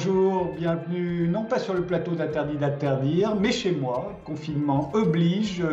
Bonjour, 0.00 0.54
bienvenue 0.56 1.26
non 1.26 1.42
pas 1.42 1.58
sur 1.58 1.74
le 1.74 1.82
plateau 1.82 2.12
d'Interdit 2.12 2.56
d'interdire, 2.56 3.34
mais 3.34 3.50
chez 3.50 3.72
moi, 3.72 4.12
confinement 4.24 4.92
oblige, 4.94 5.64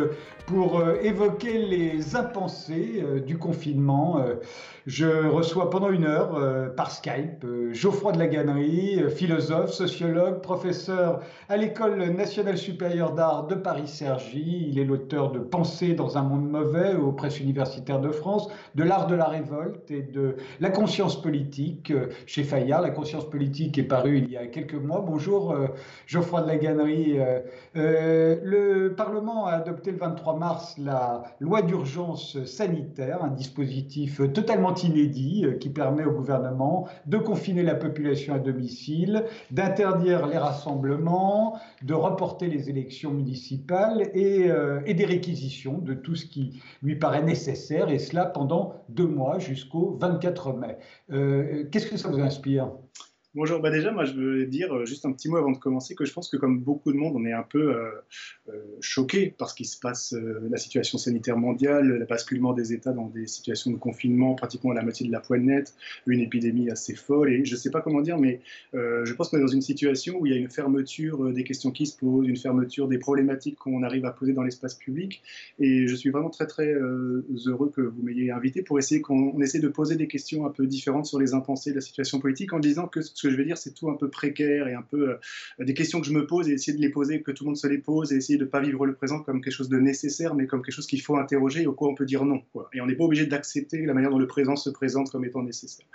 pour 0.45 0.79
euh, 0.79 0.97
évoquer 1.01 1.57
les 1.57 2.15
impensés 2.15 3.03
euh, 3.03 3.19
du 3.19 3.37
confinement. 3.37 4.19
Euh, 4.19 4.35
je 4.85 5.27
reçois 5.27 5.71
pendant 5.71 5.89
une 5.89 6.05
heure 6.05 6.39
par 6.75 6.91
Skype 6.91 7.43
Geoffroy 7.71 8.11
de 8.11 8.19
la 8.19 8.27
Gannerie, 8.27 9.01
philosophe, 9.09 9.71
sociologue, 9.71 10.41
professeur 10.41 11.21
à 11.49 11.57
l'École 11.57 11.97
nationale 12.11 12.55
supérieure 12.55 13.13
d'art 13.13 13.47
de 13.47 13.55
Paris-Cergy. 13.55 14.67
Il 14.69 14.77
est 14.77 14.85
l'auteur 14.85 15.31
de 15.31 15.39
Pensées 15.39 15.95
dans 15.95 16.19
un 16.19 16.21
monde 16.21 16.47
mauvais 16.47 16.93
aux 16.93 17.11
presses 17.13 17.39
universitaires 17.39 17.99
de 17.99 18.11
France, 18.11 18.47
de 18.75 18.83
l'art 18.83 19.07
de 19.07 19.15
la 19.15 19.25
révolte 19.25 19.89
et 19.89 20.03
de 20.03 20.35
la 20.59 20.69
conscience 20.69 21.19
politique 21.19 21.91
chez 22.27 22.43
Fayard. 22.43 22.83
La 22.83 22.91
conscience 22.91 23.27
politique 23.27 23.79
est 23.79 23.83
parue 23.83 24.19
il 24.19 24.29
y 24.29 24.37
a 24.37 24.45
quelques 24.45 24.75
mois. 24.75 25.03
Bonjour 25.03 25.55
Geoffroy 26.05 26.41
de 26.41 26.47
la 26.47 26.57
Gannerie. 26.57 27.17
le 27.73 28.89
Parlement 28.89 29.47
a 29.47 29.53
adopté 29.53 29.89
le 29.89 29.97
23 29.97 30.34
mars 30.37 30.77
la 30.77 31.23
loi 31.39 31.61
d'urgence 31.61 32.43
sanitaire, 32.45 33.23
un 33.23 33.29
dispositif 33.29 34.21
totalement 34.33 34.73
inédit 34.75 35.45
euh, 35.45 35.53
qui 35.53 35.69
permet 35.69 36.05
au 36.05 36.11
gouvernement 36.11 36.87
de 37.05 37.17
confiner 37.17 37.63
la 37.63 37.75
population 37.75 38.33
à 38.33 38.39
domicile, 38.39 39.25
d'interdire 39.51 40.27
les 40.27 40.37
rassemblements, 40.37 41.59
de 41.83 41.93
reporter 41.93 42.47
les 42.47 42.69
élections 42.69 43.11
municipales 43.11 44.09
et, 44.13 44.49
euh, 44.49 44.81
des 44.81 45.05
réquisitions 45.05 45.77
de 45.77 45.93
tout 45.93 46.15
ce 46.15 46.25
qui 46.25 46.61
lui 46.81 46.95
paraît 46.95 47.23
nécessaire, 47.23 47.89
et 47.89 47.99
cela 47.99 48.25
pendant 48.25 48.73
deux 48.89 49.07
mois 49.07 49.39
jusqu'au 49.39 49.97
24 49.99 50.53
mai. 50.53 50.77
Euh, 51.11 51.65
qu'est-ce 51.71 51.87
que 51.87 51.97
ça 51.97 52.09
vous 52.09 52.19
inspire? 52.19 52.71
Bonjour, 53.35 53.59
bah 53.59 53.69
déjà, 53.69 53.91
moi 53.91 54.05
je 54.05 54.13
veux 54.13 54.45
dire 54.45 54.73
euh, 54.73 54.85
juste 54.85 55.05
un 55.05 55.11
petit 55.11 55.27
mot 55.27 55.35
avant 55.35 55.51
de 55.51 55.57
commencer 55.57 55.93
que 55.93 56.05
je 56.05 56.13
pense 56.13 56.29
que 56.29 56.37
comme 56.37 56.61
beaucoup 56.61 56.93
de 56.93 56.97
monde, 56.97 57.17
on 57.17 57.25
est 57.25 57.33
un 57.33 57.43
peu 57.43 57.75
euh, 57.75 57.91
euh, 58.47 58.53
choqué 58.79 59.35
par 59.37 59.49
ce 59.49 59.55
qui 59.55 59.65
se 59.65 59.77
passe, 59.77 60.15
la 60.49 60.55
situation 60.55 60.97
sanitaire 60.97 61.35
mondiale, 61.35 61.85
le 61.85 62.05
basculement 62.05 62.53
des 62.53 62.71
États 62.71 62.93
dans 62.93 63.07
des 63.07 63.27
situations 63.27 63.71
de 63.71 63.75
confinement, 63.75 64.35
pratiquement 64.35 64.71
à 64.71 64.75
la 64.75 64.83
moitié 64.83 65.05
de 65.05 65.11
la 65.11 65.21
nette, 65.37 65.73
une 66.07 66.21
épidémie 66.21 66.69
assez 66.69 66.95
folle, 66.95 67.29
et 67.29 67.43
je 67.43 67.55
ne 67.55 67.57
sais 67.57 67.71
pas 67.71 67.81
comment 67.81 67.99
dire, 67.99 68.17
mais 68.17 68.39
je 68.73 69.11
pense 69.13 69.27
qu'on 69.27 69.37
est 69.37 69.41
dans 69.41 69.47
une 69.47 69.61
situation 69.61 70.17
où 70.17 70.25
il 70.25 70.31
y 70.31 70.35
a 70.35 70.39
une 70.39 70.49
fermeture 70.49 71.33
des 71.33 71.43
questions 71.43 71.71
qui 71.71 71.87
se 71.87 71.97
posent, 71.97 72.27
une 72.27 72.37
fermeture 72.37 72.87
des 72.87 72.99
problématiques 72.99 73.57
qu'on 73.57 73.83
arrive 73.83 74.05
à 74.05 74.11
poser 74.11 74.31
dans 74.31 74.43
l'espace 74.43 74.75
public, 74.75 75.21
et 75.59 75.87
je 75.87 75.95
suis 75.95 76.09
vraiment 76.09 76.29
très 76.29 76.47
très 76.47 76.73
heureux 76.73 77.69
que 77.75 77.81
vous 77.81 78.01
m'ayez 78.01 78.31
invité 78.31 78.61
pour 78.61 78.79
essayer 78.79 79.01
qu'on 79.01 79.41
essaie 79.41 79.59
de 79.59 79.67
poser 79.67 79.95
des 79.95 80.07
questions 80.07 80.45
un 80.45 80.51
peu 80.51 80.67
différentes 80.67 81.07
sur 81.07 81.19
les 81.19 81.33
impensés 81.33 81.71
de 81.71 81.75
la 81.75 81.81
situation 81.81 82.19
politique 82.19 82.53
en 82.53 82.59
disant 82.59 82.87
que 82.87 83.01
ce 83.01 83.24
que 83.25 83.31
je 83.31 83.37
veux 83.37 83.45
dire, 83.45 83.57
c'est 83.57 83.73
tout 83.73 83.89
un 83.89 83.95
peu 83.95 84.09
précaire 84.09 84.67
et 84.67 84.73
un 84.73 84.81
peu 84.81 85.09
euh, 85.09 85.63
des 85.63 85.73
questions 85.73 85.99
que 85.99 86.07
je 86.07 86.13
me 86.13 86.25
pose 86.25 86.49
et 86.49 86.53
essayer 86.53 86.77
de 86.77 86.81
les 86.81 86.89
poser, 86.89 87.21
que 87.21 87.31
tout 87.31 87.43
le 87.43 87.49
monde 87.49 87.57
se 87.57 87.67
les 87.67 87.77
pose 87.77 88.13
et 88.13 88.17
essayer 88.17 88.37
de 88.37 88.45
ne 88.45 88.49
pas 88.49 88.61
vivre 88.61 88.85
le 88.85 88.93
présent 88.93 89.19
comme 89.19 89.41
quelque 89.41 89.53
chose 89.53 89.69
de 89.69 89.77
nécessaire, 89.77 90.35
mais 90.35 90.47
comme 90.47 90.61
quelque 90.61 90.75
chose 90.75 90.87
qu'il 90.87 91.01
faut 91.01 91.17
interroger 91.17 91.63
et 91.63 91.67
au 91.67 91.73
quoi 91.73 91.89
on 91.89 91.95
peut 91.95 92.05
dire 92.05 92.25
non. 92.25 92.41
Et 92.73 92.81
on 92.81 92.85
n'est 92.85 92.95
pas 92.95 93.03
obligé 93.03 93.25
d'accepter 93.25 93.85
la 93.85 93.93
manière 93.93 94.11
dont 94.11 94.19
le 94.19 94.27
présent 94.27 94.55
se 94.55 94.69
présente 94.69 95.11
comme 95.11 95.25
étant 95.25 95.43
nécessaire. 95.43 95.85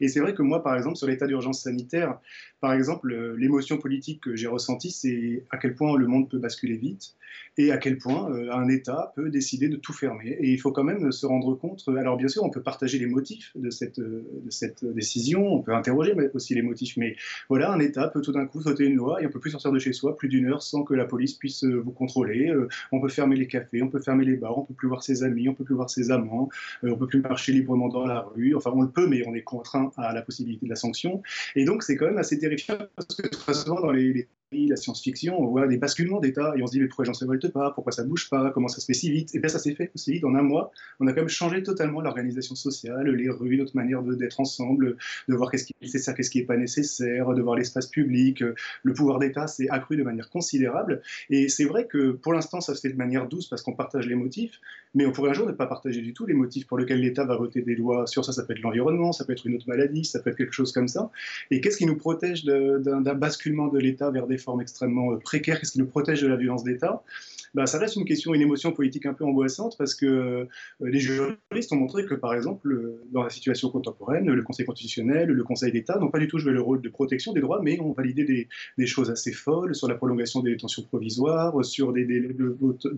Et 0.00 0.08
c'est 0.08 0.20
vrai 0.20 0.34
que 0.34 0.42
moi, 0.42 0.62
par 0.62 0.76
exemple, 0.76 0.96
sur 0.96 1.06
l'état 1.06 1.26
d'urgence 1.26 1.62
sanitaire, 1.62 2.18
par 2.60 2.72
exemple, 2.72 3.12
euh, 3.12 3.36
l'émotion 3.36 3.78
politique 3.78 4.20
que 4.22 4.36
j'ai 4.36 4.46
ressentie, 4.46 4.90
c'est 4.90 5.44
à 5.50 5.58
quel 5.58 5.74
point 5.74 5.96
le 5.96 6.06
monde 6.06 6.28
peut 6.30 6.38
basculer 6.38 6.76
vite 6.76 7.14
et 7.56 7.70
à 7.70 7.78
quel 7.78 7.98
point 7.98 8.30
euh, 8.30 8.52
un 8.52 8.68
État 8.68 9.12
peut 9.16 9.30
décider 9.30 9.68
de 9.68 9.76
tout 9.76 9.92
fermer. 9.92 10.36
Et 10.40 10.50
il 10.50 10.58
faut 10.58 10.72
quand 10.72 10.84
même 10.84 11.12
se 11.12 11.26
rendre 11.26 11.54
compte, 11.54 11.84
alors 11.88 12.16
bien 12.16 12.28
sûr, 12.28 12.42
on 12.42 12.50
peut 12.50 12.62
partager 12.62 12.98
les 12.98 13.06
motifs 13.06 13.52
de 13.54 13.70
cette, 13.70 14.00
de 14.00 14.50
cette 14.50 14.84
décision, 14.84 15.46
on 15.46 15.62
peut 15.62 15.74
interroger 15.74 16.14
aussi 16.34 16.54
les 16.54 16.62
motifs 16.62 16.73
mais 16.96 17.16
voilà, 17.48 17.72
un 17.72 17.80
État 17.80 18.08
peut 18.08 18.20
tout 18.20 18.32
d'un 18.32 18.46
coup 18.46 18.62
sauter 18.62 18.84
une 18.84 18.96
loi 18.96 19.22
et 19.22 19.26
on 19.26 19.30
peut 19.30 19.40
plus 19.40 19.50
sortir 19.50 19.72
de 19.72 19.78
chez 19.78 19.92
soi 19.92 20.16
plus 20.16 20.28
d'une 20.28 20.46
heure 20.46 20.62
sans 20.62 20.84
que 20.84 20.94
la 20.94 21.04
police 21.04 21.34
puisse 21.34 21.64
euh, 21.64 21.80
vous 21.80 21.92
contrôler. 21.92 22.48
Euh, 22.50 22.68
on 22.92 23.00
peut 23.00 23.08
fermer 23.08 23.36
les 23.36 23.46
cafés, 23.46 23.82
on 23.82 23.88
peut 23.88 24.00
fermer 24.00 24.24
les 24.24 24.36
bars, 24.36 24.58
on 24.58 24.64
peut 24.64 24.74
plus 24.74 24.88
voir 24.88 25.02
ses 25.02 25.22
amis, 25.22 25.48
on 25.48 25.54
peut 25.54 25.64
plus 25.64 25.74
voir 25.74 25.90
ses 25.90 26.10
amants, 26.10 26.48
euh, 26.84 26.90
on 26.90 26.96
peut 26.96 27.06
plus 27.06 27.20
marcher 27.20 27.52
librement 27.52 27.88
dans 27.88 28.06
la 28.06 28.20
rue. 28.20 28.54
Enfin, 28.54 28.72
on 28.74 28.82
le 28.82 28.90
peut, 28.90 29.06
mais 29.06 29.22
on 29.26 29.34
est 29.34 29.42
contraint 29.42 29.90
à 29.96 30.12
la 30.12 30.22
possibilité 30.22 30.66
de 30.66 30.70
la 30.70 30.76
sanction. 30.76 31.22
Et 31.56 31.64
donc, 31.64 31.82
c'est 31.82 31.96
quand 31.96 32.06
même 32.06 32.18
assez 32.18 32.38
terrifiant 32.38 32.78
parce 32.96 33.14
que 33.14 33.26
très 33.28 33.54
souvent 33.54 33.80
dans 33.80 33.92
les 33.92 34.28
la 34.68 34.76
science-fiction, 34.76 35.40
on 35.40 35.46
voit 35.46 35.66
des 35.66 35.76
basculements 35.76 36.20
d'État 36.20 36.54
et 36.56 36.62
on 36.62 36.66
se 36.66 36.72
dit 36.72 36.80
mais 36.80 36.86
pourquoi 36.86 37.04
j'en 37.04 37.14
se 37.14 37.24
révolte 37.24 37.48
pas, 37.52 37.72
pourquoi 37.72 37.92
ça 37.92 38.04
bouge 38.04 38.28
pas, 38.30 38.50
comment 38.50 38.68
ça 38.68 38.80
se 38.80 38.86
fait 38.86 38.94
si 38.94 39.10
vite? 39.10 39.34
Et 39.34 39.38
bien 39.38 39.48
ça 39.48 39.58
s'est 39.58 39.74
fait 39.74 39.90
aussi 39.94 40.12
vite 40.12 40.24
en 40.24 40.34
un 40.34 40.42
mois. 40.42 40.70
On 41.00 41.06
a 41.06 41.12
quand 41.12 41.20
même 41.20 41.28
changé 41.28 41.62
totalement 41.62 42.00
l'organisation 42.00 42.54
sociale, 42.54 43.08
les 43.10 43.30
rues, 43.30 43.56
notre 43.56 43.76
manière 43.76 44.02
d'être 44.02 44.40
ensemble, 44.40 44.96
de 45.28 45.34
voir 45.34 45.50
qu'est-ce 45.50 45.66
qui 45.66 45.74
est 45.80 45.84
nécessaire, 45.84 46.14
qu'est-ce 46.14 46.30
qui 46.30 46.38
n'est 46.38 46.46
pas 46.46 46.56
nécessaire, 46.56 47.32
de 47.34 47.42
voir 47.42 47.56
l'espace 47.56 47.86
public. 47.86 48.42
Le 48.82 48.92
pouvoir 48.92 49.18
d'État 49.18 49.46
s'est 49.46 49.68
accru 49.68 49.96
de 49.96 50.02
manière 50.02 50.30
considérable. 50.30 51.02
Et 51.30 51.48
c'est 51.48 51.64
vrai 51.64 51.86
que 51.86 52.12
pour 52.12 52.32
l'instant 52.32 52.60
ça 52.60 52.74
se 52.74 52.80
fait 52.80 52.90
de 52.90 52.96
manière 52.96 53.28
douce 53.28 53.48
parce 53.48 53.62
qu'on 53.62 53.74
partage 53.74 54.06
les 54.06 54.14
motifs, 54.14 54.60
mais 54.94 55.06
on 55.06 55.12
pourrait 55.12 55.30
un 55.30 55.34
jour 55.34 55.46
ne 55.46 55.52
pas 55.52 55.66
partager 55.66 56.00
du 56.00 56.12
tout 56.12 56.26
les 56.26 56.34
motifs 56.34 56.66
pour 56.66 56.78
lesquels 56.78 57.00
l'État 57.00 57.24
va 57.24 57.36
voter 57.36 57.62
des 57.62 57.74
lois 57.74 58.06
sur 58.06 58.24
ça. 58.24 58.32
Ça 58.32 58.44
peut 58.44 58.52
être 58.52 58.62
l'environnement, 58.62 59.12
ça 59.12 59.24
peut 59.24 59.32
être 59.32 59.46
une 59.46 59.56
autre 59.56 59.68
maladie, 59.68 60.04
ça 60.04 60.20
peut 60.20 60.30
être 60.30 60.36
quelque 60.36 60.52
chose 60.52 60.72
comme 60.72 60.88
ça. 60.88 61.10
Et 61.50 61.60
qu'est-ce 61.60 61.76
qui 61.76 61.86
nous 61.86 61.96
protège 61.96 62.44
d'un 62.44 63.14
basculement 63.14 63.68
de 63.68 63.78
l'État 63.78 64.10
vers 64.10 64.26
des 64.26 64.38
forme 64.44 64.60
extrêmement 64.60 65.12
euh, 65.12 65.18
précaire, 65.18 65.58
qu'est-ce 65.58 65.72
qui 65.72 65.78
nous 65.78 65.86
protège 65.86 66.22
de 66.22 66.28
la 66.28 66.36
violence 66.36 66.64
d'État 66.64 67.02
bah, 67.54 67.66
ça 67.66 67.78
reste 67.78 67.96
une 67.96 68.04
question, 68.04 68.34
une 68.34 68.42
émotion 68.42 68.72
politique 68.72 69.06
un 69.06 69.14
peu 69.14 69.24
angoissante 69.24 69.76
parce 69.78 69.94
que 69.94 70.06
euh, 70.06 70.44
les 70.80 70.98
juristes 70.98 71.72
ont 71.72 71.76
montré 71.76 72.04
que, 72.04 72.14
par 72.14 72.34
exemple, 72.34 72.98
dans 73.12 73.22
la 73.22 73.30
situation 73.30 73.70
contemporaine, 73.70 74.28
le 74.30 74.42
Conseil 74.42 74.66
constitutionnel, 74.66 75.28
le 75.28 75.44
Conseil 75.44 75.70
d'État 75.70 75.98
n'ont 75.98 76.10
pas 76.10 76.18
du 76.18 76.28
tout 76.28 76.38
joué 76.38 76.52
le 76.52 76.60
rôle 76.60 76.82
de 76.82 76.88
protection 76.88 77.32
des 77.32 77.40
droits, 77.40 77.60
mais 77.62 77.80
ont 77.80 77.92
validé 77.92 78.24
des, 78.76 78.86
choses 78.86 79.10
assez 79.10 79.32
folles 79.32 79.74
sur 79.74 79.88
la 79.88 79.94
prolongation 79.94 80.40
des 80.40 80.50
détentions 80.50 80.82
provisoires, 80.82 81.64
sur 81.64 81.92
des 81.92 82.04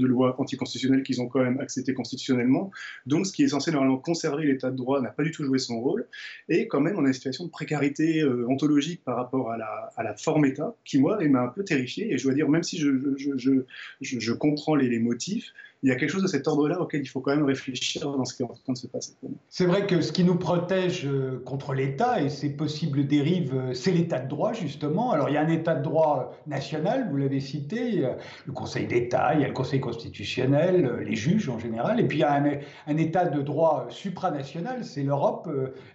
lois 0.01 0.35
anticonstitutionnelles 0.41 1.03
qu'ils 1.03 1.21
ont 1.21 1.29
quand 1.29 1.43
même 1.43 1.61
acceptées 1.61 1.95
constitutionnellement. 1.95 2.71
Donc, 3.07 3.27
ce 3.27 3.33
qui 3.33 3.45
est 3.45 3.49
censé 3.49 3.71
normalement 3.71 3.99
conserver 3.99 4.47
l'état 4.47 4.71
de 4.71 4.77
droit 4.77 5.01
n'a 5.01 5.11
pas 5.11 5.23
du 5.23 5.31
tout 5.31 5.45
joué 5.45 5.59
son 5.59 5.81
rôle. 5.81 6.07
Et 6.49 6.67
quand 6.67 6.81
même, 6.81 6.97
on 6.99 7.05
a 7.05 7.09
une 7.09 7.13
situation 7.13 7.45
de 7.45 7.51
précarité 7.51 8.21
euh, 8.23 8.47
ontologique 8.49 9.03
par 9.05 9.17
rapport 9.17 9.51
à 9.51 9.57
la, 9.59 10.15
forme 10.17 10.47
État, 10.47 10.75
qui, 10.85 10.99
moi, 10.99 11.23
m'a 11.29 11.43
un 11.43 11.49
peu 11.49 11.63
terrifié. 11.63 12.13
Et 12.13 12.19
je 12.19 12.25
dois 12.25 12.35
dire, 12.35 12.49
même 12.49 12.63
si 12.63 12.79
je, 12.79 12.91
je, 13.37 13.53
je 14.01 14.33
comprend 14.51 14.75
les, 14.75 14.99
motifs, 14.99 15.53
il 15.83 15.91
y 15.91 15.93
a 15.93 15.97
quelque 15.97 16.11
chose 16.11 16.23
de 16.23 16.29
cet 16.29 16.49
ordre-là 16.49 16.81
auquel 16.81 17.03
il 17.03 17.07
faut 17.07 17.21
quand 17.21 17.35
même 17.35 17.45
réfléchir 17.45 18.03
dans 18.03 18.25
ce 18.25 18.35
qui 18.35 18.43
est 18.43 18.47
en 18.47 18.55
train 18.55 18.73
de 18.73 18.79
se 18.79 18.87
passer. 18.87 19.13
C'est 19.49 19.67
vrai 19.67 19.87
que 19.87 20.01
ce 20.01 20.11
qui 20.11 20.25
nous 20.25 20.37
protège 20.37 21.07
euh, 21.07 21.43
contre 21.45 21.75
l'État 21.75 22.23
et 22.23 22.29
ses 22.29 22.51
possibles 22.51 23.07
dérives, 23.07 23.55
euh, 23.55 23.75
c'est 23.75 23.93
l'État 23.93 24.19
de 24.19 24.29
droit, 24.29 24.53
justement. 24.53 25.13
Alors, 25.13 25.29
il 25.29 25.35
y 25.35 25.37
a 25.37 25.43
un 25.43 25.49
État 25.49 25.75
de 25.75 25.83
droit 25.83 26.35
national, 26.47 27.09
vous 27.11 27.19
l'avez 27.19 27.41
cité, 27.41 28.09
le 28.47 28.53
Conseil 28.53 28.87
d'État, 28.87 29.35
il 29.35 29.43
y 29.43 29.45
a 29.45 29.49
le 29.49 29.55
Conseil 29.55 29.81
constitutionnel, 29.81 30.87
euh, 30.87 31.05
les 31.05 31.15
juges 31.15 31.49
en 31.49 31.59
général, 31.59 32.01
et 32.01 32.05
puis 32.05 32.19
il 32.19 32.23
y 32.23 32.25
a 32.25 32.33
un, 32.33 32.59
un 32.87 32.97
État 32.97 33.27
de 33.27 33.43
droit 33.43 33.87
supranational, 33.91 34.85
c'est 34.85 35.03
l'Europe. 35.03 35.49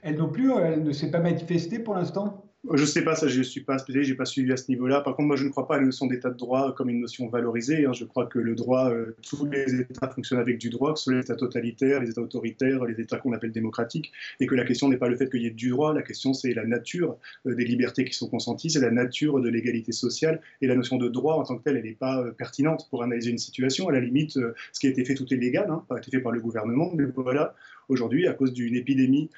Elle 0.04 0.18
non 0.18 0.30
plus, 0.30 0.54
elle 0.54 0.84
ne 0.84 0.92
s'est 0.92 1.12
pas 1.12 1.20
manifestée 1.20 1.80
pour 1.80 1.96
l'instant 1.96 2.51
je 2.64 2.82
ne 2.82 2.86
sais 2.86 3.04
pas, 3.04 3.16
ça 3.16 3.28
je 3.28 3.40
ne 3.40 3.44
suis 3.44 3.62
pas 3.62 3.80
spécialisé, 3.80 4.10
je 4.10 4.14
n'ai 4.14 4.18
pas 4.18 4.26
suivi 4.26 4.52
à 4.52 4.58
ce 4.58 4.70
niveau-là. 4.70 5.02
Par 5.02 5.16
contre, 5.16 5.28
moi 5.28 5.36
je 5.36 5.46
ne 5.46 5.50
crois 5.50 5.68
pas 5.68 5.76
à 5.76 5.80
la 5.80 5.86
notion 5.86 6.06
d'état 6.06 6.30
de 6.30 6.38
droit 6.38 6.76
comme 6.76 6.90
une 6.90 7.02
notion 7.02 7.28
valorisée. 7.28 7.86
Hein. 7.86 7.94
Je 7.94 8.06
crois 8.06 8.28
que 8.28 8.38
le 8.38 8.54
droit, 8.54 8.92
euh, 8.92 9.16
tous 9.28 9.46
les 9.46 9.82
États 9.82 10.08
fonctionnent 10.10 10.40
avec 10.40 10.60
du 10.60 10.70
droit, 10.70 10.94
que 10.94 11.00
ce 11.00 11.06
soit 11.06 11.14
les 11.14 11.22
États 11.22 11.36
totalitaires, 11.36 12.02
les 12.02 12.12
États 12.12 12.22
autoritaires, 12.22 12.86
les 12.86 13.02
États 13.02 13.18
qu'on 13.18 13.34
appelle 13.34 13.52
démocratiques, 13.52 14.12
et 14.40 14.46
que 14.46 14.54
la 14.54 14.64
question 14.64 14.90
n'est 14.90 14.98
pas 14.98 15.08
le 15.08 15.18
fait 15.18 15.30
qu'il 15.30 15.42
y 15.42 15.48
ait 15.48 15.52
du 15.52 15.70
droit, 15.70 15.92
la 15.94 16.04
question 16.04 16.34
c'est 16.34 16.54
la 16.54 16.66
nature 16.66 17.18
euh, 17.48 17.56
des 17.56 17.66
libertés 17.66 18.06
qui 18.06 18.14
sont 18.14 18.30
consenties, 18.30 18.70
c'est 18.70 18.80
la 18.80 18.92
nature 18.92 19.42
de 19.42 19.50
l'égalité 19.50 19.92
sociale, 19.92 20.40
et 20.62 20.68
la 20.68 20.76
notion 20.76 20.98
de 20.98 21.10
droit 21.10 21.36
en 21.36 21.44
tant 21.44 21.58
que 21.58 21.64
telle, 21.64 21.78
elle 21.78 21.86
n'est 21.86 21.94
pas 21.94 22.22
euh, 22.22 22.32
pertinente 22.32 22.88
pour 22.92 23.02
analyser 23.02 23.32
une 23.32 23.40
situation. 23.40 23.90
À 23.90 23.92
la 23.92 24.02
limite, 24.02 24.34
ce 24.34 24.80
qui 24.80 24.86
a 24.86 24.92
été 24.92 25.04
fait, 25.04 25.16
tout 25.16 25.34
est 25.34 25.38
légal, 25.38 25.68
hein, 25.72 25.84
a 25.90 25.98
été 25.98 26.12
fait 26.12 26.20
par 26.20 26.32
le 26.32 26.40
gouvernement, 26.40 26.92
mais 26.96 27.06
voilà, 27.16 27.56
aujourd'hui, 27.90 28.28
à 28.28 28.34
cause 28.34 28.54
d'une 28.54 28.76
épidémie 28.76 29.30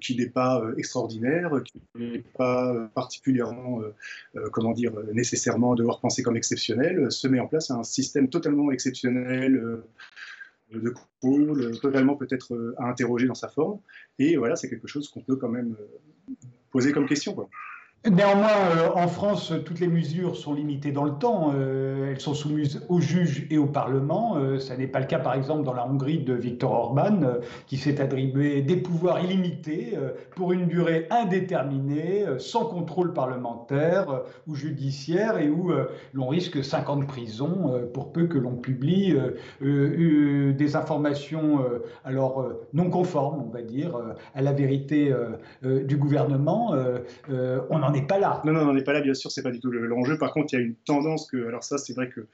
qui 0.00 0.16
n'est 0.16 0.28
pas 0.28 0.62
extraordinaire, 0.76 1.50
qui 1.64 1.80
n'est 1.94 2.24
pas 2.36 2.88
particulièrement, 2.94 3.80
euh, 3.80 3.94
euh, 4.36 4.48
comment 4.50 4.72
dire, 4.72 4.92
nécessairement 5.12 5.74
devoir 5.74 6.00
penser 6.00 6.22
comme 6.22 6.36
exceptionnel, 6.36 7.10
se 7.10 7.28
met 7.28 7.40
en 7.40 7.46
place 7.46 7.70
un 7.70 7.82
système 7.82 8.28
totalement 8.28 8.70
exceptionnel 8.70 9.56
euh, 9.56 9.88
de 10.72 10.90
contrôle, 10.90 11.78
totalement 11.80 12.16
peut-être 12.16 12.74
à 12.78 12.88
interroger 12.88 13.26
dans 13.26 13.34
sa 13.34 13.48
forme. 13.48 13.80
Et 14.18 14.36
voilà, 14.36 14.56
c'est 14.56 14.68
quelque 14.68 14.88
chose 14.88 15.08
qu'on 15.08 15.20
peut 15.20 15.36
quand 15.36 15.50
même 15.50 15.76
poser 16.70 16.92
comme 16.92 17.06
question. 17.06 17.36
Néanmoins, 18.10 18.48
euh, 18.48 18.88
en 18.96 19.06
France, 19.06 19.52
toutes 19.64 19.78
les 19.78 19.86
mesures 19.86 20.34
sont 20.36 20.54
limitées 20.54 20.90
dans 20.90 21.04
le 21.04 21.12
temps. 21.12 21.52
Euh, 21.54 22.10
elles 22.10 22.20
sont 22.20 22.34
soumises 22.34 22.84
aux 22.88 22.98
juges 22.98 23.46
et 23.48 23.58
au 23.58 23.66
Parlement. 23.66 24.38
Euh, 24.38 24.58
ça 24.58 24.76
n'est 24.76 24.88
pas 24.88 24.98
le 24.98 25.06
cas, 25.06 25.20
par 25.20 25.34
exemple, 25.34 25.62
dans 25.62 25.72
la 25.72 25.86
Hongrie 25.86 26.18
de 26.18 26.34
Viktor 26.34 26.72
Orban, 26.72 27.20
qui 27.68 27.76
s'est 27.76 28.00
attribué 28.00 28.60
des 28.62 28.74
pouvoirs 28.74 29.22
illimités 29.22 29.96
pour 30.34 30.52
une 30.52 30.66
durée 30.66 31.06
indéterminée, 31.10 32.24
sans 32.38 32.64
contrôle 32.64 33.12
parlementaire 33.12 34.22
ou 34.48 34.56
judiciaire, 34.56 35.38
et 35.38 35.48
où 35.48 35.70
l'on 36.12 36.26
risque 36.26 36.64
5 36.64 36.90
ans 36.90 36.96
de 36.96 37.04
prison 37.04 37.72
pour 37.94 38.12
peu 38.12 38.26
que 38.26 38.38
l'on 38.38 38.56
publie 38.56 39.14
des 39.60 40.76
informations 40.76 41.64
alors 42.04 42.48
non 42.72 42.90
conformes, 42.90 43.44
on 43.46 43.50
va 43.50 43.62
dire, 43.62 43.96
à 44.34 44.42
la 44.42 44.52
vérité 44.52 45.14
du 45.62 45.96
gouvernement. 45.96 46.74
on 47.28 47.82
en 47.82 47.91
n'en 47.92 47.98
est 47.98 48.06
pas 48.06 48.18
là. 48.18 48.42
Non, 48.44 48.52
non, 48.52 48.60
on 48.60 48.64
n'en 48.66 48.76
est 48.76 48.84
pas 48.84 48.92
là, 48.92 49.00
bien 49.00 49.14
sûr, 49.14 49.30
c'est 49.30 49.42
pas 49.42 49.50
du 49.50 49.60
tout 49.60 49.70
l'enjeu. 49.70 50.18
Par 50.18 50.32
contre, 50.32 50.52
il 50.52 50.56
y 50.56 50.62
a 50.62 50.62
une 50.62 50.74
tendance 50.74 51.26
que, 51.30 51.46
alors 51.46 51.64
ça, 51.64 51.78
c'est 51.78 51.94
vrai 51.94 52.08
que 52.08 52.26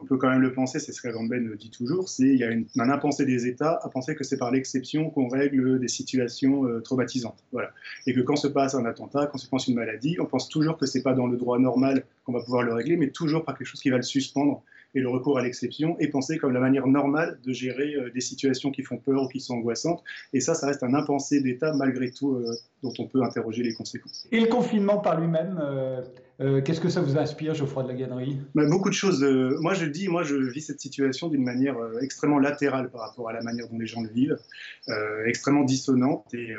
on 0.00 0.04
peut 0.04 0.16
quand 0.16 0.30
même 0.30 0.40
le 0.40 0.52
penser, 0.52 0.78
c'est 0.78 0.92
ce 0.92 1.02
qu'Agamben 1.02 1.54
dit 1.56 1.70
toujours, 1.70 2.08
c'est 2.08 2.28
il 2.28 2.36
y 2.36 2.44
a 2.44 2.50
une, 2.50 2.66
un 2.78 3.24
des 3.24 3.46
États 3.46 3.78
à 3.82 3.88
penser 3.88 4.14
que 4.14 4.24
c'est 4.24 4.38
par 4.38 4.50
l'exception 4.50 5.10
qu'on 5.10 5.28
règle 5.28 5.80
des 5.80 5.88
situations 5.88 6.64
euh, 6.66 6.80
traumatisantes. 6.80 7.42
Voilà. 7.52 7.70
Et 8.06 8.14
que 8.14 8.20
quand 8.20 8.36
se 8.36 8.46
passe 8.46 8.74
un 8.74 8.84
attentat, 8.84 9.26
quand 9.26 9.38
se 9.38 9.48
passe 9.48 9.68
une 9.68 9.74
maladie, 9.74 10.16
on 10.20 10.26
pense 10.26 10.48
toujours 10.48 10.78
que 10.78 10.86
c'est 10.86 11.02
pas 11.02 11.14
dans 11.14 11.26
le 11.26 11.36
droit 11.36 11.58
normal 11.58 12.04
qu'on 12.24 12.32
va 12.32 12.40
pouvoir 12.40 12.62
le 12.62 12.72
régler, 12.72 12.96
mais 12.96 13.10
toujours 13.10 13.44
par 13.44 13.56
quelque 13.56 13.66
chose 13.66 13.80
qui 13.80 13.90
va 13.90 13.96
le 13.96 14.02
suspendre 14.02 14.62
et 14.94 15.00
le 15.00 15.08
recours 15.08 15.38
à 15.38 15.42
l'exception 15.42 15.96
est 15.98 16.08
pensé 16.08 16.38
comme 16.38 16.52
la 16.52 16.60
manière 16.60 16.86
normale 16.86 17.38
de 17.44 17.52
gérer 17.52 17.94
euh, 17.94 18.10
des 18.10 18.20
situations 18.20 18.70
qui 18.70 18.82
font 18.82 18.98
peur 18.98 19.22
ou 19.22 19.28
qui 19.28 19.40
sont 19.40 19.54
angoissantes. 19.54 20.02
Et 20.32 20.40
ça, 20.40 20.54
ça 20.54 20.66
reste 20.66 20.82
un 20.82 20.94
impensé 20.94 21.40
d'État 21.40 21.72
malgré 21.74 22.10
tout 22.10 22.34
euh, 22.34 22.54
dont 22.82 22.92
on 22.98 23.06
peut 23.06 23.22
interroger 23.22 23.62
les 23.62 23.72
conséquences. 23.74 24.26
Et 24.32 24.40
le 24.40 24.46
confinement 24.46 24.98
par 24.98 25.20
lui-même, 25.20 25.60
euh, 26.40 26.60
qu'est-ce 26.62 26.80
que 26.80 26.88
ça 26.88 27.00
vous 27.00 27.18
inspire, 27.18 27.54
Geoffroy 27.54 27.84
de 27.84 27.88
la 27.88 27.94
Gannerie 27.94 28.38
bah, 28.54 28.66
Beaucoup 28.68 28.88
de 28.88 28.94
choses. 28.94 29.22
moi, 29.60 29.74
je 29.74 29.84
dis, 29.86 30.08
moi, 30.08 30.22
je 30.22 30.36
vis 30.36 30.62
cette 30.62 30.80
situation 30.80 31.28
d'une 31.28 31.44
manière 31.44 31.76
extrêmement 32.00 32.38
latérale 32.38 32.90
par 32.90 33.02
rapport 33.02 33.28
à 33.28 33.32
la 33.32 33.42
manière 33.42 33.68
dont 33.68 33.78
les 33.78 33.86
gens 33.86 34.00
le 34.00 34.08
vivent, 34.08 34.38
extrêmement 35.26 35.64
dissonante. 35.64 36.32
Et 36.32 36.54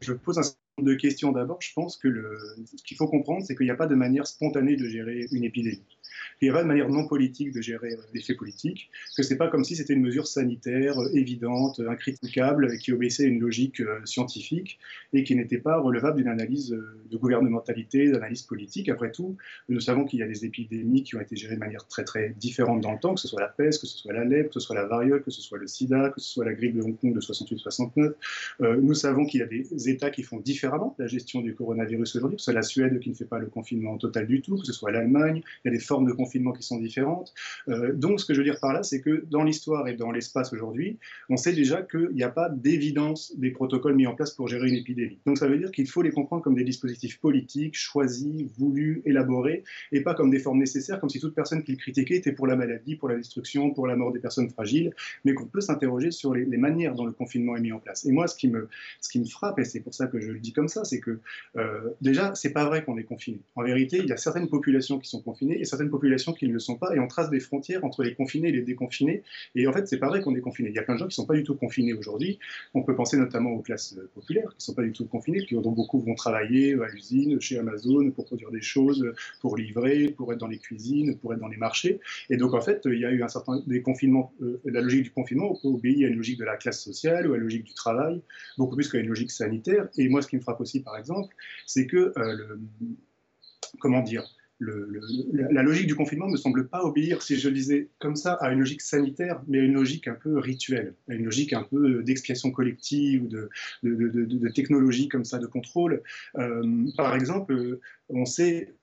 je 0.00 0.12
pose 0.12 0.38
un 0.38 0.42
certain 0.42 0.58
nombre 0.78 0.90
de 0.90 0.94
questions 0.94 1.32
d'abord. 1.32 1.58
Je 1.60 1.72
pense 1.74 1.96
que 1.98 2.08
le, 2.08 2.38
ce 2.74 2.82
qu'il 2.82 2.96
faut 2.96 3.06
comprendre, 3.06 3.44
c'est 3.44 3.54
qu'il 3.54 3.66
n'y 3.66 3.72
a 3.72 3.76
pas 3.76 3.86
de 3.86 3.94
manière 3.94 4.26
spontanée 4.26 4.76
de 4.76 4.86
gérer 4.88 5.26
une 5.30 5.44
épidémie 5.44 5.82
qu'il 6.38 6.48
n'y 6.48 6.50
a 6.50 6.54
pas 6.54 6.62
de 6.62 6.68
manière 6.68 6.88
non 6.88 7.06
politique 7.06 7.52
de 7.52 7.60
gérer 7.60 7.92
euh, 7.92 8.02
les 8.12 8.20
faits 8.20 8.36
politiques, 8.36 8.90
que 9.16 9.22
ce 9.22 9.32
n'est 9.32 9.38
pas 9.38 9.48
comme 9.48 9.64
si 9.64 9.76
c'était 9.76 9.94
une 9.94 10.02
mesure 10.02 10.26
sanitaire 10.26 10.98
euh, 10.98 11.08
évidente, 11.14 11.80
euh, 11.80 11.90
incritiquable, 11.90 12.78
qui 12.78 12.92
obéissait 12.92 13.24
à 13.24 13.26
une 13.26 13.40
logique 13.40 13.82
scientifique 14.04 14.78
et 15.12 15.24
qui 15.24 15.36
n'était 15.36 15.58
pas 15.58 15.78
relevable 15.78 16.18
d'une 16.18 16.28
analyse 16.28 16.70
de 16.70 17.16
gouvernementalité, 17.16 18.10
d'analyse 18.10 18.42
politique. 18.42 18.88
Après 18.88 19.10
tout, 19.10 19.36
nous 19.68 19.80
savons 19.80 20.04
qu'il 20.04 20.20
y 20.20 20.22
a 20.22 20.26
des 20.26 20.44
épidémies 20.44 21.02
qui 21.02 21.16
ont 21.16 21.20
été 21.20 21.36
gérées 21.36 21.54
de 21.54 21.60
manière 21.60 21.86
très 21.86 22.04
très 22.04 22.30
différente 22.30 22.80
dans 22.80 22.92
le 22.92 22.98
temps, 22.98 23.14
que 23.14 23.20
ce 23.20 23.28
soit 23.28 23.40
la 23.40 23.48
peste, 23.48 23.80
que 23.80 23.86
ce 23.86 23.98
soit 23.98 24.12
la 24.12 24.24
lèpre, 24.24 24.48
que 24.48 24.54
ce 24.54 24.60
soit 24.60 24.74
la 24.74 24.86
variole, 24.86 25.22
que 25.22 25.30
ce 25.30 25.40
soit 25.40 25.58
le 25.58 25.66
sida, 25.66 26.10
que 26.10 26.20
ce 26.20 26.28
soit 26.28 26.44
la 26.44 26.52
grippe 26.52 26.76
de 26.76 26.82
Hong 26.82 26.98
Kong 26.98 27.14
de 27.14 27.20
68-69. 27.20 28.14
nous 28.80 28.94
savons 28.94 29.26
qu'il 29.26 29.40
y 29.40 29.42
a 29.42 29.46
des 29.46 29.88
États 29.88 30.10
qui 30.10 30.22
font 30.22 30.40
différemment 30.40 30.94
la 30.98 31.06
gestion 31.06 31.40
du 31.40 31.54
coronavirus 31.54 32.16
aujourd'hui, 32.16 32.36
que 32.36 32.42
ce 32.42 32.46
soit 32.46 32.54
la 32.54 32.62
Suède 32.62 32.98
qui 33.00 33.10
ne 33.10 33.14
fait 33.14 33.24
pas 33.24 33.38
le 33.38 33.46
confinement 33.46 33.96
total 33.98 34.26
du 34.26 34.40
tout, 34.42 34.56
que 34.56 34.66
ce 34.66 34.72
soit 34.72 34.90
l'Allemagne, 34.90 35.42
il 35.64 35.68
y 35.68 35.74
a 35.74 35.76
des 35.76 35.82
formes 35.82 36.06
de 36.06 36.12
qui 36.26 36.62
sont 36.62 36.78
différentes. 36.78 37.32
Euh, 37.68 37.92
donc, 37.92 38.20
ce 38.20 38.24
que 38.24 38.34
je 38.34 38.38
veux 38.38 38.44
dire 38.44 38.58
par 38.60 38.72
là, 38.72 38.82
c'est 38.82 39.00
que 39.00 39.24
dans 39.30 39.42
l'histoire 39.42 39.88
et 39.88 39.94
dans 39.94 40.10
l'espace 40.10 40.52
aujourd'hui, 40.52 40.98
on 41.28 41.36
sait 41.36 41.52
déjà 41.52 41.82
qu'il 41.82 42.10
n'y 42.12 42.22
a 42.22 42.28
pas 42.28 42.48
d'évidence 42.48 43.36
des 43.36 43.50
protocoles 43.50 43.94
mis 43.94 44.06
en 44.06 44.14
place 44.14 44.32
pour 44.32 44.48
gérer 44.48 44.68
une 44.68 44.74
épidémie. 44.74 45.18
Donc, 45.26 45.38
ça 45.38 45.48
veut 45.48 45.58
dire 45.58 45.70
qu'il 45.70 45.86
faut 45.86 46.02
les 46.02 46.10
comprendre 46.10 46.42
comme 46.42 46.54
des 46.54 46.64
dispositifs 46.64 47.18
politiques, 47.20 47.76
choisis, 47.76 48.44
voulus, 48.58 49.02
élaborés, 49.04 49.64
et 49.92 50.00
pas 50.00 50.14
comme 50.14 50.30
des 50.30 50.38
formes 50.38 50.58
nécessaires, 50.58 51.00
comme 51.00 51.10
si 51.10 51.20
toute 51.20 51.34
personne 51.34 51.62
qui 51.62 51.72
le 51.72 51.78
critiquait 51.78 52.16
était 52.16 52.32
pour 52.32 52.46
la 52.46 52.56
maladie, 52.56 52.96
pour 52.96 53.08
la 53.08 53.16
destruction, 53.16 53.70
pour 53.70 53.86
la 53.86 53.96
mort 53.96 54.12
des 54.12 54.20
personnes 54.20 54.50
fragiles, 54.50 54.92
mais 55.24 55.34
qu'on 55.34 55.46
peut 55.46 55.60
s'interroger 55.60 56.10
sur 56.10 56.34
les, 56.34 56.44
manières 56.56 56.94
dont 56.94 57.04
le 57.04 57.12
confinement 57.12 57.56
est 57.56 57.60
mis 57.60 57.72
en 57.72 57.80
place. 57.80 58.06
Et 58.06 58.12
moi, 58.12 58.26
ce 58.26 58.36
qui 58.36 58.48
me, 58.48 58.68
ce 59.00 59.08
qui 59.08 59.18
me 59.18 59.24
frappe, 59.24 59.58
et 59.58 59.64
c'est 59.64 59.80
pour 59.80 59.92
ça 59.92 60.06
que 60.06 60.20
je 60.20 60.30
le 60.30 60.38
dis 60.38 60.52
comme 60.52 60.68
ça, 60.68 60.84
c'est 60.84 61.00
que 61.00 61.18
euh, 61.56 61.90
déjà, 62.00 62.34
c'est 62.34 62.52
pas 62.52 62.64
vrai 62.64 62.84
qu'on 62.84 62.96
est 62.96 63.04
confiné. 63.04 63.40
En 63.56 63.62
vérité, 63.62 63.98
il 63.98 64.06
y 64.06 64.12
a 64.12 64.16
certaines 64.16 64.48
populations 64.48 64.98
qui 64.98 65.08
sont 65.08 65.20
confinées 65.20 65.60
et 65.60 65.64
certaines 65.64 65.90
populations 65.90 66.13
qui 66.16 66.48
ne 66.48 66.52
le 66.52 66.58
sont 66.58 66.76
pas, 66.76 66.94
et 66.94 66.98
on 66.98 67.06
trace 67.06 67.30
des 67.30 67.40
frontières 67.40 67.84
entre 67.84 68.02
les 68.02 68.14
confinés 68.14 68.48
et 68.48 68.52
les 68.52 68.62
déconfinés. 68.62 69.22
Et 69.54 69.66
en 69.66 69.72
fait, 69.72 69.86
c'est 69.86 69.98
pas 69.98 70.08
vrai 70.08 70.20
qu'on 70.22 70.34
est 70.34 70.40
confiné. 70.40 70.68
Il 70.68 70.74
y 70.74 70.78
a 70.78 70.82
plein 70.82 70.94
de 70.94 71.00
gens 71.00 71.06
qui 71.06 71.12
ne 71.12 71.22
sont 71.22 71.26
pas 71.26 71.34
du 71.34 71.42
tout 71.42 71.54
confinés 71.54 71.92
aujourd'hui. 71.92 72.38
On 72.74 72.82
peut 72.82 72.94
penser 72.94 73.16
notamment 73.16 73.50
aux 73.50 73.62
classes 73.62 73.96
euh, 73.98 74.10
populaires 74.14 74.50
qui 74.50 74.56
ne 74.58 74.62
sont 74.62 74.74
pas 74.74 74.82
du 74.82 74.92
tout 74.92 75.06
confinées, 75.06 75.46
dont 75.50 75.72
beaucoup 75.72 76.00
vont 76.00 76.14
travailler 76.14 76.74
à 76.74 76.88
l'usine, 76.88 77.40
chez 77.40 77.58
Amazon, 77.58 78.10
pour 78.10 78.24
produire 78.26 78.50
des 78.50 78.60
choses, 78.60 79.12
pour 79.40 79.56
livrer, 79.56 80.08
pour 80.08 80.32
être 80.32 80.38
dans 80.38 80.46
les 80.46 80.58
cuisines, 80.58 81.16
pour 81.18 81.32
être 81.32 81.40
dans 81.40 81.48
les 81.48 81.56
marchés. 81.56 82.00
Et 82.30 82.36
donc, 82.36 82.54
en 82.54 82.60
fait, 82.60 82.82
il 82.86 82.98
y 82.98 83.04
a 83.04 83.10
eu 83.10 83.22
un 83.22 83.28
certain 83.28 83.62
déconfinement. 83.66 84.32
Euh, 84.42 84.60
la 84.64 84.80
logique 84.80 85.04
du 85.04 85.10
confinement 85.10 85.58
obéit 85.64 86.04
à 86.04 86.08
une 86.08 86.16
logique 86.16 86.38
de 86.38 86.44
la 86.44 86.56
classe 86.56 86.82
sociale 86.82 87.28
ou 87.28 87.34
à 87.34 87.36
une 87.36 87.42
logique 87.42 87.64
du 87.64 87.74
travail, 87.74 88.20
beaucoup 88.58 88.76
plus 88.76 88.88
qu'à 88.88 88.98
une 88.98 89.08
logique 89.08 89.30
sanitaire. 89.30 89.88
Et 89.96 90.08
moi, 90.08 90.22
ce 90.22 90.28
qui 90.28 90.36
me 90.36 90.40
frappe 90.40 90.60
aussi, 90.60 90.80
par 90.80 90.96
exemple, 90.96 91.34
c'est 91.66 91.86
que 91.86 92.12
euh, 92.16 92.32
le, 92.32 92.60
comment 93.78 94.02
dire, 94.02 94.24
la 94.60 95.62
logique 95.62 95.86
du 95.86 95.94
confinement 95.94 96.26
ne 96.26 96.32
me 96.32 96.36
semble 96.36 96.68
pas 96.68 96.82
obéir, 96.84 97.22
si 97.22 97.36
je 97.36 97.48
le 97.48 97.54
disais 97.54 97.88
comme 97.98 98.16
ça, 98.16 98.34
à 98.34 98.52
une 98.52 98.60
logique 98.60 98.82
sanitaire, 98.82 99.42
mais 99.48 99.58
à 99.60 99.62
une 99.62 99.74
logique 99.74 100.08
un 100.08 100.14
peu 100.14 100.38
rituelle, 100.38 100.94
à 101.08 101.14
une 101.14 101.24
logique 101.24 101.52
un 101.52 101.64
peu 101.64 102.02
d'expiation 102.02 102.50
collective, 102.50 103.28
de, 103.28 103.50
de, 103.82 104.48
technologie 104.48 105.08
comme 105.08 105.24
ça, 105.24 105.38
de 105.38 105.46
contrôle. 105.46 106.02
Euh, 106.38 106.86
par 106.96 107.14
exemple, 107.14 107.80
on 108.08 108.24
sait 108.24 108.74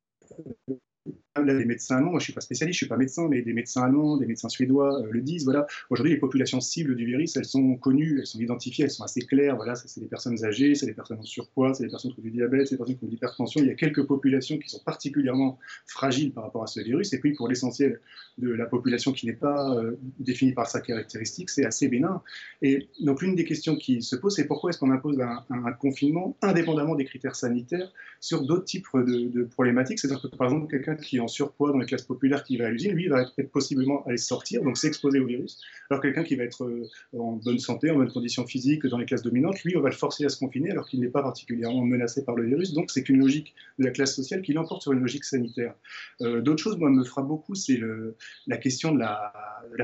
les 1.39 1.65
médecins 1.65 1.97
allemands, 1.97 2.11
moi 2.11 2.19
je 2.19 2.23
ne 2.23 2.25
suis 2.25 2.33
pas 2.33 2.41
spécialiste, 2.41 2.77
je 2.77 2.83
ne 2.83 2.87
suis 2.87 2.89
pas 2.89 2.97
médecin, 2.97 3.27
mais 3.29 3.41
des 3.41 3.53
médecins 3.53 3.83
allemands, 3.83 4.17
des 4.17 4.25
médecins 4.25 4.49
suédois 4.49 5.01
euh, 5.01 5.07
le 5.09 5.21
disent. 5.21 5.45
Voilà. 5.45 5.65
Aujourd'hui, 5.89 6.13
les 6.13 6.19
populations 6.19 6.59
cibles 6.59 6.95
du 6.95 7.05
virus, 7.05 7.37
elles 7.37 7.45
sont 7.45 7.75
connues, 7.75 8.19
elles 8.19 8.27
sont 8.27 8.39
identifiées, 8.39 8.85
elles 8.85 8.91
sont 8.91 9.03
assez 9.03 9.21
claires. 9.21 9.55
Voilà, 9.55 9.75
c'est 9.75 10.01
des 10.01 10.07
personnes 10.07 10.43
âgées, 10.43 10.75
c'est 10.75 10.85
des 10.85 10.93
personnes 10.93 11.19
en 11.19 11.23
surpoids, 11.23 11.73
c'est 11.73 11.85
des 11.85 11.89
personnes 11.89 12.13
qui 12.13 12.19
ont 12.19 12.23
du 12.23 12.31
diabète, 12.31 12.67
c'est 12.67 12.75
des 12.75 12.77
personnes 12.77 12.97
qui 12.97 13.03
ont 13.05 13.07
de 13.07 13.11
l'hypertension. 13.11 13.61
Il 13.61 13.67
y 13.67 13.71
a 13.71 13.75
quelques 13.75 14.05
populations 14.05 14.57
qui 14.57 14.69
sont 14.69 14.81
particulièrement 14.83 15.57
fragiles 15.85 16.33
par 16.33 16.43
rapport 16.43 16.63
à 16.63 16.67
ce 16.67 16.81
virus. 16.81 17.13
Et 17.13 17.19
puis, 17.19 17.33
pour 17.33 17.47
l'essentiel 17.47 18.01
de 18.37 18.49
la 18.49 18.65
population 18.65 19.13
qui 19.13 19.25
n'est 19.25 19.33
pas 19.33 19.73
euh, 19.75 19.97
définie 20.19 20.53
par 20.53 20.67
sa 20.67 20.81
caractéristique, 20.81 21.49
c'est 21.49 21.65
assez 21.65 21.87
bénin. 21.87 22.21
Et 22.61 22.89
donc, 22.99 23.21
l'une 23.21 23.35
des 23.35 23.45
questions 23.45 23.77
qui 23.77 24.01
se 24.01 24.17
pose, 24.17 24.35
c'est 24.35 24.47
pourquoi 24.47 24.71
est-ce 24.71 24.79
qu'on 24.79 24.91
impose 24.91 25.19
un, 25.21 25.71
confinement 25.79 26.35
indépendamment 26.41 26.95
des 26.95 27.05
critères 27.05 27.35
sanitaires 27.35 27.91
sur 28.19 28.45
d'autres 28.45 28.65
types 28.65 28.85
de, 28.93 29.29
de 29.29 29.43
problématiques? 29.43 29.99
C'est-à-dire 29.99 30.21
que, 30.21 30.35
par 30.35 30.47
exemple, 30.47 30.69
quelqu'un 30.69 30.95
qui 30.95 31.20
en 31.21 31.27
surpoids 31.27 31.71
dans 31.71 31.77
les 31.77 31.85
classes 31.85 32.03
populaires 32.03 32.43
qui 32.43 32.57
va 32.57 32.67
à 32.67 32.69
l'usine, 32.69 32.93
lui, 32.93 33.03
il 33.03 33.09
va 33.09 33.21
être 33.37 33.51
possiblement 33.51 34.03
aller 34.05 34.17
sortir, 34.17 34.63
donc 34.63 34.77
s'exposer 34.77 35.19
au 35.19 35.25
virus. 35.25 35.61
Alors 35.89 36.01
quelqu'un 36.01 36.23
qui 36.23 36.35
va 36.35 36.43
être 36.43 36.63
euh, 36.63 36.89
en 37.17 37.33
bonne 37.33 37.59
santé, 37.59 37.91
en 37.91 37.95
bonne 37.95 38.11
condition 38.11 38.45
physique 38.45 38.85
dans 38.87 38.97
les 38.97 39.05
classes 39.05 39.23
dominantes, 39.23 39.63
lui, 39.63 39.77
on 39.77 39.81
va 39.81 39.89
le 39.89 39.95
forcer 39.95 40.25
à 40.25 40.29
se 40.29 40.37
confiner 40.37 40.71
alors 40.71 40.87
qu'il 40.87 40.99
n'est 40.99 41.09
pas 41.09 41.23
particulièrement 41.23 41.83
menacé 41.85 42.23
par 42.25 42.35
le 42.35 42.45
virus. 42.45 42.73
Donc 42.73 42.91
c'est 42.91 43.03
qu'une 43.03 43.19
logique 43.19 43.53
de 43.79 43.85
la 43.85 43.91
classe 43.91 44.15
sociale 44.15 44.41
qui 44.41 44.53
l'emporte 44.53 44.81
sur 44.81 44.91
une 44.91 44.99
logique 44.99 45.23
sanitaire. 45.23 45.75
Euh, 46.21 46.41
d'autres 46.41 46.61
choses, 46.61 46.77
moi, 46.77 46.89
me 46.89 47.03
frappent 47.03 47.27
beaucoup, 47.27 47.55
c'est 47.55 47.79
la 48.47 48.57
question 48.57 48.93
de 48.93 48.99
la, 48.99 49.33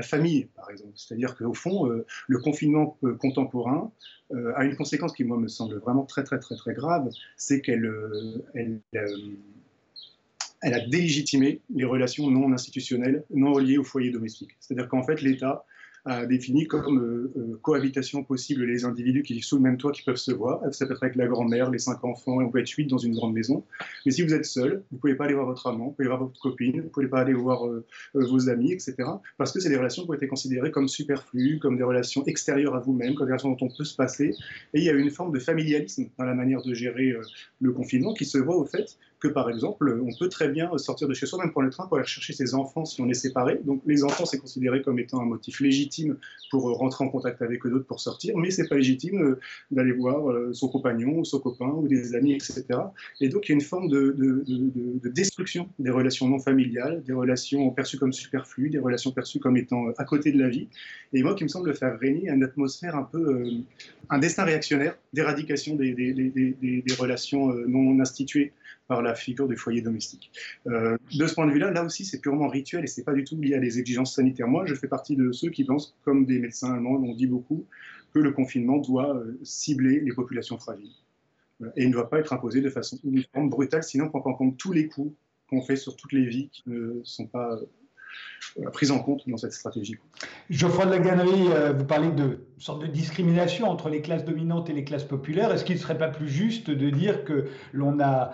famille, 0.02 0.48
par 0.54 0.70
exemple. 0.70 0.92
C'est-à-dire 0.94 1.36
qu'au 1.36 1.54
fond, 1.54 1.90
euh, 1.90 2.04
le 2.28 2.38
confinement 2.38 2.98
contemporain 3.18 3.90
a 4.54 4.64
une 4.64 4.76
conséquence 4.76 5.14
qui, 5.14 5.24
moi, 5.24 5.38
me 5.38 5.48
semble 5.48 5.76
vraiment 5.76 6.04
très, 6.04 6.22
très, 6.22 6.38
très, 6.38 6.54
très 6.54 6.74
grave, 6.74 7.08
c'est 7.38 7.62
qu'elle 7.62 7.90
elle, 8.54 8.80
elle 8.92 9.38
a 10.62 10.80
délégitimé 10.80 11.60
les 11.74 11.84
relations 11.84 12.30
non 12.30 12.52
institutionnelles, 12.52 13.24
non 13.30 13.52
reliées 13.52 13.78
au 13.78 13.84
foyer 13.84 14.10
domestique. 14.10 14.56
C'est-à-dire 14.60 14.88
qu'en 14.88 15.02
fait, 15.02 15.22
l'État 15.22 15.64
défini 16.26 16.66
comme 16.66 16.98
euh, 16.98 17.32
euh, 17.36 17.58
cohabitation 17.62 18.24
possible 18.24 18.64
les 18.64 18.84
individus 18.84 19.22
qui 19.22 19.34
vivent 19.34 19.44
sous 19.44 19.56
le 19.56 19.62
même 19.62 19.76
toit 19.76 19.92
qui 19.92 20.02
peuvent 20.02 20.16
se 20.16 20.32
voir. 20.32 20.60
Ça 20.72 20.86
peut 20.86 20.94
être 20.94 21.02
avec 21.02 21.16
la 21.16 21.26
grand-mère, 21.26 21.70
les 21.70 21.78
cinq 21.78 22.02
enfants, 22.04 22.40
et 22.40 22.44
on 22.44 22.50
peut 22.50 22.60
être 22.60 22.70
huit 22.70 22.86
dans 22.86 22.98
une 22.98 23.14
grande 23.14 23.34
maison. 23.34 23.64
Mais 24.06 24.12
si 24.12 24.22
vous 24.22 24.32
êtes 24.32 24.44
seul, 24.44 24.82
vous 24.90 24.96
ne 24.96 25.00
pouvez 25.00 25.14
pas 25.14 25.24
aller 25.24 25.34
voir 25.34 25.46
votre 25.46 25.66
amant, 25.66 25.86
vous 25.86 25.92
pouvez 25.92 26.08
voir 26.08 26.20
votre 26.20 26.40
copine, 26.40 26.80
vous 26.80 26.84
ne 26.84 26.88
pouvez 26.88 27.08
pas 27.08 27.20
aller 27.20 27.34
voir 27.34 27.66
euh, 27.66 27.84
vos 28.14 28.48
amis, 28.48 28.72
etc. 28.72 28.96
Parce 29.36 29.52
que 29.52 29.60
c'est 29.60 29.68
des 29.68 29.76
relations 29.76 30.04
qui 30.04 30.10
ont 30.10 30.14
été 30.14 30.28
considérées 30.28 30.70
comme 30.70 30.88
superflues, 30.88 31.58
comme 31.58 31.76
des 31.76 31.84
relations 31.84 32.24
extérieures 32.24 32.74
à 32.74 32.80
vous-même, 32.80 33.14
comme 33.14 33.26
des 33.26 33.32
relations 33.32 33.50
dont 33.50 33.66
on 33.66 33.76
peut 33.76 33.84
se 33.84 33.96
passer. 33.96 34.34
Et 34.74 34.80
il 34.80 34.84
y 34.84 34.90
a 34.90 34.92
une 34.92 35.10
forme 35.10 35.32
de 35.32 35.38
familialisme 35.38 36.08
dans 36.18 36.24
la 36.24 36.34
manière 36.34 36.62
de 36.62 36.74
gérer 36.74 37.14
le 37.60 37.72
confinement 37.72 38.14
qui 38.14 38.24
se 38.24 38.38
voit 38.38 38.56
au 38.56 38.64
fait 38.64 38.96
que, 39.20 39.28
par 39.28 39.50
exemple, 39.50 40.00
on 40.04 40.16
peut 40.16 40.28
très 40.28 40.48
bien 40.48 40.76
sortir 40.78 41.08
de 41.08 41.14
chez 41.14 41.26
soi, 41.26 41.38
même 41.40 41.52
pour 41.52 41.62
le 41.62 41.70
train, 41.70 41.86
pour 41.86 41.96
aller 41.96 42.06
chercher 42.06 42.32
ses 42.32 42.54
enfants 42.54 42.84
si 42.84 43.00
on 43.00 43.08
est 43.08 43.14
séparé. 43.14 43.60
Donc 43.64 43.82
les 43.86 44.04
enfants, 44.04 44.24
c'est 44.24 44.38
considéré 44.38 44.82
comme 44.82 44.98
étant 44.98 45.20
un 45.20 45.24
motif 45.24 45.60
légitime 45.60 46.16
pour 46.50 46.68
euh, 46.68 46.72
rentrer 46.72 47.04
en 47.04 47.08
contact 47.08 47.42
avec 47.42 47.64
d'autres 47.64 47.86
pour 47.86 48.00
sortir, 48.00 48.36
mais 48.36 48.50
c'est 48.50 48.68
pas 48.68 48.76
légitime 48.76 49.22
euh, 49.22 49.40
d'aller 49.70 49.92
voir 49.92 50.30
euh, 50.30 50.52
son 50.52 50.68
compagnon 50.68 51.18
ou 51.18 51.24
son 51.24 51.40
copain 51.40 51.68
ou 51.68 51.88
des 51.88 52.14
amis, 52.14 52.34
etc. 52.34 52.64
Et 53.20 53.28
donc 53.28 53.48
il 53.48 53.50
y 53.50 53.52
a 53.52 53.56
une 53.56 53.60
forme 53.60 53.88
de, 53.88 54.14
destruction 55.10 55.68
des 55.78 55.90
relations 55.90 56.28
non 56.28 56.38
familiales, 56.38 57.02
des 57.04 57.12
relations 57.12 57.70
perçues 57.70 57.98
comme 57.98 58.12
superflues, 58.12 58.70
des 58.70 58.78
relations 58.78 59.10
perçues 59.10 59.40
comme 59.40 59.56
étant 59.56 59.88
à 59.98 60.04
côté 60.04 60.32
de 60.32 60.38
la 60.38 60.48
vie. 60.48 60.68
Et 61.12 61.22
moi 61.22 61.34
qui 61.34 61.44
me 61.44 61.48
semble 61.48 61.74
faire 61.74 61.98
régner 61.98 62.30
une 62.30 62.44
atmosphère 62.44 62.94
un 62.94 63.02
peu, 63.02 63.44
un 64.10 64.18
destin 64.18 64.44
réactionnaire 64.44 64.96
d'éradication 65.12 65.74
des, 65.74 66.84
relations 66.98 67.52
non 67.66 68.00
instituées 68.00 68.52
par 68.86 69.02
la 69.02 69.14
figure 69.14 69.48
du 69.48 69.56
foyer 69.56 69.82
domestique. 69.82 70.32
Euh, 70.66 70.96
de 71.14 71.26
ce 71.26 71.34
point 71.34 71.46
de 71.46 71.52
vue-là, 71.52 71.70
là 71.70 71.84
aussi, 71.84 72.04
c'est 72.04 72.20
purement 72.20 72.48
rituel 72.48 72.84
et 72.84 72.86
c'est 72.86 73.04
pas 73.04 73.12
du 73.12 73.24
tout 73.24 73.36
lié 73.36 73.54
à 73.54 73.58
des 73.58 73.78
exigences 73.78 74.14
sanitaires. 74.14 74.48
Moi, 74.48 74.64
je 74.66 74.74
fais 74.74 74.88
partie 74.88 75.14
de 75.16 75.30
ceux 75.32 75.50
qui 75.50 75.64
pensent, 75.64 75.94
comme 76.04 76.26
des 76.26 76.38
médecins 76.38 76.72
allemands 76.72 76.96
l'ont 76.96 77.14
dit 77.14 77.26
beaucoup, 77.26 77.66
que 78.14 78.18
le 78.18 78.32
confinement 78.32 78.78
doit 78.78 79.14
euh, 79.14 79.38
cibler 79.42 80.00
les 80.00 80.12
populations 80.12 80.58
fragiles. 80.58 80.90
Et 81.76 81.82
il 81.82 81.88
ne 81.88 81.92
doit 81.92 82.08
pas 82.08 82.20
être 82.20 82.32
imposé 82.32 82.60
de 82.60 82.70
façon 82.70 82.98
uniforme, 83.04 83.50
brutale, 83.50 83.82
sinon 83.82 84.06
on 84.06 84.20
prend 84.20 84.30
en 84.30 84.34
compte 84.34 84.56
tous 84.56 84.72
les 84.72 84.86
coûts 84.86 85.14
qu'on 85.50 85.60
fait 85.60 85.76
sur 85.76 85.96
toutes 85.96 86.12
les 86.12 86.24
vies 86.24 86.48
qui 86.50 86.62
ne 86.66 87.00
sont 87.02 87.26
pas 87.26 87.58
prise 88.72 88.92
en 88.92 89.00
compte 89.00 89.28
dans 89.28 89.36
cette 89.36 89.52
stratégie. 89.52 89.96
Geoffroy 90.50 90.86
de 90.86 90.90
la 90.90 90.98
Gannerie, 91.00 91.48
vous 91.76 91.84
parlez 91.84 92.12
de 92.12 92.38
sorte 92.60 92.82
de 92.82 92.86
discrimination 92.86 93.68
entre 93.68 93.88
les 93.88 94.00
classes 94.00 94.24
dominantes 94.24 94.70
et 94.70 94.72
les 94.72 94.84
classes 94.84 95.04
populaires. 95.04 95.52
Est-ce 95.52 95.64
qu'il 95.64 95.76
ne 95.76 95.80
serait 95.80 95.98
pas 95.98 96.08
plus 96.08 96.28
juste 96.28 96.70
de 96.70 96.90
dire 96.90 97.24
que 97.24 97.48
l'on 97.72 98.00
a 98.00 98.32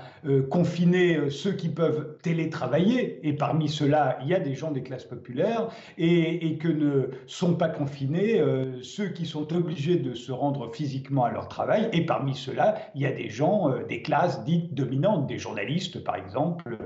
confiné 0.51 1.31
ceux 1.31 1.53
qui 1.53 1.69
peuvent 1.69 2.17
télétravailler, 2.23 3.27
et 3.27 3.33
parmi 3.35 3.69
ceux-là, 3.69 4.19
il 4.23 4.29
y 4.29 4.35
a 4.35 4.41
des 4.41 4.55
gens 4.55 4.71
des 4.71 4.83
classes 4.83 5.05
populaires, 5.05 5.69
et, 5.99 6.57
que 6.59 6.69
ne 6.69 7.11
sont 7.27 7.55
pas 7.55 7.69
confinés 7.69 8.43
ceux 8.83 9.09
qui 9.09 9.27
sont 9.27 9.53
obligés 9.53 9.97
de 9.97 10.15
se 10.15 10.33
rendre 10.33 10.73
physiquement 10.73 11.25
à 11.25 11.31
leur 11.31 11.49
travail, 11.49 11.89
et 11.93 12.07
parmi 12.07 12.35
ceux-là, 12.35 12.77
il 12.95 13.03
y 13.03 13.07
a 13.07 13.13
des 13.13 13.29
gens 13.29 13.71
des 13.89 14.03
classes 14.03 14.45
dites 14.45 14.75
dominantes, 14.75 15.27
des 15.27 15.39
journalistes 15.39 16.03
par 16.03 16.17
exemple, 16.17 16.77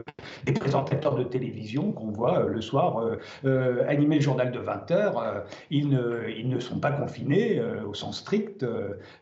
des 0.45 0.53
présentateurs 0.53 1.15
de 1.15 1.25
télévision 1.25 1.93
qu'on 1.93 2.11
voit 2.11 2.45
le 2.45 2.61
soir 2.61 3.03
euh, 3.45 3.85
animer 3.89 4.17
le 4.17 4.23
journal 4.23 4.51
de 4.53 4.59
20 4.59 4.91
heures, 4.91 5.19
euh, 5.19 5.41
ils, 5.71 5.89
ne, 5.89 6.29
ils 6.37 6.49
ne 6.49 6.61
sont 6.61 6.81
pas 6.81 6.91
confinés 6.91 7.28
euh, 7.31 7.85
au 7.85 7.95
sens 7.95 8.21
strict, 8.21 8.65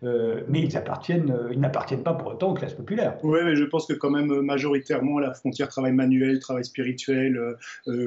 mais 0.03 0.61
ils 0.61 0.77
appartiennent, 0.77 1.35
ils 1.53 1.61
n'appartiennent 1.61 2.03
pas 2.03 2.15
pour 2.15 2.33
autant 2.33 2.51
aux 2.51 2.55
classes 2.55 2.75
populaires. 2.75 3.17
Oui, 3.23 3.41
mais 3.45 3.57
je 3.57 3.65
pense 3.65 3.87
que 3.87 3.93
quand 3.93 4.11
même 4.11 4.41
majoritairement 4.41 5.19
la 5.19 5.35
frontière 5.35 5.69
travail 5.69 5.93
manuel, 5.93 6.39
travail 6.41 6.65
spirituel, 6.65 7.57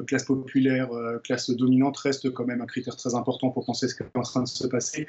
classe 0.08 0.24
populaire, 0.24 0.90
classe 1.24 1.50
dominante 1.50 1.98
reste 1.98 2.32
quand 2.32 2.46
même 2.46 2.62
un 2.62 2.66
critère 2.66 2.96
très 2.96 3.16
important 3.16 3.50
pour 3.50 3.66
penser 3.66 3.88
ce 3.88 3.96
qui 3.96 4.04
est 4.04 4.18
en 4.18 4.22
train 4.22 4.44
de 4.44 4.48
se 4.48 4.68
passer 4.68 5.08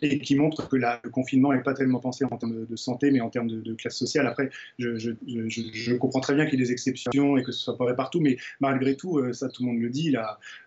et 0.00 0.18
qui 0.18 0.34
montre 0.36 0.68
que 0.68 0.76
le 0.76 1.10
confinement 1.10 1.52
n'est 1.52 1.62
pas 1.62 1.74
tellement 1.74 2.00
pensé 2.00 2.24
en 2.24 2.36
termes 2.36 2.66
de, 2.66 2.76
santé, 2.76 3.10
mais 3.10 3.20
en 3.20 3.30
termes 3.30 3.48
de, 3.48 3.74
classe 3.74 3.96
sociale. 3.96 4.26
Après, 4.26 4.50
je, 4.78 4.96
je, 4.96 5.94
comprends 5.94 6.20
très 6.20 6.34
bien 6.34 6.46
qu'il 6.46 6.58
y 6.58 6.62
ait 6.62 6.66
des 6.66 6.72
exceptions 6.72 7.36
et 7.36 7.42
que 7.42 7.52
ce 7.52 7.60
soit 7.60 7.76
pas 7.76 7.84
vrai 7.84 7.96
partout, 7.96 8.20
mais 8.20 8.36
malgré 8.60 8.96
tout, 8.96 9.32
ça 9.32 9.48
tout 9.48 9.62
le 9.62 9.68
monde 9.68 9.80
le 9.80 9.90
dit, 9.90 10.14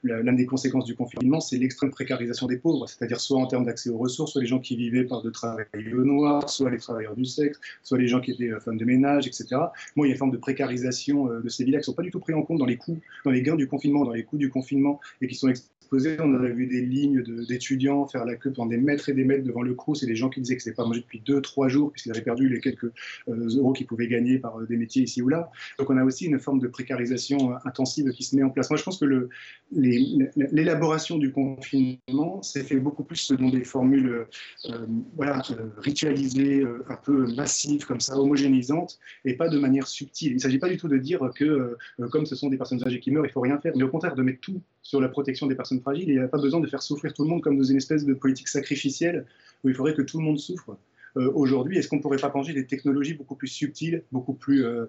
l'une 0.03 0.35
des 0.35 0.45
conséquences 0.45 0.85
du 0.85 0.95
confinement, 0.95 1.39
c'est 1.39 1.57
l'extrême 1.57 1.91
précarisation 1.91 2.47
des 2.47 2.57
pauvres, 2.57 2.87
c'est-à-dire 2.87 3.19
soit 3.19 3.39
en 3.39 3.47
termes 3.47 3.64
d'accès 3.65 3.89
aux 3.89 3.97
ressources, 3.97 4.33
soit 4.33 4.41
les 4.41 4.47
gens 4.47 4.59
qui 4.59 4.75
vivaient 4.75 5.03
par 5.03 5.21
de 5.21 5.29
travail 5.29 5.65
noir, 5.83 6.49
soit 6.49 6.69
les 6.69 6.77
travailleurs 6.77 7.15
du 7.15 7.25
sexe, 7.25 7.59
soit 7.83 7.97
les 7.97 8.07
gens 8.07 8.21
qui 8.21 8.31
étaient 8.31 8.51
euh, 8.51 8.59
femmes 8.59 8.77
de 8.77 8.85
ménage, 8.85 9.27
etc. 9.27 9.47
Moi, 9.95 10.07
il 10.07 10.09
y 10.09 10.11
a 10.11 10.15
une 10.15 10.19
forme 10.19 10.31
de 10.31 10.37
précarisation 10.37 11.29
euh, 11.29 11.41
de 11.41 11.49
ces 11.49 11.63
villes 11.63 11.73
qui 11.73 11.79
ne 11.79 11.83
sont 11.83 11.93
pas 11.93 12.03
du 12.03 12.11
tout 12.11 12.19
pris 12.19 12.33
en 12.33 12.43
compte 12.43 12.59
dans 12.59 12.65
les 12.65 12.77
coûts, 12.77 12.99
dans 13.23 13.31
les 13.31 13.41
gains 13.41 13.55
du 13.55 13.67
confinement, 13.67 14.05
dans 14.05 14.13
les 14.13 14.23
coûts 14.23 14.37
du 14.37 14.49
confinement, 14.49 14.99
et 15.21 15.27
qui 15.27 15.35
sont 15.35 15.51
On 15.91 16.33
avait 16.33 16.51
vu 16.51 16.67
des 16.67 16.81
lignes 16.81 17.23
d'étudiants 17.47 18.07
faire 18.07 18.25
la 18.25 18.35
queue 18.35 18.51
pendant 18.51 18.69
des 18.69 18.77
mètres 18.77 19.09
et 19.09 19.13
des 19.13 19.23
mètres 19.23 19.43
devant 19.43 19.61
le 19.61 19.73
Crous, 19.73 20.01
et 20.03 20.05
des 20.05 20.15
gens 20.15 20.29
qui 20.29 20.41
disaient 20.41 20.57
que 20.57 20.61
n'étaient 20.61 20.75
pas 20.75 20.85
mangé 20.85 21.01
depuis 21.01 21.21
2-3 21.25 21.69
jours, 21.69 21.91
puisqu'ils 21.91 22.11
avaient 22.11 22.21
perdu 22.21 22.49
les 22.49 22.59
quelques 22.59 22.91
euh, 23.27 23.57
euros 23.57 23.73
qu'ils 23.73 23.87
pouvaient 23.87 24.07
gagner 24.07 24.39
par 24.39 24.59
des 24.61 24.77
métiers 24.77 25.03
ici 25.03 25.21
ou 25.21 25.29
là. 25.29 25.51
Donc 25.79 25.89
on 25.89 25.97
a 25.97 26.03
aussi 26.03 26.25
une 26.25 26.39
forme 26.39 26.59
de 26.59 26.67
précarisation 26.67 27.53
intensive 27.65 28.09
qui 28.11 28.23
se 28.23 28.35
met 28.35 28.43
en 28.43 28.49
place. 28.49 28.69
Moi, 28.69 28.77
je 28.77 28.83
pense 28.83 28.99
que 28.99 29.29
l'élaboration 29.71 31.17
du 31.17 31.31
confinement 31.31 32.41
s'est 32.41 32.63
fait 32.63 32.79
beaucoup 32.79 33.03
plus 33.03 33.17
selon 33.17 33.49
des 33.49 33.63
formules 33.63 34.27
euh, 34.69 34.85
voilà, 35.15 35.41
euh, 35.51 35.69
ritualisées, 35.77 36.61
euh, 36.61 36.83
un 36.89 36.95
peu 36.95 37.33
massives, 37.33 37.85
comme 37.85 37.99
ça, 37.99 38.17
homogénéisantes, 38.17 38.99
et 39.23 39.35
pas 39.35 39.49
de 39.49 39.59
manière 39.59 39.87
subtile. 39.87 40.31
Il 40.31 40.35
ne 40.35 40.39
s'agit 40.39 40.59
pas 40.59 40.69
du 40.69 40.77
tout 40.77 40.87
de 40.87 40.97
dire 40.97 41.29
que, 41.35 41.77
comme 42.11 42.25
ce 42.25 42.35
sont 42.35 42.49
des 42.49 42.57
personnes 42.57 42.83
âgées 42.85 42.99
qui 42.99 43.11
meurent, 43.11 43.25
il 43.25 43.31
faut 43.31 43.41
rien 43.41 43.59
faire, 43.59 43.73
mais 43.75 43.83
au 43.83 43.89
contraire 43.89 44.15
de 44.15 44.23
mettre 44.23 44.39
tout 44.41 44.61
sur 44.85 45.01
la 45.01 45.09
protection 45.09 45.47
des 45.47 45.55
personnes 45.55 45.81
fragiles. 45.81 46.09
Il 46.09 46.15
n'y 46.15 46.21
a 46.21 46.27
pas 46.27 46.37
besoin 46.37 46.59
de 46.59 46.67
faire 46.67 46.83
souffrir 46.83 47.11
tout 47.11 47.23
le 47.23 47.29
monde 47.29 47.41
comme 47.41 47.57
dans 47.57 47.63
une 47.63 47.77
espèce 47.77 48.05
de 48.05 48.13
politique 48.13 48.47
sacrificielle 48.47 49.25
où 49.63 49.69
il 49.69 49.73
faudrait 49.73 49.95
que 49.95 50.03
tout 50.03 50.19
le 50.19 50.23
monde 50.23 50.37
souffre. 50.37 50.77
Euh, 51.17 51.31
aujourd'hui, 51.33 51.79
est-ce 51.79 51.87
qu'on 51.87 51.95
ne 51.95 52.03
pourrait 52.03 52.19
pas 52.19 52.29
penser 52.29 52.53
des 52.53 52.67
technologies 52.67 53.15
beaucoup 53.15 53.33
plus 53.33 53.47
subtiles, 53.47 54.03
beaucoup 54.11 54.35
plus 54.35 54.63
euh, 54.63 54.85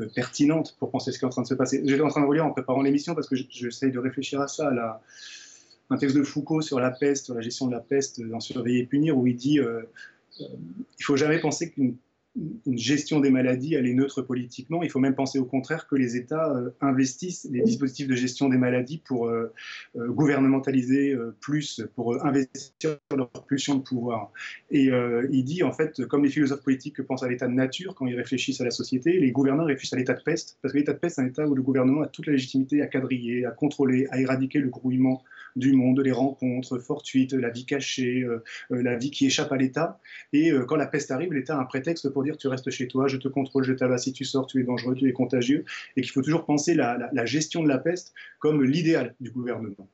euh, 0.00 0.08
pertinentes 0.16 0.74
pour 0.80 0.90
penser 0.90 1.12
ce 1.12 1.20
qui 1.20 1.24
est 1.24 1.28
en 1.28 1.30
train 1.30 1.42
de 1.42 1.46
se 1.46 1.54
passer? 1.54 1.80
J'étais 1.84 2.02
en 2.02 2.08
train 2.08 2.22
de 2.22 2.26
relire 2.26 2.44
en 2.44 2.50
préparant 2.50 2.82
l'émission 2.82 3.14
parce 3.14 3.28
que 3.28 3.36
j'essaye 3.36 3.92
de 3.92 4.00
réfléchir 4.00 4.40
à 4.40 4.48
ça. 4.48 5.00
Un 5.90 5.96
texte 5.96 6.16
de 6.16 6.24
Foucault 6.24 6.60
sur 6.60 6.80
la 6.80 6.90
peste, 6.90 7.26
sur 7.26 7.34
la 7.34 7.40
gestion 7.40 7.68
de 7.68 7.72
la 7.72 7.80
peste 7.80 8.20
dans 8.20 8.40
Surveiller 8.40 8.80
et 8.80 8.86
punir, 8.86 9.16
où 9.16 9.28
il 9.28 9.36
dit 9.36 9.60
il 10.40 10.44
ne 10.44 11.04
faut 11.04 11.16
jamais 11.16 11.38
penser 11.38 11.70
qu'une 11.70 11.94
une 12.36 12.78
gestion 12.78 13.18
des 13.18 13.30
maladies, 13.30 13.74
elle 13.74 13.86
est 13.86 13.94
neutre 13.94 14.22
politiquement. 14.22 14.82
Il 14.82 14.90
faut 14.90 15.00
même 15.00 15.16
penser 15.16 15.38
au 15.38 15.44
contraire 15.44 15.88
que 15.88 15.96
les 15.96 16.16
États 16.16 16.50
euh, 16.50 16.70
investissent 16.80 17.48
les 17.50 17.62
dispositifs 17.62 18.06
de 18.06 18.14
gestion 18.14 18.48
des 18.48 18.56
maladies 18.56 18.98
pour 18.98 19.26
euh, 19.26 19.52
euh, 19.96 20.08
gouvernementaliser 20.08 21.16
plus, 21.40 21.82
pour 21.94 22.24
investir 22.24 22.98
leur 23.16 23.30
pulsion 23.46 23.74
de 23.74 23.82
pouvoir. 23.82 24.32
Et 24.70 24.90
il 25.30 25.44
dit, 25.44 25.62
en 25.62 25.72
fait, 25.72 26.04
comme 26.06 26.24
les 26.24 26.30
philosophes 26.30 26.62
politiques 26.62 27.02
pensent 27.02 27.22
à 27.22 27.28
l'état 27.28 27.48
de 27.48 27.52
nature 27.52 27.94
quand 27.94 28.06
ils 28.06 28.16
réfléchissent 28.16 28.60
à 28.60 28.64
la 28.64 28.70
société, 28.70 29.18
les 29.18 29.32
gouvernants 29.32 29.64
réfléchissent 29.64 29.94
à 29.94 29.96
l'état 29.96 30.14
de 30.14 30.22
peste, 30.22 30.58
parce 30.62 30.72
que 30.72 30.78
l'état 30.78 30.92
de 30.92 30.98
peste, 30.98 31.16
c'est 31.16 31.22
un 31.22 31.26
état 31.26 31.46
où 31.46 31.54
le 31.54 31.62
gouvernement 31.62 32.02
a 32.02 32.06
toute 32.06 32.26
la 32.26 32.32
légitimité 32.32 32.82
à 32.82 32.86
quadriller, 32.86 33.44
à 33.44 33.50
contrôler, 33.50 34.06
à 34.10 34.20
éradiquer 34.20 34.60
le 34.60 34.68
grouillement 34.68 35.22
du 35.56 35.72
monde, 35.72 36.00
les 36.00 36.12
rencontres 36.12 36.78
fortuites, 36.78 37.32
la 37.32 37.50
vie 37.50 37.66
cachée, 37.66 38.22
euh, 38.22 38.42
euh, 38.72 38.82
la 38.82 38.96
vie 38.96 39.10
qui 39.10 39.26
échappe 39.26 39.52
à 39.52 39.56
l'État. 39.56 39.98
Et 40.32 40.50
euh, 40.52 40.64
quand 40.64 40.76
la 40.76 40.86
peste 40.86 41.10
arrive, 41.10 41.32
l'État 41.32 41.56
a 41.56 41.60
un 41.60 41.64
prétexte 41.64 42.08
pour 42.10 42.22
dire 42.22 42.36
tu 42.36 42.48
restes 42.48 42.70
chez 42.70 42.88
toi, 42.88 43.08
je 43.08 43.16
te 43.16 43.28
contrôle, 43.28 43.64
je 43.64 43.72
t'abat, 43.72 43.98
si 43.98 44.12
tu 44.12 44.24
sors, 44.24 44.46
tu 44.46 44.60
es 44.60 44.64
dangereux, 44.64 44.94
tu 44.94 45.08
es 45.08 45.12
contagieux, 45.12 45.64
et 45.96 46.02
qu'il 46.02 46.10
faut 46.10 46.22
toujours 46.22 46.44
penser 46.44 46.74
la, 46.74 47.10
la 47.12 47.26
gestion 47.26 47.62
de 47.62 47.68
la 47.68 47.78
peste 47.78 48.14
comme 48.38 48.62
l'idéal 48.64 49.14
du 49.20 49.30
gouvernement. 49.30 49.88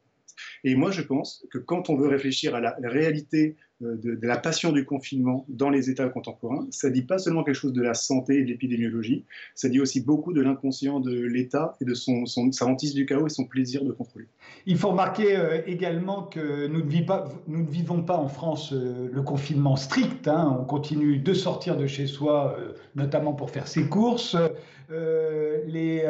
Et 0.65 0.75
moi, 0.75 0.91
je 0.91 1.03
pense 1.03 1.45
que 1.51 1.59
quand 1.59 1.91
on 1.91 1.97
veut 1.97 2.09
réfléchir 2.09 2.55
à 2.55 2.61
la 2.61 2.77
réalité 2.83 3.57
euh, 3.83 3.95
de, 3.97 4.27
la 4.27 4.39
passion 4.39 4.73
du 4.73 4.87
confinement 4.87 5.45
dans 5.51 5.69
les 5.69 5.91
États 5.91 6.09
contemporains, 6.09 6.67
ça 6.71 6.89
dit 6.89 7.03
pas 7.03 7.19
seulement 7.19 7.45
quelque 7.45 7.57
chose 7.57 7.75
de 7.75 7.83
la 7.83 7.93
santé 7.93 8.39
et 8.39 8.43
de 8.43 8.49
l'épidémiologie, 8.49 9.25
ça 9.55 9.69
dit 9.69 9.81
aussi 9.81 10.01
beaucoup 10.01 10.33
de 10.33 10.41
l'inconscient 10.41 10.99
de 10.99 11.15
l'État 11.15 11.77
et 11.83 11.85
de 11.85 11.93
son, 11.93 12.25
sa 12.25 12.67
hantise 12.67 12.95
du 12.95 13.05
chaos 13.05 13.27
et 13.27 13.31
son 13.31 13.45
plaisir 13.45 13.85
de 13.85 13.93
contrôler. 13.93 14.25
Il 14.65 14.79
faut 14.79 14.89
remarquer 14.89 15.37
euh, 15.37 15.61
également 15.67 16.23
que 16.23 16.67
nous 16.69 16.83
ne, 16.83 17.05
pas, 17.05 17.29
nous 17.49 17.65
ne, 17.65 17.71
vivons 17.71 18.03
pas 18.03 18.17
en 18.17 18.29
France 18.29 18.73
euh, 18.73 19.11
le 19.13 19.23
confinement 19.23 19.77
strict. 19.77 20.27
Hein. 20.27 20.57
on 20.59 20.65
continue 20.65 21.19
de 21.19 21.35
sortir 21.35 21.77
de 21.77 21.87
chez 21.87 22.07
soi, 22.07 22.57
notamment 22.95 23.35
pour 23.35 23.51
faire 23.51 23.69
ses 23.69 23.85
courses. 23.89 24.37
les, 24.89 26.03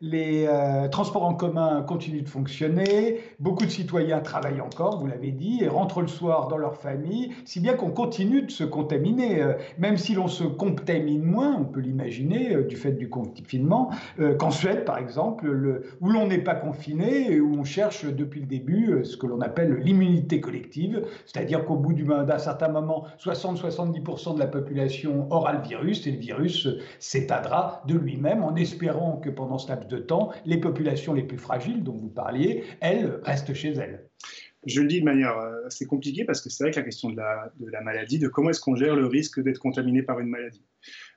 les 0.00 0.48
transports 0.90 1.24
en 1.24 1.34
commun 1.34 1.82
continuent 1.82 2.22
de 2.22 2.28
fonctionner. 2.28 3.20
Beaucoup 3.38 3.64
de 3.64 3.70
citoyens 3.70 4.20
travaillent 4.20 4.60
encore, 4.60 4.98
vous 4.98 5.06
l'avez 5.06 5.32
dit, 5.32 5.60
et 5.62 5.68
rentrent 5.68 6.00
le 6.00 6.08
soir 6.08 6.48
dans 6.48 6.56
leur 6.56 6.76
famille 6.76 7.32
si 7.44 7.60
bien 7.60 7.74
qu'on 7.74 7.90
continue 7.90 8.42
de 8.42 8.50
se 8.50 8.64
contaminer. 8.64 9.42
Euh, 9.42 9.54
même 9.78 9.96
si 9.96 10.14
l'on 10.14 10.28
se 10.28 10.44
contamine 10.44 11.22
moins, 11.22 11.56
on 11.58 11.64
peut 11.64 11.80
l'imaginer, 11.80 12.54
euh, 12.54 12.64
du 12.64 12.76
fait 12.76 12.92
du 12.92 13.08
confinement, 13.08 13.90
euh, 14.20 14.34
qu'en 14.34 14.50
Suède, 14.50 14.84
par 14.84 14.98
exemple, 14.98 15.82
où 16.00 16.10
l'on 16.10 16.26
n'est 16.26 16.38
pas 16.38 16.54
confiné 16.54 17.32
et 17.32 17.40
où 17.40 17.54
on 17.58 17.64
cherche 17.64 18.04
depuis 18.04 18.40
le 18.40 18.46
début 18.46 19.04
ce 19.04 19.16
que 19.16 19.26
l'on 19.26 19.40
appelle 19.40 19.74
l'immunité 19.82 20.40
collective, 20.40 21.04
c'est-à-dire 21.26 21.64
qu'au 21.64 21.76
bout 21.76 21.92
d'un 21.92 22.38
certain 22.38 22.68
moment, 22.68 23.04
60-70% 23.18 24.34
de 24.34 24.38
la 24.38 24.46
population 24.46 25.26
aura 25.30 25.52
le 25.52 25.60
virus 25.60 26.06
et 26.06 26.12
le 26.12 26.18
virus 26.18 26.68
s'éteindra 26.98 27.82
de 27.86 27.94
lui-même 27.94 28.42
en 28.42 28.54
espérant 28.54 29.16
que 29.16 29.30
pendant 29.30 29.58
ce 29.58 29.68
laps 29.68 29.87
de 29.88 29.98
temps, 29.98 30.32
les 30.44 30.58
populations 30.58 31.14
les 31.14 31.22
plus 31.22 31.38
fragiles 31.38 31.82
dont 31.82 31.96
vous 31.96 32.08
parliez, 32.08 32.64
elles, 32.80 33.20
restent 33.22 33.54
chez 33.54 33.72
elles. 33.72 34.08
Je 34.66 34.82
le 34.82 34.88
dis 34.88 35.00
de 35.00 35.04
manière 35.04 35.38
euh, 35.38 35.66
assez 35.66 35.86
compliquée 35.86 36.24
parce 36.24 36.40
que 36.40 36.50
c'est 36.50 36.64
vrai 36.64 36.72
que 36.72 36.78
la 36.78 36.84
question 36.84 37.10
de 37.10 37.16
la, 37.16 37.52
de 37.60 37.70
la 37.70 37.80
maladie, 37.80 38.18
de 38.18 38.28
comment 38.28 38.50
est-ce 38.50 38.60
qu'on 38.60 38.74
gère 38.74 38.96
le 38.96 39.06
risque 39.06 39.40
d'être 39.40 39.58
contaminé 39.58 40.02
par 40.02 40.18
une 40.18 40.28
maladie, 40.28 40.62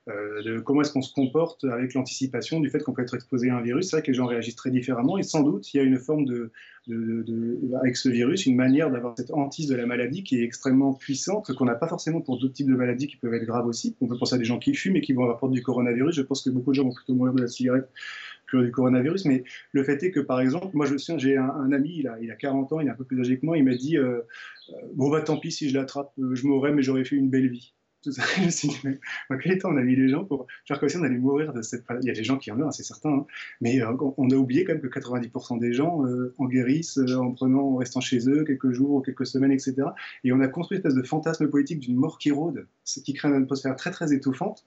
euh, 0.08 0.42
de 0.42 0.60
comment 0.60 0.82
est-ce 0.82 0.92
qu'on 0.92 1.02
se 1.02 1.12
comporte 1.12 1.64
avec 1.64 1.94
l'anticipation 1.94 2.60
du 2.60 2.70
fait 2.70 2.78
qu'on 2.78 2.92
peut 2.92 3.02
être 3.02 3.14
exposé 3.14 3.50
à 3.50 3.56
un 3.56 3.60
virus, 3.60 3.90
c'est 3.90 3.96
vrai 3.96 4.02
que 4.02 4.10
les 4.12 4.16
gens 4.16 4.26
réagissent 4.26 4.56
très 4.56 4.70
différemment 4.70 5.18
et 5.18 5.24
sans 5.24 5.42
doute 5.42 5.74
il 5.74 5.76
y 5.76 5.80
a 5.80 5.82
une 5.82 5.98
forme 5.98 6.24
de, 6.24 6.52
de, 6.86 7.22
de 7.22 7.58
avec 7.80 7.96
ce 7.96 8.08
virus, 8.08 8.46
une 8.46 8.56
manière 8.56 8.90
d'avoir 8.90 9.14
cette 9.16 9.32
hantise 9.32 9.68
de 9.68 9.76
la 9.76 9.86
maladie 9.86 10.22
qui 10.22 10.40
est 10.40 10.44
extrêmement 10.44 10.94
puissante, 10.94 11.52
qu'on 11.52 11.64
n'a 11.64 11.74
pas 11.74 11.88
forcément 11.88 12.20
pour 12.20 12.38
d'autres 12.38 12.54
types 12.54 12.70
de 12.70 12.76
maladies 12.76 13.08
qui 13.08 13.16
peuvent 13.16 13.34
être 13.34 13.44
graves 13.44 13.66
aussi. 13.66 13.96
On 14.00 14.06
peut 14.06 14.16
penser 14.18 14.36
à 14.36 14.38
des 14.38 14.44
gens 14.44 14.58
qui 14.58 14.72
fument 14.72 14.96
et 14.96 15.00
qui 15.00 15.12
vont 15.12 15.28
avoir 15.28 15.50
du 15.50 15.62
coronavirus. 15.62 16.14
Je 16.14 16.22
pense 16.22 16.42
que 16.42 16.50
beaucoup 16.50 16.70
de 16.70 16.76
gens 16.76 16.84
vont 16.84 16.94
plutôt 16.94 17.14
mourir 17.14 17.34
de 17.34 17.42
la 17.42 17.48
cigarette 17.48 17.88
du 18.60 18.70
coronavirus, 18.70 19.24
mais 19.24 19.44
le 19.72 19.84
fait 19.84 20.02
est 20.02 20.10
que, 20.10 20.20
par 20.20 20.40
exemple, 20.40 20.70
moi, 20.74 20.86
je 20.86 20.96
j'ai 21.16 21.36
un, 21.36 21.72
ami, 21.72 21.96
il 21.98 22.08
a, 22.08 22.18
il 22.20 22.30
a 22.30 22.36
40 22.36 22.72
ans, 22.72 22.80
il 22.80 22.88
est 22.88 22.90
un 22.90 22.94
peu 22.94 23.04
plus 23.04 23.20
âgé 23.20 23.38
que 23.38 23.46
moi, 23.46 23.56
il 23.56 23.64
m'a 23.64 23.74
dit 23.74 23.96
euh, 23.96 24.20
euh, 24.70 24.74
Bon, 24.94 25.10
bah 25.10 25.22
tant 25.22 25.38
pis 25.38 25.52
si 25.52 25.68
je 25.68 25.74
l'attrape, 25.74 26.12
euh, 26.18 26.34
je 26.34 26.46
mourrais, 26.46 26.72
mais 26.72 26.82
j'aurais 26.82 27.04
fait 27.04 27.16
une 27.16 27.30
belle 27.30 27.48
vie. 27.48 27.72
je 28.04 28.44
me 28.44 28.50
suis 28.50 28.66
dit, 28.66 28.76
mais 28.82 28.98
quel 29.40 29.60
on 29.62 29.76
a 29.76 29.80
mis 29.80 29.94
les 29.94 30.08
gens 30.08 30.24
pour 30.24 30.48
faire 30.66 30.80
comme 30.80 30.88
si 30.88 30.96
on 30.96 31.04
allait 31.04 31.18
mourir 31.18 31.52
de 31.52 31.62
cette. 31.62 31.84
Il 32.00 32.08
y 32.08 32.10
a 32.10 32.12
des 32.12 32.24
gens 32.24 32.36
qui 32.36 32.50
en 32.50 32.56
meurent, 32.56 32.74
c'est 32.74 32.82
certain, 32.82 33.10
hein. 33.10 33.26
mais 33.60 33.80
on 33.84 34.28
a 34.28 34.34
oublié 34.34 34.64
quand 34.64 34.72
même 34.72 34.82
que 34.82 34.88
90% 34.88 35.60
des 35.60 35.72
gens 35.72 36.04
en 36.36 36.46
guérissent 36.46 36.98
en 36.98 37.30
prenant, 37.30 37.60
en 37.60 37.76
restant 37.76 38.00
chez 38.00 38.28
eux 38.28 38.42
quelques 38.42 38.72
jours, 38.72 39.04
quelques 39.04 39.24
semaines, 39.24 39.52
etc. 39.52 39.76
Et 40.24 40.32
on 40.32 40.40
a 40.40 40.48
construit 40.48 40.78
une 40.78 40.80
espèce 40.80 41.00
de 41.00 41.06
fantasme 41.06 41.48
politique 41.48 41.78
d'une 41.78 41.94
mort 41.94 42.18
qui 42.18 42.32
rôde, 42.32 42.66
ce 42.82 42.98
qui 42.98 43.12
crée 43.12 43.28
une 43.28 43.40
atmosphère 43.40 43.76
très 43.76 43.92
très 43.92 44.12
étouffante, 44.12 44.64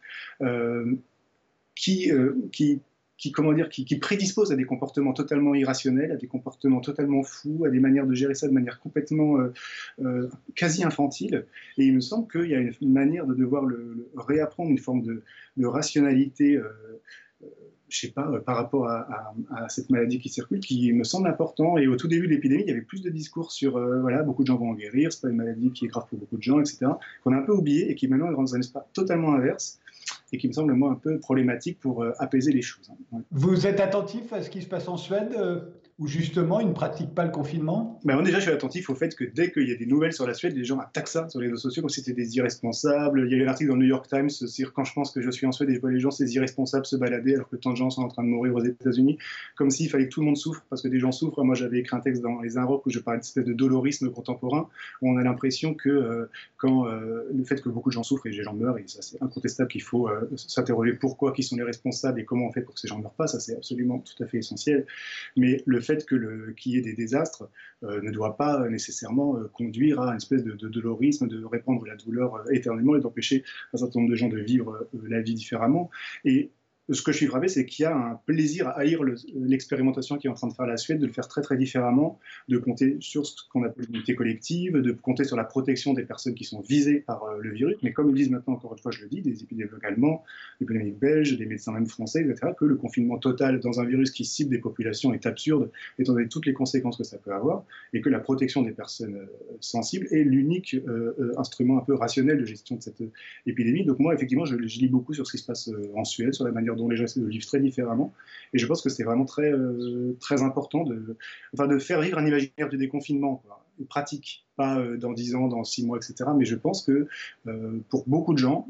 qui, 1.75 2.09
qui 2.53 2.79
qui, 3.17 3.31
comment 3.31 3.53
dire, 3.53 3.69
qui, 3.69 3.86
prédispose 3.98 4.51
à 4.51 4.55
des 4.55 4.65
comportements 4.65 5.13
totalement 5.13 5.55
irrationnels, 5.55 6.12
à 6.12 6.15
des 6.15 6.27
comportements 6.27 6.81
totalement 6.81 7.24
fous, 7.24 7.63
à 7.65 7.69
des 7.69 7.79
manières 7.79 8.05
de 8.05 8.13
gérer 8.13 8.36
ça 8.36 8.48
de 8.48 8.53
manière 8.53 8.79
complètement 8.79 9.39
euh, 9.39 9.53
euh, 10.03 10.29
quasi 10.55 10.84
infantile. 10.84 11.45
Et 11.77 11.86
il 11.86 11.95
me 11.95 12.01
semble 12.01 12.29
qu'il 12.29 12.50
y 12.50 12.55
a 12.55 12.60
une, 12.60 12.93
manière 12.93 13.25
de 13.25 13.34
devoir 13.34 13.65
le, 13.65 14.10
réapprendre 14.17 14.69
une 14.69 14.77
forme 14.77 15.01
de, 15.01 15.65
rationalité. 15.65 16.57
Euh, 16.57 16.69
je 17.88 18.00
sais 18.00 18.12
pas, 18.12 18.29
par 18.39 18.57
rapport 18.57 18.89
à, 18.89 19.34
cette 19.69 19.91
maladie 19.91 20.19
qui 20.19 20.27
circule, 20.27 20.60
qui 20.60 20.91
me 20.91 21.03
semble 21.03 21.27
important. 21.27 21.77
Et 21.77 21.88
au 21.88 21.95
tout 21.95 22.07
début 22.07 22.25
de 22.27 22.34
l'épidémie, 22.34 22.63
il 22.63 22.67
y 22.67 22.72
avait 22.72 22.81
plus 22.81 23.01
de 23.01 23.12
discours 23.12 23.51
sur, 23.51 23.79
voilà, 24.01 24.24
beaucoup 24.24 24.41
de 24.41 24.48
gens 24.48 24.57
vont 24.57 24.72
en 24.72 24.74
guérir, 24.74 25.13
c'est 25.13 25.22
pas 25.22 25.29
une 25.29 25.36
maladie 25.36 25.72
qui 25.72 25.86
est 25.86 25.88
grave 25.88 26.05
pour 26.10 26.17
beaucoup 26.17 26.36
de 26.36 26.41
gens, 26.41 26.60
etc., 26.60 26.88
qu'on 27.24 27.31
a 27.31 27.38
un 27.38 27.43
peu 27.43 27.53
oublié 27.53 27.89
et 27.89 27.95
qui 27.95 28.07
maintenant 28.07 28.31
est 28.31 28.36
dans 28.36 28.55
un 28.55 28.60
espace 28.60 28.84
totalement 28.91 29.36
inverse 29.36 29.79
et 30.35 30.37
qui 30.37 30.47
me 30.47 30.53
semble, 30.53 30.73
moi, 30.73 30.91
un 30.91 30.95
peu 30.95 31.19
problématique 31.19 31.79
pour 31.79 32.05
apaiser 32.19 32.51
les 32.51 32.61
choses. 32.61 32.91
Hein. 33.13 33.21
Vous 33.31 33.65
êtes 33.65 33.79
attentif 33.79 34.31
à 34.33 34.41
ce 34.41 34.49
qui 34.49 34.61
se 34.61 34.67
passe 34.67 34.87
en 34.87 34.97
Suède 34.97 35.35
où 35.97 36.07
justement 36.07 36.59
ils 36.59 36.67
ne 36.67 36.73
pratiquent 36.73 37.15
pas 37.15 37.23
le 37.23 37.31
confinement? 37.31 37.99
Ben, 38.03 38.21
Déjà, 38.21 38.39
je 38.39 38.43
suis 38.43 38.51
attentif 38.51 38.89
au 38.89 38.95
fait 38.95 39.15
que 39.15 39.23
dès 39.23 39.51
qu'il 39.51 39.69
y 39.69 39.71
a 39.71 39.75
des 39.75 39.85
nouvelles 39.85 40.11
sur 40.11 40.27
la 40.27 40.33
Suède, 40.33 40.55
les 40.55 40.65
gens 40.65 40.77
attaquent 40.79 41.07
ça 41.07 41.29
sur 41.29 41.39
les 41.39 41.47
réseaux 41.47 41.57
sociaux 41.57 41.81
comme 41.81 41.89
si 41.89 42.01
c'était 42.01 42.13
des 42.13 42.35
irresponsables. 42.35 43.27
Il 43.31 43.37
y 43.37 43.41
a 43.41 43.45
un 43.45 43.47
article 43.47 43.69
dans 43.69 43.75
le 43.75 43.83
New 43.83 43.89
York 43.89 44.07
Times 44.09 44.29
sur 44.29 44.73
quand 44.73 44.83
je 44.83 44.93
pense 44.93 45.11
que 45.11 45.21
je 45.21 45.31
suis 45.31 45.45
en 45.45 45.53
Suède 45.53 45.69
et 45.69 45.75
je 45.75 45.79
vois 45.79 45.91
les 45.91 45.99
gens, 45.99 46.11
ces 46.11 46.35
irresponsables, 46.35 46.85
se 46.85 46.97
balader 46.97 47.35
alors 47.35 47.47
que 47.47 47.55
tant 47.55 47.71
de 47.71 47.77
gens 47.77 47.89
sont 47.89 48.01
en 48.01 48.09
train 48.09 48.23
de 48.23 48.27
mourir 48.27 48.55
aux 48.55 48.63
États-Unis, 48.63 49.17
comme 49.55 49.69
s'il 49.69 49.89
fallait 49.89 50.09
que 50.09 50.13
tout 50.13 50.19
le 50.19 50.25
monde 50.25 50.37
souffre 50.37 50.65
parce 50.69 50.81
que 50.81 50.89
des 50.89 50.99
gens 50.99 51.13
souffrent. 51.13 51.43
Moi, 51.43 51.55
j'avais 51.55 51.79
écrit 51.79 51.95
un 51.95 52.01
texte 52.01 52.21
dans 52.21 52.41
Les 52.41 52.57
Inrocks 52.57 52.85
où 52.85 52.89
je 52.89 52.99
parlais 52.99 53.19
de 53.19 53.41
de 53.41 53.53
dolorisme 53.53 54.11
contemporain, 54.11 54.67
où 55.01 55.09
on 55.09 55.17
a 55.17 55.23
l'impression 55.23 55.73
que 55.73 55.89
euh, 55.89 56.29
quand 56.57 56.87
euh, 56.87 57.23
le 57.33 57.43
fait 57.43 57.61
que 57.61 57.69
beaucoup 57.69 57.89
de 57.89 57.93
gens 57.93 58.03
souffrent 58.03 58.25
et 58.27 58.31
les 58.31 58.43
gens 58.43 58.53
meurent, 58.53 58.79
et 58.79 58.83
ça 58.87 59.01
c'est 59.01 59.21
incontestable 59.21 59.69
qu'il 59.69 59.83
faut 59.83 60.09
euh, 60.09 60.29
s'interroger 60.35 60.93
pourquoi, 60.93 61.31
qui 61.31 61.43
sont 61.43 61.55
les 61.55 61.63
responsables 61.63 62.19
et 62.19 62.25
comment 62.25 62.47
on 62.47 62.51
fait 62.51 62.61
pour 62.61 62.73
que 62.73 62.79
ces 62.79 62.87
gens 62.87 62.97
ne 62.97 63.03
meurent 63.03 63.13
pas, 63.13 63.27
ça 63.27 63.39
c'est 63.39 63.55
absolument 63.55 63.99
tout 63.99 64.21
à 64.23 64.27
fait 64.27 64.39
essentiel. 64.39 64.85
Mais 65.37 65.61
le 65.65 65.79
fait 65.85 66.09
le 66.11 66.53
qu'il 66.53 66.73
y 66.73 66.77
ait 66.77 66.81
des 66.81 66.93
désastres 66.93 67.49
euh, 67.83 68.01
ne 68.01 68.11
doit 68.11 68.37
pas 68.37 68.67
nécessairement 68.69 69.37
euh, 69.37 69.47
conduire 69.53 70.01
à 70.01 70.11
une 70.11 70.17
espèce 70.17 70.43
de, 70.43 70.67
dolorisme, 70.67 71.27
de 71.27 71.43
répandre 71.43 71.85
la 71.85 71.95
douleur 71.95 72.35
euh, 72.35 72.51
éternellement 72.51 72.95
et 72.95 72.99
d'empêcher 72.99 73.43
un 73.73 73.77
certain 73.77 73.99
nombre 73.99 74.11
de 74.11 74.15
gens 74.15 74.29
de 74.29 74.39
vivre 74.39 74.87
la 75.07 75.21
vie 75.21 75.33
différemment. 75.33 75.89
Et 76.23 76.51
ce 76.89 77.01
que 77.01 77.11
je 77.11 77.17
suis 77.17 77.25
frappé, 77.25 77.47
c'est 77.47 77.65
qu'il 77.65 77.83
y 77.83 77.85
a 77.85 77.95
un 77.95 78.19
plaisir 78.25 78.67
à 78.67 78.79
haïr 78.79 79.01
l'expérimentation 79.33 80.17
qui 80.17 80.27
est 80.27 80.29
en 80.29 80.35
train 80.35 80.47
de 80.47 80.53
faire 80.53 80.67
la 80.67 80.77
Suède, 80.77 80.99
de 80.99 81.07
le 81.07 81.11
faire 81.11 81.27
très 81.27 81.41
très 81.41 81.57
différemment, 81.57 82.19
de 82.47 82.57
compter 82.57 82.97
sur 82.99 83.25
ce 83.25 83.41
qu'on 83.49 83.63
appelle 83.63 83.85
l'unité 83.89 84.15
collective, 84.15 84.77
de 84.77 84.91
compter 84.91 85.23
sur 85.23 85.35
la 85.35 85.45
protection 85.45 85.93
des 85.93 86.03
personnes 86.03 86.35
qui 86.35 86.43
sont 86.43 86.61
visées 86.61 86.99
par 86.99 87.23
euh, 87.23 87.39
le 87.41 87.51
virus. 87.51 87.75
Mais 87.81 87.91
comme 87.91 88.09
ils 88.09 88.15
disent 88.15 88.29
maintenant, 88.29 88.53
encore 88.53 88.73
une 88.73 88.79
fois, 88.79 88.91
je 88.91 89.01
le 89.01 89.09
dis, 89.09 89.21
des 89.21 89.41
épidémiologues 89.41 89.83
allemands, 89.83 90.23
des 90.59 90.65
épidémiologues 90.65 90.99
belges, 90.99 91.37
des 91.37 91.45
médecins 91.47 91.71
même 91.71 91.87
français, 91.87 92.21
etc., 92.21 92.53
que 92.57 92.65
le 92.65 92.75
confinement 92.75 93.17
total 93.17 93.59
dans 93.59 93.79
un 93.79 93.85
virus 93.85 94.11
qui 94.11 94.25
cible 94.25 94.51
des 94.51 94.59
populations 94.59 95.13
est 95.13 95.25
absurde, 95.25 95.71
étant 95.97 96.13
donné 96.13 96.27
toutes 96.27 96.45
les 96.45 96.53
conséquences 96.53 96.97
que 96.97 97.03
ça 97.03 97.17
peut 97.17 97.33
avoir, 97.33 97.65
et 97.93 98.01
que 98.01 98.09
la 98.09 98.19
protection 98.19 98.61
des 98.61 98.71
personnes 98.71 99.15
euh, 99.15 99.25
sensibles 99.59 100.07
est 100.11 100.23
l'unique 100.23 100.75
euh, 100.87 101.33
instrument 101.37 101.79
un 101.79 101.81
peu 101.81 101.95
rationnel 101.95 102.37
de 102.37 102.45
gestion 102.45 102.75
de 102.75 102.83
cette 102.83 103.01
épidémie. 103.47 103.85
Donc 103.85 103.97
moi, 103.99 104.13
effectivement, 104.13 104.45
je, 104.45 104.55
je 104.55 104.79
lis 104.79 104.87
beaucoup 104.87 105.13
sur 105.13 105.25
ce 105.25 105.31
qui 105.31 105.37
se 105.39 105.45
passe 105.47 105.71
en 105.95 106.03
Suède, 106.03 106.33
sur 106.33 106.45
la 106.45 106.51
manière 106.51 106.75
dont 106.75 106.89
les 106.89 106.98
gens 106.98 107.05
vivre 107.15 107.46
très 107.46 107.60
différemment. 107.60 108.13
Et 108.53 108.58
je 108.58 108.65
pense 108.65 108.82
que 108.82 108.89
c'est 108.89 109.03
vraiment 109.03 109.25
très, 109.25 109.51
euh, 109.51 110.15
très 110.20 110.44
important 110.44 110.84
de, 110.84 111.17
enfin, 111.53 111.67
de 111.67 111.79
faire 111.79 112.01
vivre 112.01 112.17
un 112.17 112.25
imaginaire 112.25 112.70
du 112.70 112.77
déconfinement, 112.77 113.38
quoi, 113.46 113.65
pratique, 113.89 114.46
pas 114.55 114.79
euh, 114.79 114.98
dans 114.98 115.13
10 115.13 115.36
ans, 115.36 115.48
dans 115.48 115.63
6 115.63 115.86
mois, 115.86 115.98
etc. 115.98 116.29
Mais 116.38 116.46
je 116.46 116.55
pense 116.55 116.84
que 116.84 117.08
euh, 117.48 117.79
pour 117.89 118.08
beaucoup 118.08 118.34
de 118.34 118.39
gens, 118.39 118.67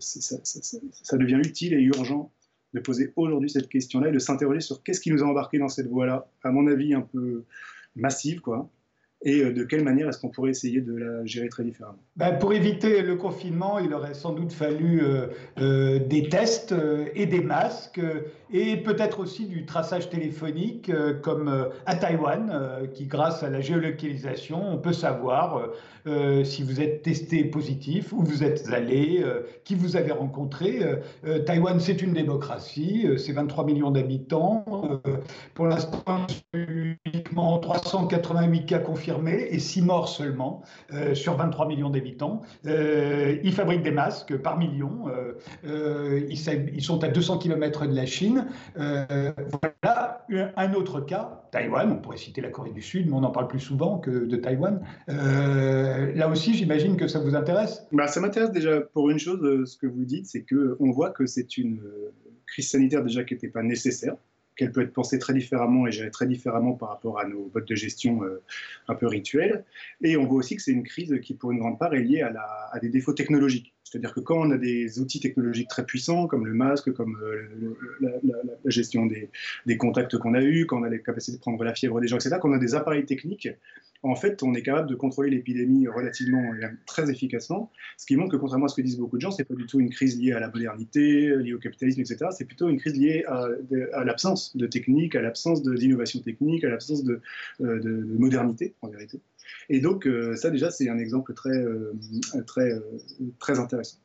ça, 0.00 0.36
ça, 0.42 1.16
devient 1.16 1.40
utile 1.44 1.74
et 1.74 1.80
urgent 1.80 2.32
de 2.74 2.80
poser 2.80 3.12
aujourd'hui 3.14 3.50
cette 3.50 3.68
question-là 3.68 4.08
et 4.08 4.12
de 4.12 4.18
s'interroger 4.18 4.60
sur 4.60 4.82
qu'est-ce 4.82 5.00
qui 5.00 5.12
nous 5.12 5.22
a 5.22 5.26
embarqué 5.26 5.60
dans 5.60 5.68
cette 5.68 5.86
voie-là, 5.86 6.28
à 6.42 6.50
mon 6.50 6.66
avis 6.66 6.92
un 6.92 7.02
peu 7.02 7.44
massive, 7.94 8.40
quoi, 8.40 8.68
et 9.22 9.42
euh, 9.42 9.52
de 9.52 9.64
quelle 9.64 9.84
manière 9.84 10.08
est-ce 10.08 10.18
qu'on 10.18 10.28
pourrait 10.28 10.50
essayer 10.50 10.80
de 10.80 10.96
la 10.96 11.24
gérer 11.26 11.48
très 11.48 11.62
différemment? 11.62 11.98
Ben 12.16 12.38
Pour 12.38 12.52
éviter 12.52 13.02
le 13.02 13.16
confinement, 13.16 13.78
il 13.78 13.92
aurait 13.92 14.14
sans 14.14 14.32
doute 14.32 14.52
fallu 14.52 15.02
euh, 15.02 15.26
euh, 15.58 15.98
des 15.98 16.28
tests 16.28 16.74
et 17.14 17.26
des 17.26 17.40
masques 17.40 18.00
et 18.52 18.76
peut-être 18.78 19.20
aussi 19.20 19.46
du 19.46 19.66
traçage 19.66 20.08
téléphonique 20.08 20.90
comme 21.22 21.68
à 21.86 21.94
Taïwan, 21.94 22.88
qui 22.92 23.06
grâce 23.06 23.44
à 23.44 23.50
la 23.50 23.60
géolocalisation, 23.60 24.72
on 24.72 24.78
peut 24.78 24.92
savoir 24.92 25.68
si 26.42 26.64
vous 26.64 26.80
êtes 26.80 27.02
testé 27.02 27.44
positif, 27.44 28.12
où 28.12 28.24
vous 28.24 28.42
êtes 28.42 28.68
allé, 28.72 29.24
qui 29.62 29.76
vous 29.76 29.94
avez 29.94 30.10
rencontré. 30.10 30.80
Taïwan, 31.46 31.78
c'est 31.78 32.02
une 32.02 32.12
démocratie, 32.12 33.06
c'est 33.18 33.32
23 33.32 33.64
millions 33.64 33.92
d'habitants. 33.92 34.64
pour 35.54 35.66
l'instant, 35.68 36.26
uniquement 36.52 37.56
388 37.60 38.66
cas 38.66 38.80
confirmés 38.80 39.09
et 39.28 39.58
6 39.58 39.82
morts 39.82 40.08
seulement 40.08 40.62
euh, 40.92 41.14
sur 41.14 41.36
23 41.36 41.66
millions 41.66 41.90
d'habitants. 41.90 42.42
Euh, 42.66 43.36
ils 43.42 43.52
fabriquent 43.52 43.82
des 43.82 43.90
masques 43.90 44.36
par 44.36 44.58
million. 44.58 45.06
Euh, 45.64 46.26
ils, 46.28 46.82
sont 46.82 47.04
à 47.04 47.08
200 47.08 47.38
km 47.38 47.86
de 47.86 47.94
la 47.94 48.06
Chine. 48.06 48.46
voilà 48.76 50.26
un 50.56 50.74
autre 50.74 51.00
cas, 51.00 51.42
Taïwan. 51.50 51.92
On 51.92 51.96
pourrait 51.96 52.16
citer 52.16 52.40
la 52.40 52.48
Corée 52.48 52.70
du 52.70 52.82
Sud, 52.82 53.06
mais 53.08 53.14
on 53.14 53.24
en 53.24 53.30
parle 53.30 53.48
plus 53.48 53.60
souvent 53.60 53.98
que 53.98 54.10
de 54.10 54.36
Taïwan. 54.36 54.80
là 55.08 56.28
aussi, 56.28 56.54
j'imagine 56.54 56.96
que 56.96 57.08
ça 57.08 57.18
vous 57.18 57.34
intéresse. 57.34 57.86
Bah, 57.92 58.06
ça 58.06 58.20
m'intéresse 58.20 58.52
déjà 58.52 58.80
pour 58.80 59.10
une 59.10 59.18
chose, 59.18 59.70
ce 59.70 59.76
que 59.76 59.86
vous 59.86 60.04
dites, 60.04 60.26
c'est 60.26 60.44
qu'on 60.44 60.90
voit 60.90 61.10
que 61.10 61.26
c'est 61.26 61.56
une 61.58 61.80
crise 62.46 62.70
sanitaire 62.70 63.02
déjà 63.02 63.24
qui 63.24 63.34
n'était 63.34 63.48
pas 63.48 63.62
nécessaire 63.62 64.14
qu'elle 64.60 64.72
peut 64.72 64.82
être 64.82 64.92
pensée 64.92 65.18
très 65.18 65.32
différemment 65.32 65.86
et 65.86 65.92
gérée 65.92 66.10
très 66.10 66.26
différemment 66.26 66.74
par 66.74 66.90
rapport 66.90 67.18
à 67.18 67.26
nos 67.26 67.50
modes 67.54 67.64
de 67.64 67.74
gestion 67.74 68.22
euh, 68.24 68.42
un 68.88 68.94
peu 68.94 69.06
rituels. 69.06 69.64
Et 70.02 70.18
on 70.18 70.26
voit 70.26 70.36
aussi 70.36 70.54
que 70.54 70.60
c'est 70.60 70.72
une 70.72 70.82
crise 70.82 71.18
qui, 71.22 71.32
pour 71.32 71.50
une 71.50 71.60
grande 71.60 71.78
part, 71.78 71.94
est 71.94 72.02
liée 72.02 72.20
à, 72.20 72.78
des 72.78 72.90
défauts 72.90 73.14
technologiques. 73.14 73.72
C'est-à-dire 73.84 74.14
que 74.14 74.20
quand 74.20 74.38
on 74.38 74.50
a 74.50 74.58
des 74.58 75.00
outils 75.00 75.20
technologiques 75.20 75.68
très 75.68 75.84
puissants, 75.84 76.26
comme 76.26 76.46
le 76.46 76.54
masque, 76.54 76.92
comme 76.92 77.18
euh, 77.22 77.76
la, 78.00 78.10
gestion 78.66 79.06
des, 79.06 79.76
contacts 79.76 80.16
qu'on 80.18 80.34
a 80.34 80.42
eus, 80.42 80.66
quand 80.66 80.80
on 80.80 80.84
a 80.84 80.88
les 80.88 81.02
capacités 81.02 81.38
de 81.38 81.40
prendre 81.40 81.62
la 81.64 81.74
fièvre 81.74 82.00
des 82.00 82.06
gens, 82.06 82.16
etc., 82.16 82.36
quand 82.40 82.50
on 82.50 82.54
a 82.54 82.58
des 82.58 82.74
appareils 82.74 83.04
techniques 83.04 83.48
en 84.02 84.14
fait, 84.14 84.42
on 84.42 84.54
est 84.54 84.62
capable 84.62 84.88
de 84.88 84.94
contrôler 84.94 85.30
l'épidémie 85.30 85.86
relativement 85.86 86.54
et 86.54 86.60
très 86.86 87.10
efficacement, 87.10 87.70
ce 87.98 88.06
qui 88.06 88.16
montre 88.16 88.32
que 88.32 88.36
contrairement 88.36 88.66
à 88.66 88.68
ce 88.68 88.76
que 88.76 88.82
disent 88.82 88.98
beaucoup 88.98 89.16
de 89.16 89.20
gens, 89.20 89.30
c'est 89.30 89.44
pas 89.44 89.54
du 89.54 89.66
tout 89.66 89.80
une 89.80 89.90
crise 89.90 90.18
liée 90.18 90.32
à 90.32 90.40
la 90.40 90.48
modernité, 90.48 91.36
liée 91.36 91.52
au 91.52 91.58
capitalisme, 91.58 92.00
etc. 92.00 92.26
C'est 92.30 92.46
plutôt 92.46 92.68
une 92.68 92.78
crise 92.78 92.96
liée 92.96 93.24
à, 93.26 94.04
l'absence 94.04 94.56
de 94.56 94.66
technique, 94.66 95.14
à 95.14 95.22
l'absence 95.22 95.62
d'innovation 95.62 96.20
technique, 96.20 96.64
à 96.64 96.70
l'absence 96.70 97.04
de, 97.04 97.20
euh, 97.60 98.04
modernité, 98.18 98.74
en 98.80 98.88
vérité. 98.88 99.20
Et 99.68 99.80
donc, 99.80 100.06
euh, 100.06 100.36
ça 100.36 100.50
déjà, 100.50 100.70
c'est 100.70 100.88
un 100.88 100.98
exemple 100.98 101.34
très, 101.34 101.56
euh, 101.56 101.92
très, 102.46 102.70
très 103.38 103.58
intéressant. 103.58 103.98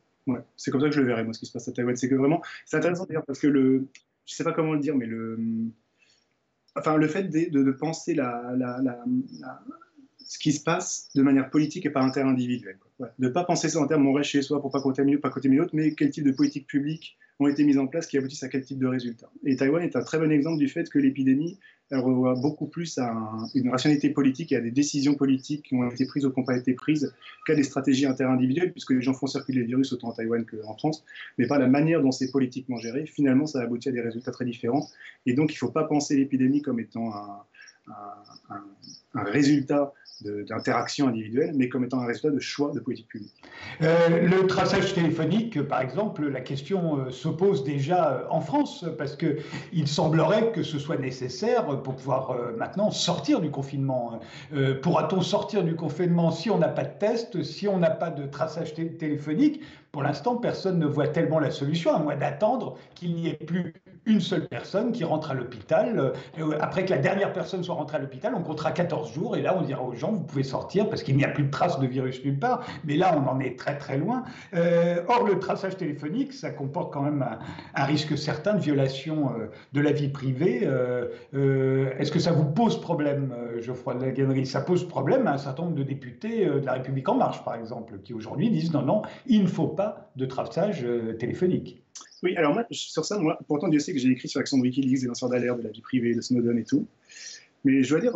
C'est 0.57 0.71
comme 0.71 0.81
ça 0.81 0.89
que 0.89 0.95
je 0.95 1.01
le 1.01 1.07
verrai, 1.07 1.23
moi, 1.23 1.33
ce 1.33 1.39
qui 1.39 1.45
se 1.45 1.51
passe 1.51 1.67
à 1.67 1.71
Taïwan. 1.71 1.95
C'est 1.95 2.09
que 2.09 2.15
vraiment, 2.15 2.41
c'est 2.65 2.77
intéressant 2.77 3.05
d'ailleurs 3.05 3.25
parce 3.25 3.39
que 3.39 3.47
le, 3.47 3.87
je 4.25 4.33
sais 4.33 4.43
pas 4.43 4.53
comment 4.53 4.73
le 4.73 4.79
dire, 4.79 4.95
mais 4.95 5.05
le, 5.05 5.39
enfin, 6.75 6.97
le 6.97 7.07
fait 7.07 7.23
de, 7.23 7.71
penser 7.71 8.15
la, 8.15 8.55
ce 10.25 10.39
qui 10.39 10.51
se 10.51 10.63
passe 10.63 11.09
de 11.15 11.21
manière 11.21 11.49
politique 11.49 11.85
et 11.85 11.89
pas 11.91 12.01
interindividuelle. 12.01 12.77
Quoi. 12.79 13.11
De 13.19 13.27
ne 13.27 13.31
pas 13.31 13.43
penser 13.43 13.69
ça 13.69 13.79
en 13.79 13.87
termes 13.87 14.07
on 14.07 14.13
reste 14.13 14.31
chez 14.31 14.41
soi 14.41 14.61
pour 14.61 14.71
pas 14.71 14.81
contaminer, 14.81 15.17
pas 15.17 15.29
contaminer 15.29 15.59
l'autre, 15.59 15.75
mais 15.75 15.93
quel 15.93 16.09
type 16.09 16.25
de 16.25 16.31
politique 16.31 16.67
publique 16.67 17.17
ont 17.39 17.47
été 17.47 17.63
mises 17.63 17.77
en 17.77 17.87
place 17.87 18.07
qui 18.07 18.17
aboutissent 18.17 18.43
à 18.43 18.49
quel 18.49 18.63
type 18.63 18.79
de 18.79 18.87
résultats. 18.87 19.29
Et 19.45 19.55
Taïwan 19.55 19.83
est 19.83 19.95
un 19.95 20.01
très 20.01 20.17
bon 20.17 20.31
exemple 20.31 20.57
du 20.57 20.67
fait 20.67 20.89
que 20.89 20.97
l'épidémie, 20.99 21.59
elle 21.91 21.99
revoit 21.99 22.35
beaucoup 22.35 22.65
plus 22.65 22.97
à 22.97 23.13
une 23.53 23.69
rationalité 23.69 24.09
politique 24.09 24.51
et 24.51 24.55
à 24.55 24.61
des 24.61 24.71
décisions 24.71 25.15
politiques 25.15 25.63
qui 25.63 25.75
ont 25.75 25.89
été 25.89 26.05
prises 26.05 26.25
ou 26.25 26.31
qui 26.31 26.39
n'ont 26.39 26.45
pas 26.45 26.57
été 26.57 26.73
prises 26.73 27.13
qu'à 27.45 27.53
des 27.53 27.63
stratégies 27.63 28.07
interindividuelles, 28.07 28.71
puisque 28.71 28.91
les 28.91 29.01
gens 29.01 29.13
font 29.13 29.27
circuler 29.27 29.61
le 29.61 29.67
virus 29.67 29.93
autant 29.93 30.09
en 30.09 30.13
Taïwan 30.13 30.45
qu'en 30.45 30.75
France, 30.75 31.05
mais 31.37 31.45
pas 31.45 31.59
la 31.59 31.67
manière 31.67 32.01
dont 32.01 32.11
c'est 32.11 32.31
politiquement 32.31 32.77
géré. 32.77 33.05
Finalement, 33.05 33.45
ça 33.45 33.61
aboutit 33.61 33.89
à 33.89 33.91
des 33.91 34.01
résultats 34.01 34.31
très 34.31 34.45
différents. 34.45 34.87
Et 35.25 35.33
donc, 35.33 35.51
il 35.51 35.55
ne 35.55 35.59
faut 35.59 35.71
pas 35.71 35.83
penser 35.83 36.15
l'épidémie 36.15 36.61
comme 36.61 36.79
étant 36.79 37.13
un 37.87 39.23
résultat 39.23 39.93
d'interaction 40.21 41.07
individuelle, 41.07 41.53
mais 41.55 41.69
comme 41.69 41.83
étant 41.83 41.99
un 41.99 42.05
résultat 42.05 42.29
de 42.29 42.39
choix 42.39 42.71
de 42.71 42.79
politique 42.79 43.07
publique. 43.07 43.33
Euh, 43.81 44.21
le 44.21 44.47
traçage 44.47 44.93
téléphonique, 44.93 45.61
par 45.63 45.81
exemple, 45.81 46.27
la 46.27 46.41
question 46.41 46.99
euh, 46.99 47.11
se 47.11 47.27
pose 47.27 47.63
déjà 47.63 48.11
euh, 48.11 48.23
en 48.29 48.41
France, 48.41 48.85
parce 48.97 49.15
qu'il 49.15 49.87
semblerait 49.87 50.51
que 50.51 50.63
ce 50.63 50.79
soit 50.79 50.97
nécessaire 50.97 51.65
pour 51.81 51.95
pouvoir 51.95 52.37
maintenant 52.57 52.91
sortir 52.91 53.41
du 53.41 53.51
confinement. 53.51 54.19
Pourra-t-on 54.81 55.21
sortir 55.21 55.63
du 55.63 55.75
confinement 55.75 56.31
si 56.31 56.49
on 56.49 56.57
n'a 56.57 56.67
pas 56.67 56.83
de 56.83 56.97
test, 56.97 57.43
si 57.43 57.67
on 57.67 57.77
n'a 57.77 57.89
pas 57.89 58.09
de 58.09 58.25
traçage 58.25 58.73
téléphonique? 58.73 59.61
Pour 59.95 60.03
l'instant, 60.03 60.35
personne 60.35 60.77
ne 60.77 60.87
voit 60.87 61.07
tellement 61.07 61.39
la 61.39 61.51
solution, 61.51 61.95
à 61.95 61.99
moins 61.99 62.17
d'attendre 62.17 62.75
qu'il 62.95 63.15
n'y 63.15 63.29
ait 63.29 63.33
plus 63.35 63.73
une 64.05 64.19
seule 64.19 64.45
personne 64.47 64.91
qui 64.91 65.05
rentre 65.05 65.31
à 65.31 65.33
l'hôpital. 65.33 66.11
Euh, 66.37 66.57
après 66.59 66.83
que 66.83 66.91
la 66.91 66.97
dernière 66.97 67.31
personne 67.31 67.63
soit 67.63 67.75
rentrée 67.75 67.95
à 67.95 67.99
l'hôpital, 68.01 68.33
on 68.35 68.41
comptera 68.41 68.71
14 68.71 69.13
jours 69.13 69.37
et 69.37 69.41
là, 69.41 69.55
on 69.57 69.61
dira 69.61 69.81
aux 69.81 69.95
gens, 69.95 70.11
vous 70.11 70.19
pouvez 70.19 70.43
sortir 70.43 70.89
parce 70.89 71.01
qu'il 71.01 71.15
n'y 71.15 71.23
a 71.23 71.29
plus 71.29 71.45
de 71.45 71.49
traces 71.49 71.79
de 71.79 71.87
virus 71.87 72.23
nulle 72.25 72.37
part. 72.37 72.65
Mais 72.83 72.97
là, 72.97 73.17
on 73.17 73.25
en 73.25 73.39
est 73.39 73.57
très 73.57 73.77
très 73.77 73.97
loin. 73.97 74.23
Euh, 74.53 75.01
or, 75.07 75.23
le 75.25 75.39
traçage 75.39 75.77
téléphonique, 75.77 76.33
ça 76.33 76.49
comporte 76.49 76.91
quand 76.91 77.01
même 77.01 77.25
un, 77.73 77.83
risque 77.85 78.17
certain 78.17 78.55
de 78.55 78.59
violation 78.59 79.31
euh, 79.31 79.45
de 79.71 79.79
la 79.79 79.93
vie 79.93 80.09
privée. 80.09 80.69
Est-ce 81.33 82.11
que 82.11 82.19
ça 82.19 82.33
vous 82.33 82.45
pose 82.45 82.81
problème, 82.81 83.33
Geoffroy 83.61 83.95
de 83.95 84.05
la 84.05 84.11
Gannerie 84.11 84.45
Ça 84.45 84.59
pose 84.59 84.87
problème 84.87 85.25
à 85.27 85.33
un 85.33 85.37
certain 85.37 85.63
nombre 85.63 85.75
de 85.75 85.83
députés 85.83 86.45
de 86.45 86.65
la 86.65 86.73
République 86.73 87.07
En 87.07 87.15
Marche, 87.15 87.43
par 87.45 87.55
exemple, 87.55 87.97
qui 88.03 88.13
aujourd'hui 88.13 88.49
disent 88.49 88.73
non, 88.73 88.81
non, 88.81 89.01
il 89.25 89.43
ne 89.43 89.47
faut 89.47 89.67
pas 89.67 89.84
de 90.15 90.25
traçage 90.25 90.85
téléphonique. 91.19 91.81
Oui, 92.23 92.35
alors 92.37 92.53
moi, 92.53 92.65
sur 92.71 93.05
ça, 93.05 93.19
pourtant, 93.47 93.67
Dieu 93.67 93.79
sait 93.79 93.93
que 93.93 93.99
j'ai 93.99 94.09
écrit 94.09 94.27
sur 94.27 94.39
l'action 94.39 94.57
de 94.57 94.63
Wikileaks, 94.63 95.01
des 95.01 95.07
lanceurs 95.07 95.29
d'alerte, 95.29 95.59
de 95.59 95.63
la 95.63 95.69
vie 95.69 95.81
privée, 95.81 96.15
de 96.15 96.21
Snowden 96.21 96.57
et 96.57 96.63
tout. 96.63 96.87
Mais 97.63 97.83
je 97.83 97.89
dois 97.89 97.99
dire, 97.99 98.13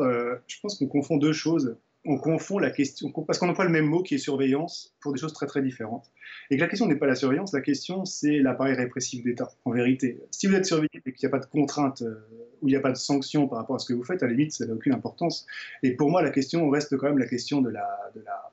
je 0.47 0.59
pense 0.61 0.77
qu'on 0.77 0.87
confond 0.87 1.17
deux 1.17 1.33
choses 1.33 1.75
on 2.05 2.17
confond 2.17 2.59
la 2.59 2.71
question, 2.71 3.11
parce 3.11 3.39
qu'on 3.39 3.49
emploie 3.49 3.65
le 3.65 3.71
même 3.71 3.85
mot 3.85 4.01
qui 4.01 4.15
est 4.15 4.19
surveillance 4.19 4.95
pour 5.01 5.11
des 5.13 5.19
choses 5.19 5.33
très 5.33 5.47
très 5.47 5.61
différentes. 5.61 6.11
Et 6.49 6.55
que 6.55 6.61
la 6.61 6.67
question 6.67 6.87
n'est 6.87 6.95
pas 6.95 7.07
la 7.07 7.15
surveillance, 7.15 7.51
la 7.53 7.61
question 7.61 8.05
c'est 8.05 8.39
l'appareil 8.39 8.73
répressif 8.73 9.23
d'État, 9.23 9.51
en 9.65 9.71
vérité. 9.71 10.19
Si 10.31 10.47
vous 10.47 10.55
êtes 10.55 10.65
surveillé 10.65 10.89
et 11.05 11.13
qu'il 11.13 11.27
n'y 11.27 11.33
a 11.33 11.37
pas 11.37 11.43
de 11.43 11.49
contrainte 11.49 12.01
euh, 12.01 12.15
ou 12.61 12.67
il 12.67 12.71
n'y 12.71 12.77
a 12.77 12.79
pas 12.79 12.91
de 12.91 12.97
sanction 12.97 13.47
par 13.47 13.59
rapport 13.59 13.75
à 13.75 13.79
ce 13.79 13.87
que 13.87 13.93
vous 13.93 14.03
faites, 14.03 14.23
à 14.23 14.27
la 14.27 14.31
limite, 14.31 14.53
ça 14.53 14.65
n'a 14.65 14.73
aucune 14.73 14.93
importance. 14.93 15.45
Et 15.83 15.91
pour 15.91 16.09
moi, 16.09 16.21
la 16.21 16.31
question 16.31 16.69
reste 16.69 16.95
quand 16.97 17.07
même 17.07 17.17
la 17.17 17.27
question 17.27 17.61
de 17.61 17.69
la, 17.69 17.87
de 18.15 18.21
la, 18.21 18.51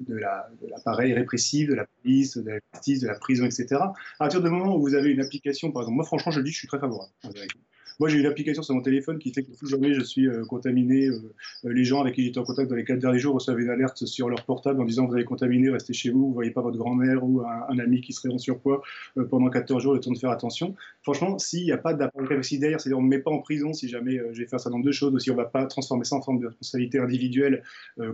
de 0.00 0.16
l'appareil 0.16 1.14
répressif, 1.14 1.68
de 1.68 1.74
la 1.74 1.86
police, 1.86 2.36
de 2.36 2.50
la 2.50 2.58
justice, 2.74 3.00
de 3.00 3.06
la 3.06 3.18
prison, 3.18 3.44
etc. 3.44 3.66
À 3.74 3.94
partir 4.18 4.42
du 4.42 4.50
moment 4.50 4.76
où 4.76 4.80
vous 4.80 4.94
avez 4.94 5.10
une 5.10 5.20
application, 5.20 5.72
par 5.72 5.82
exemple, 5.82 5.96
moi 5.96 6.04
franchement 6.04 6.32
je 6.32 6.40
dis, 6.40 6.52
je 6.52 6.58
suis 6.58 6.68
très 6.68 6.78
favorable. 6.78 7.12
Moi, 7.98 8.10
j'ai 8.10 8.18
une 8.18 8.26
application 8.26 8.62
sur 8.62 8.74
mon 8.74 8.82
téléphone 8.82 9.18
qui 9.18 9.32
fait 9.32 9.42
que 9.42 9.56
toute 9.56 9.68
journée, 9.68 9.94
je 9.94 10.02
suis 10.02 10.28
euh, 10.28 10.44
contaminé. 10.44 11.06
Euh, 11.06 11.32
euh, 11.64 11.72
les 11.72 11.84
gens 11.84 12.02
avec 12.02 12.14
qui 12.14 12.24
j'étais 12.24 12.38
en 12.38 12.44
contact 12.44 12.68
dans 12.68 12.76
les 12.76 12.84
quatre 12.84 12.98
derniers 12.98 13.18
jours 13.18 13.34
reçoivent 13.34 13.58
une 13.58 13.70
alerte 13.70 14.04
sur 14.04 14.28
leur 14.28 14.44
portable 14.44 14.82
en 14.82 14.84
disant 14.84 15.06
vous 15.06 15.14
avez 15.14 15.24
contaminé, 15.24 15.70
restez 15.70 15.94
chez 15.94 16.10
vous, 16.10 16.24
vous 16.24 16.28
ne 16.28 16.34
voyez 16.34 16.50
pas 16.50 16.60
votre 16.60 16.76
grand-mère 16.76 17.24
ou 17.24 17.40
un, 17.40 17.78
ami 17.78 18.02
qui 18.02 18.12
serait 18.12 18.32
en 18.32 18.38
surpoids 18.38 18.82
pendant 19.30 19.48
14 19.48 19.82
jours, 19.82 19.94
le 19.94 20.00
temps 20.00 20.10
de 20.10 20.18
faire 20.18 20.30
attention. 20.30 20.74
Franchement, 21.02 21.38
s'il 21.38 21.64
n'y 21.64 21.72
a 21.72 21.78
pas 21.78 21.94
d'appareil 21.94 22.40
derrière, 22.58 22.80
c'est-à-dire 22.80 22.98
on 22.98 23.02
ne 23.02 23.06
me 23.06 23.16
met 23.16 23.22
pas 23.22 23.30
en 23.30 23.38
prison 23.38 23.72
si 23.72 23.88
jamais 23.88 24.18
j'ai 24.32 24.46
fait 24.46 24.58
ça 24.58 24.70
dans 24.70 24.78
deux 24.78 24.92
choses, 24.92 25.14
ou 25.14 25.18
si 25.18 25.30
on 25.30 25.34
ne 25.34 25.38
va 25.38 25.44
pas 25.44 25.66
transformer 25.66 26.04
ça 26.04 26.16
en 26.16 26.22
forme 26.22 26.40
de 26.40 26.46
responsabilité 26.46 26.98
individuelle, 26.98 27.62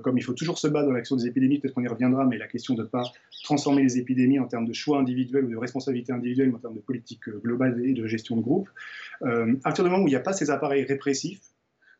comme 0.02 0.18
il 0.18 0.22
faut 0.22 0.32
toujours 0.32 0.58
se 0.58 0.66
battre 0.66 0.86
dans 0.86 0.92
l'action 0.92 1.16
des 1.16 1.26
épidémies, 1.26 1.58
peut-être 1.58 1.74
qu'on 1.74 1.82
y 1.82 1.88
reviendra, 1.88 2.24
mais 2.26 2.38
la 2.38 2.48
question 2.48 2.74
de 2.74 2.82
ne 2.82 2.86
pas 2.86 3.04
transformer 3.44 3.82
les 3.82 3.98
épidémies 3.98 4.38
en 4.38 4.46
termes 4.46 4.66
de 4.66 4.72
choix 4.72 4.98
individuels 4.98 5.44
ou 5.44 5.50
de 5.50 5.56
responsabilité 5.56 6.12
individuelle, 6.12 6.48
mais 6.50 6.56
en 6.56 6.60
termes 6.60 6.74
de 6.74 6.80
politique 6.80 7.28
globale 7.42 7.80
et 7.84 7.92
de 7.92 8.06
gestion 8.06 8.36
de 8.36 8.42
groupe. 8.42 8.68
Partir 9.72 9.84
du 9.84 9.90
moment 9.90 10.04
où 10.04 10.08
il 10.08 10.10
n'y 10.10 10.16
a 10.16 10.20
pas 10.20 10.34
ces 10.34 10.50
appareils 10.50 10.84
répressifs, 10.84 11.40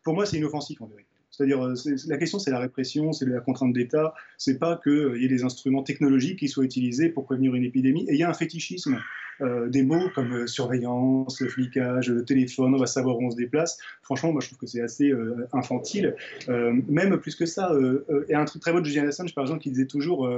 pour 0.04 0.14
moi, 0.14 0.26
c'est 0.26 0.37
inoffensif 0.37 0.82
en 0.82 0.87
vérité. 0.87 1.08
C'est-à-dire, 1.30 1.64
euh, 1.64 1.74
la 2.06 2.18
question, 2.18 2.38
c'est 2.38 2.50
la 2.50 2.58
répression, 2.58 3.12
c'est 3.12 3.24
la 3.24 3.40
contrainte 3.40 3.72
d'État. 3.72 4.12
C'est 4.37 4.58
pas 4.58 4.78
qu'il 4.82 5.16
y 5.16 5.24
ait 5.24 5.28
des 5.28 5.42
instruments 5.42 5.82
technologiques 5.82 6.40
qui 6.40 6.48
soient 6.48 6.64
utilisés 6.64 7.08
pour 7.08 7.24
prévenir 7.24 7.54
une 7.54 7.64
épidémie. 7.64 8.04
Et 8.11 8.12
il 8.12 8.18
y 8.18 8.22
a 8.22 8.28
un 8.28 8.35
fétichisme 8.35 9.00
euh, 9.42 9.68
des 9.68 9.83
mots 9.83 10.09
comme 10.14 10.46
surveillance, 10.46 11.44
flicage, 11.48 12.12
téléphone, 12.26 12.74
on 12.74 12.78
va 12.78 12.87
savoir 12.87 13.18
où 13.18 13.26
on 13.26 13.31
se 13.31 13.37
déplace. 13.37 13.78
Franchement, 14.02 14.33
moi, 14.33 14.40
je 14.40 14.48
trouve 14.48 14.59
que 14.59 14.66
c'est 14.66 14.81
assez 14.81 15.12
infantile. 15.52 16.14
même 16.48 17.18
plus 17.18 17.35
que 17.35 17.46
ça, 17.46 17.72
a 17.72 18.38
un 18.38 18.44
truc 18.44 18.62
très 18.62 18.72
beau 18.72 18.81
de 18.81 18.87
Julian 18.87 19.07
Assange, 19.07 19.35
par 19.35 19.44
exemple, 19.44 19.61
qui 19.61 19.70
disait 19.70 19.87
toujours 19.87 20.28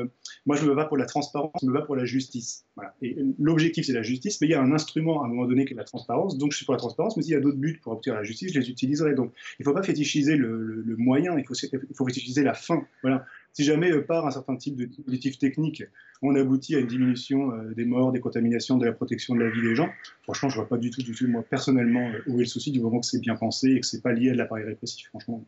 Moi, 0.47 0.57
je 0.57 0.65
me 0.67 0.75
bats 0.75 0.85
pour 0.85 0.97
la 0.97 1.07
transparence, 1.07 1.53
je 1.61 1.67
me 1.67 1.73
bats 1.73 1.83
pour 1.83 1.97
la 1.97 2.05
justice. 2.05 2.65
Et 3.03 3.17
l'objectif, 3.39 3.87
c'est 3.87 3.93
la 3.93 4.03
justice, 4.03 4.41
mais 4.41 4.49
il 4.49 4.51
y 4.51 4.55
a 4.55 4.61
un 4.61 4.73
instrument 4.73 5.23
à 5.23 5.27
un 5.27 5.29
moment 5.29 5.47
donné 5.47 5.65
qui 5.65 5.75
est 5.75 5.77
la 5.77 5.85
transparence. 5.85 6.39
Donc, 6.39 6.53
je 6.53 6.57
suis 6.57 6.67
pour 6.67 6.75
la 6.75 6.81
transparence, 6.81 7.17
mais 7.17 7.23
s'il 7.23 7.33
y 7.33 7.37
a 7.37 7.41
d'autres 7.41 7.59
buts 7.59 7.81
pour 7.83 7.93
obtenir 7.93 8.17
la 8.17 8.25
justice, 8.25 8.53
je 8.53 8.61
les 8.61 8.71
utiliserai. 8.71 9.15
Donc, 9.15 9.33
il 9.59 9.63
ne 9.63 9.65
faut 9.65 9.75
pas 9.75 9.83
fétichiser 9.83 10.37
le 10.37 10.95
moyen, 10.99 11.39
il 11.39 11.47
faut, 11.47 11.55
il 11.55 11.97
faut 11.97 12.09
utiliser 12.09 12.43
la 12.43 12.55
fin. 12.55 12.87
Voilà. 13.03 13.25
Si 13.55 13.63
jamais 13.63 13.93
euh, 13.93 14.03
par 14.03 14.27
un 14.27 14.33
certain 14.33 14.57
type 14.57 14.75
de 14.75 14.85
dispositif 14.85 15.39
technique, 15.39 15.85
on 16.23 16.35
aboutit 16.35 16.75
à 16.75 16.81
une 16.81 16.89
diminution 16.89 17.53
euh, 17.53 17.73
des 17.73 17.85
morts, 17.85 18.11
des 18.11 18.19
contaminations, 18.19 18.79
de 18.79 18.85
la 18.85 18.93
protection 18.93 19.37
de 19.37 19.45
la 19.45 19.51
vie 19.51 19.63
des 19.63 19.77
gens, 19.77 19.89
franchement, 20.25 20.49
je 20.49 20.57
vois 20.57 20.69
pas 20.69 20.77
du 20.77 20.91
tout, 20.91 21.03
du 21.03 21.15
tout, 21.15 21.29
moi, 21.29 21.45
personnellement, 21.49 22.09
euh, 22.09 22.19
où 22.27 22.41
est 22.41 22.45
le 22.45 22.49
souci 22.49 22.73
du 22.73 22.81
moment 22.81 22.99
que 22.99 23.07
c'est 23.07 23.21
bien 23.21 23.37
pensé 23.37 23.71
et 23.71 23.81
que 23.81 23.87
c'est 23.87 24.03
pas 24.03 24.13
lié 24.13 24.31
à 24.31 24.35
l'appareil 24.35 24.65
répressif. 24.65 25.07
Franchement, 25.09 25.45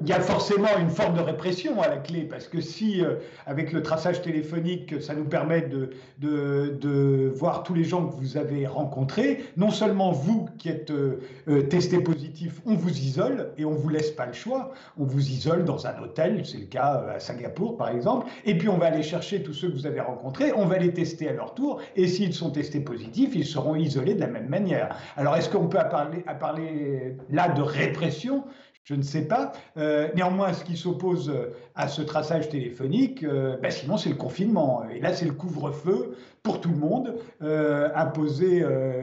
il 0.00 0.08
y 0.08 0.12
a 0.12 0.20
forcément 0.20 0.76
une 0.78 0.90
forme 0.90 1.16
de 1.16 1.20
répression 1.20 1.80
à 1.80 1.88
la 1.88 1.96
clé, 1.96 2.22
parce 2.22 2.48
que 2.48 2.60
si, 2.60 3.02
euh, 3.02 3.14
avec 3.46 3.72
le 3.72 3.82
traçage 3.82 4.22
téléphonique, 4.22 5.00
ça 5.00 5.14
nous 5.14 5.24
permet 5.24 5.62
de, 5.62 5.90
de, 6.18 7.32
voir 7.34 7.62
tous 7.62 7.74
les 7.74 7.84
gens 7.84 8.06
que 8.06 8.14
vous 8.14 8.36
avez 8.36 8.66
rencontrés, 8.66 9.44
non 9.56 9.70
seulement 9.70 10.12
vous 10.12 10.48
qui 10.58 10.68
êtes 10.68 10.90
euh, 10.90 11.20
euh, 11.48 11.62
testé 11.62 12.00
positif, 12.00 12.60
on 12.66 12.74
vous 12.74 12.90
isole 12.90 13.52
et 13.56 13.64
on 13.64 13.70
ne 13.70 13.76
vous 13.76 13.88
laisse 13.88 14.10
pas 14.10 14.26
le 14.26 14.32
choix. 14.32 14.72
On 14.98 15.04
vous 15.04 15.30
isole 15.30 15.64
dans 15.64 15.86
un 15.86 15.98
hôtel, 16.00 16.44
c'est 16.44 16.58
le 16.58 16.66
cas 16.66 17.04
à 17.14 17.20
Singapour 17.20 17.76
par 17.76 17.88
exemple, 17.88 18.26
et 18.44 18.58
puis 18.58 18.68
on 18.68 18.78
va 18.78 18.86
aller 18.86 19.02
chercher 19.02 19.42
tous 19.42 19.54
ceux 19.54 19.68
que 19.68 19.74
vous 19.74 19.86
avez 19.86 20.00
rencontrés, 20.00 20.52
on 20.54 20.66
va 20.66 20.78
les 20.78 20.92
tester 20.92 21.28
à 21.28 21.32
leur 21.32 21.54
tour, 21.54 21.80
et 21.96 22.08
s'ils 22.08 22.34
sont 22.34 22.50
testés 22.50 22.80
positifs, 22.80 23.30
ils 23.34 23.46
seront 23.46 23.74
isolés 23.74 24.14
de 24.14 24.20
la 24.20 24.28
même 24.28 24.48
manière. 24.48 24.96
Alors 25.16 25.36
est-ce 25.36 25.48
qu'on 25.48 25.68
peut 25.68 25.78
parler 25.88 27.16
là 27.30 27.48
de 27.48 27.62
répression? 27.62 28.44
Je 28.84 28.94
ne 28.94 29.02
sais 29.02 29.26
pas. 29.26 29.52
Euh, 29.76 30.08
néanmoins, 30.14 30.52
ce 30.52 30.64
qui 30.64 30.76
s'oppose 30.76 31.30
euh, 31.30 31.54
à 31.74 31.88
ce 31.88 32.02
traçage 32.02 32.50
téléphonique, 32.50 33.24
euh, 33.24 33.56
ben 33.56 33.70
sinon 33.70 33.96
c'est 33.96 34.10
le 34.10 34.14
confinement. 34.14 34.84
Et 34.90 35.00
là, 35.00 35.14
c'est 35.14 35.24
le 35.24 35.32
couvre-feu 35.32 36.16
pour 36.42 36.60
tout 36.60 36.68
le 36.68 36.76
monde, 36.76 37.14
imposé 37.40 38.62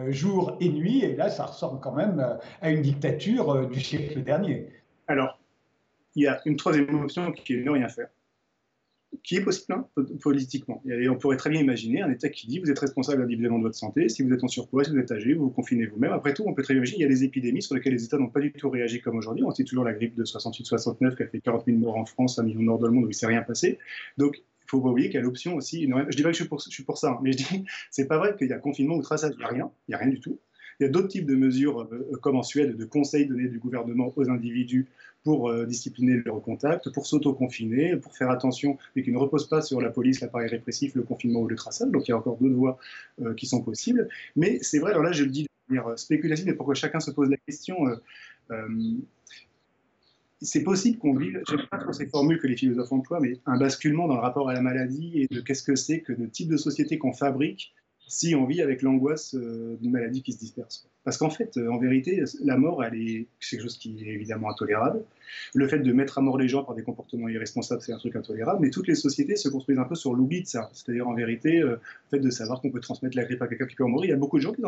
jour 0.09 0.57
et 0.59 0.69
nuit. 0.69 1.03
Et 1.03 1.15
là, 1.15 1.31
ça 1.31 1.45
ressemble 1.45 1.79
quand 1.79 1.93
même 1.93 2.37
à 2.61 2.69
une 2.69 2.83
dictature 2.83 3.67
du 3.67 3.81
siècle 3.81 4.21
dernier. 4.21 4.67
Alors, 5.07 5.39
il 6.13 6.25
y 6.25 6.27
a 6.27 6.39
une 6.45 6.55
troisième 6.55 7.01
option 7.01 7.31
qui 7.31 7.55
est 7.55 7.63
ne 7.63 7.71
rien 7.71 7.89
faire 7.89 8.09
qui 9.23 9.35
est 9.35 9.41
possible 9.41 9.73
hein, 9.73 9.87
politiquement. 10.21 10.81
Et 10.85 11.09
on 11.09 11.15
pourrait 11.15 11.37
très 11.37 11.49
bien 11.49 11.61
imaginer 11.61 12.01
un 12.01 12.09
État 12.09 12.29
qui 12.29 12.47
dit 12.47 12.59
vous 12.59 12.71
êtes 12.71 12.79
responsable 12.79 13.21
individuellement 13.21 13.59
de 13.59 13.63
votre 13.63 13.75
santé, 13.75 14.09
si 14.09 14.23
vous 14.23 14.33
êtes 14.33 14.43
en 14.43 14.47
surpoids, 14.47 14.83
si 14.83 14.91
vous 14.91 14.97
êtes 14.97 15.11
âgé, 15.11 15.33
vous 15.33 15.45
vous 15.45 15.49
confinez 15.49 15.85
vous-même. 15.85 16.13
Après 16.13 16.33
tout, 16.33 16.43
on 16.47 16.53
peut 16.53 16.63
très 16.63 16.73
bien 16.73 16.81
imaginer 16.81 16.99
il 16.99 17.01
y 17.03 17.05
a 17.05 17.09
des 17.09 17.23
épidémies 17.23 17.61
sur 17.61 17.75
lesquelles 17.75 17.93
les 17.93 18.03
États 18.03 18.17
n'ont 18.17 18.29
pas 18.29 18.39
du 18.39 18.51
tout 18.51 18.69
réagi 18.69 19.01
comme 19.01 19.17
aujourd'hui. 19.17 19.43
On 19.43 19.51
sait 19.51 19.63
toujours 19.63 19.83
la 19.83 19.93
grippe 19.93 20.15
de 20.15 20.23
68-69 20.23 21.15
qui 21.15 21.23
a 21.23 21.27
fait 21.27 21.39
40 21.39 21.65
000 21.65 21.77
morts 21.77 21.97
en 21.97 22.05
France, 22.05 22.39
1 22.39 22.43
million 22.43 22.77
de 22.77 22.85
le 22.85 22.91
monde 22.91 23.03
où 23.03 23.07
il 23.07 23.09
ne 23.09 23.13
s'est 23.13 23.27
rien 23.27 23.41
passé. 23.41 23.79
Donc, 24.17 24.37
il 24.37 24.69
faut 24.69 24.81
pas 24.81 24.89
oublier 24.89 25.09
qu'il 25.09 25.15
y 25.15 25.19
a 25.19 25.23
l'option 25.23 25.55
aussi. 25.55 25.81
Je 25.83 26.15
dis 26.15 26.23
pas 26.23 26.31
que 26.31 26.37
je 26.37 26.43
suis 26.69 26.83
pour, 26.83 26.97
ça, 26.97 27.11
hein, 27.11 27.19
mais 27.21 27.33
je 27.33 27.37
dis 27.37 27.65
c'est 27.91 28.07
pas 28.07 28.17
vrai 28.17 28.35
qu'il 28.37 28.47
y 28.47 28.53
a 28.53 28.57
confinement 28.57 28.95
ou 28.95 29.01
traçage. 29.01 29.33
Il 29.35 29.39
n'y 29.39 29.43
a 29.43 29.47
rien, 29.49 29.71
il 29.87 29.91
n'y 29.91 29.95
a 29.95 29.97
rien 29.97 30.09
du 30.09 30.19
tout. 30.19 30.39
Il 30.79 30.85
y 30.85 30.87
a 30.87 30.89
d'autres 30.89 31.09
types 31.09 31.27
de 31.27 31.35
mesures, 31.35 31.81
euh, 31.81 32.17
comme 32.21 32.37
en 32.37 32.43
Suède, 32.43 32.75
de 32.75 32.85
conseils 32.85 33.27
donnés 33.27 33.47
du 33.47 33.59
gouvernement 33.59 34.11
aux 34.15 34.29
individus 34.29 34.89
pour 35.23 35.49
euh, 35.49 35.65
discipliner 35.65 36.21
leur 36.25 36.41
contact, 36.41 36.91
pour 36.91 37.05
s'auto-confiner, 37.05 37.95
pour 37.97 38.15
faire 38.15 38.29
attention, 38.29 38.77
mais 38.95 39.03
qui 39.03 39.11
ne 39.11 39.17
repose 39.17 39.47
pas 39.47 39.61
sur 39.61 39.81
la 39.81 39.89
police, 39.89 40.21
l'appareil 40.21 40.49
répressif, 40.49 40.95
le 40.95 41.03
confinement 41.03 41.41
ou 41.41 41.47
le 41.47 41.55
traçage. 41.55 41.89
Donc 41.89 42.07
il 42.07 42.11
y 42.11 42.13
a 42.13 42.17
encore 42.17 42.37
d'autres 42.37 42.55
voies 42.55 42.77
euh, 43.21 43.33
qui 43.33 43.45
sont 43.45 43.61
possibles. 43.61 44.09
Mais 44.35 44.59
c'est 44.61 44.79
vrai, 44.79 44.91
alors 44.91 45.03
là 45.03 45.11
je 45.11 45.23
le 45.23 45.29
dis 45.29 45.43
de 45.43 45.75
manière 45.75 45.97
spéculative, 45.97 46.45
mais 46.45 46.53
pourquoi 46.53 46.75
chacun 46.75 46.99
se 46.99 47.11
pose 47.11 47.29
la 47.29 47.37
question. 47.37 47.77
c'est 50.41 50.63
possible 50.63 50.97
qu'on 50.97 51.15
vive, 51.15 51.41
j'aime 51.47 51.67
pas 51.69 51.77
trop 51.77 51.93
ces 51.93 52.07
formules 52.07 52.39
que 52.39 52.47
les 52.47 52.57
philosophes 52.57 52.91
emploient, 52.91 53.19
mais 53.19 53.39
un 53.45 53.57
basculement 53.57 54.07
dans 54.07 54.15
le 54.15 54.21
rapport 54.21 54.49
à 54.49 54.53
la 54.53 54.61
maladie 54.61 55.21
et 55.21 55.27
de 55.33 55.39
qu'est-ce 55.39 55.63
que 55.63 55.75
c'est 55.75 56.01
que 56.01 56.13
le 56.13 56.29
type 56.29 56.49
de 56.49 56.57
société 56.57 56.97
qu'on 56.97 57.13
fabrique 57.13 57.73
si 58.11 58.35
on 58.35 58.45
vit 58.45 58.61
avec 58.61 58.81
l'angoisse 58.81 59.35
euh, 59.35 59.77
d'une 59.79 59.91
maladie 59.91 60.21
qui 60.21 60.33
se 60.33 60.39
disperse. 60.39 60.85
Parce 61.03 61.17
qu'en 61.17 61.29
fait, 61.29 61.57
euh, 61.57 61.69
en 61.69 61.79
vérité, 61.79 62.23
la 62.43 62.57
mort, 62.57 62.83
elle 62.83 62.95
est 62.95 63.27
quelque 63.39 63.61
chose 63.61 63.77
qui 63.77 64.03
est 64.05 64.13
évidemment 64.13 64.49
intolérable. 64.49 65.03
Le 65.55 65.67
fait 65.67 65.79
de 65.79 65.93
mettre 65.93 66.17
à 66.17 66.21
mort 66.21 66.37
les 66.37 66.47
gens 66.47 66.63
par 66.63 66.75
des 66.75 66.83
comportements 66.83 67.29
irresponsables, 67.29 67.81
c'est 67.81 67.93
un 67.93 67.97
truc 67.97 68.15
intolérable. 68.15 68.59
Mais 68.61 68.69
toutes 68.69 68.87
les 68.87 68.95
sociétés 68.95 69.35
se 69.35 69.49
construisent 69.49 69.79
un 69.79 69.85
peu 69.85 69.95
sur 69.95 70.13
l'oubli 70.13 70.41
de 70.41 70.47
ça. 70.47 70.69
C'est-à-dire, 70.73 71.07
en 71.07 71.13
vérité, 71.13 71.59
euh, 71.59 71.71
le 71.71 71.79
fait 72.09 72.19
de 72.19 72.29
savoir 72.29 72.61
qu'on 72.61 72.69
peut 72.69 72.79
transmettre 72.79 73.17
la 73.17 73.23
grippe 73.23 73.41
à 73.41 73.47
quelqu'un 73.47 73.65
qui 73.65 73.75
peut 73.75 73.83
en 73.83 73.89
mourir. 73.89 74.09
Il 74.09 74.11
y 74.11 74.15
a 74.15 74.17
beaucoup 74.17 74.37
de 74.37 74.43
gens 74.43 74.53
qui, 74.53 74.63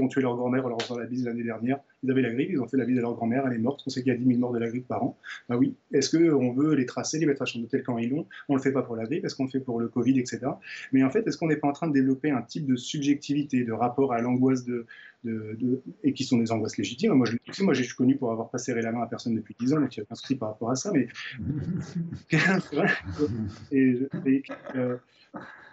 ont 0.00 0.08
tué, 0.08 0.20
leur 0.20 0.36
grand-mère 0.36 0.66
en 0.66 0.68
leur 0.68 0.82
faisant 0.82 0.98
la 0.98 1.06
bise 1.06 1.24
l'année 1.24 1.44
dernière. 1.44 1.78
Ils 2.02 2.10
avaient 2.10 2.22
la 2.22 2.30
grippe, 2.30 2.50
ils 2.50 2.60
ont 2.60 2.68
fait 2.68 2.76
la 2.76 2.84
bise 2.84 2.98
à 2.98 3.02
leur 3.02 3.14
grand-mère, 3.14 3.46
elle 3.46 3.54
est 3.54 3.58
morte. 3.58 3.82
On 3.86 3.90
sait 3.90 4.02
qu'il 4.02 4.12
y 4.12 4.14
a 4.14 4.18
10 4.18 4.26
000 4.26 4.38
morts 4.38 4.52
de 4.52 4.58
la 4.58 4.68
grippe 4.68 4.88
par 4.88 5.02
an. 5.02 5.16
Bah 5.48 5.56
oui. 5.56 5.74
Est-ce 5.92 6.16
qu'on 6.16 6.52
veut 6.52 6.74
les 6.74 6.86
tracer, 6.86 7.18
les 7.18 7.26
mettre 7.26 7.42
à 7.42 7.46
chambre 7.46 7.64
d'hôtel 7.64 7.82
quand 7.82 7.98
ils 7.98 8.10
l'ont? 8.10 8.26
On 8.48 8.56
le 8.56 8.60
fait 8.60 8.72
pas 8.72 8.82
pour 8.82 8.96
la 8.96 9.04
grippe, 9.04 9.24
est-ce 9.24 9.34
qu'on 9.34 9.44
le 9.44 9.50
fait 9.50 9.60
pour 9.60 9.80
le 9.80 9.88
Covid, 9.88 10.18
etc. 10.18 10.40
Mais 10.92 11.02
en 11.02 11.10
fait, 11.10 11.26
est-ce 11.26 11.38
qu'on 11.38 11.48
n'est 11.48 11.56
pas 11.56 11.68
en 11.68 11.72
train 11.72 11.88
de 11.88 11.92
développer 11.92 12.30
un 12.30 12.42
type 12.42 12.66
de 12.66 12.76
subjectivité, 12.76 13.64
de 13.64 13.72
rapport 13.72 14.12
à 14.12 14.20
l'angoisse 14.20 14.64
de, 14.64 14.86
et 16.04 16.12
qui 16.12 16.24
sont 16.24 16.38
des 16.38 16.52
angoisses 16.52 16.76
légitimes. 16.76 17.12
Moi, 17.12 17.26
je, 17.26 17.62
moi, 17.62 17.74
je 17.74 17.82
suis 17.82 17.94
connu 17.94 18.16
pour 18.16 18.30
avoir 18.30 18.50
pas 18.50 18.58
serré 18.58 18.82
la 18.82 18.92
main 18.92 19.02
à 19.02 19.06
personne 19.06 19.34
depuis 19.34 19.54
10 19.58 19.74
ans, 19.74 19.80
donc 19.80 19.96
il 19.96 20.00
n'y 20.00 20.04
a 20.04 20.06
pas 20.06 20.16
par 20.38 20.48
rapport 20.50 20.70
à 20.70 20.76
ça, 20.76 20.92
mais. 20.92 21.08
et, 23.72 24.08
euh, 24.76 24.96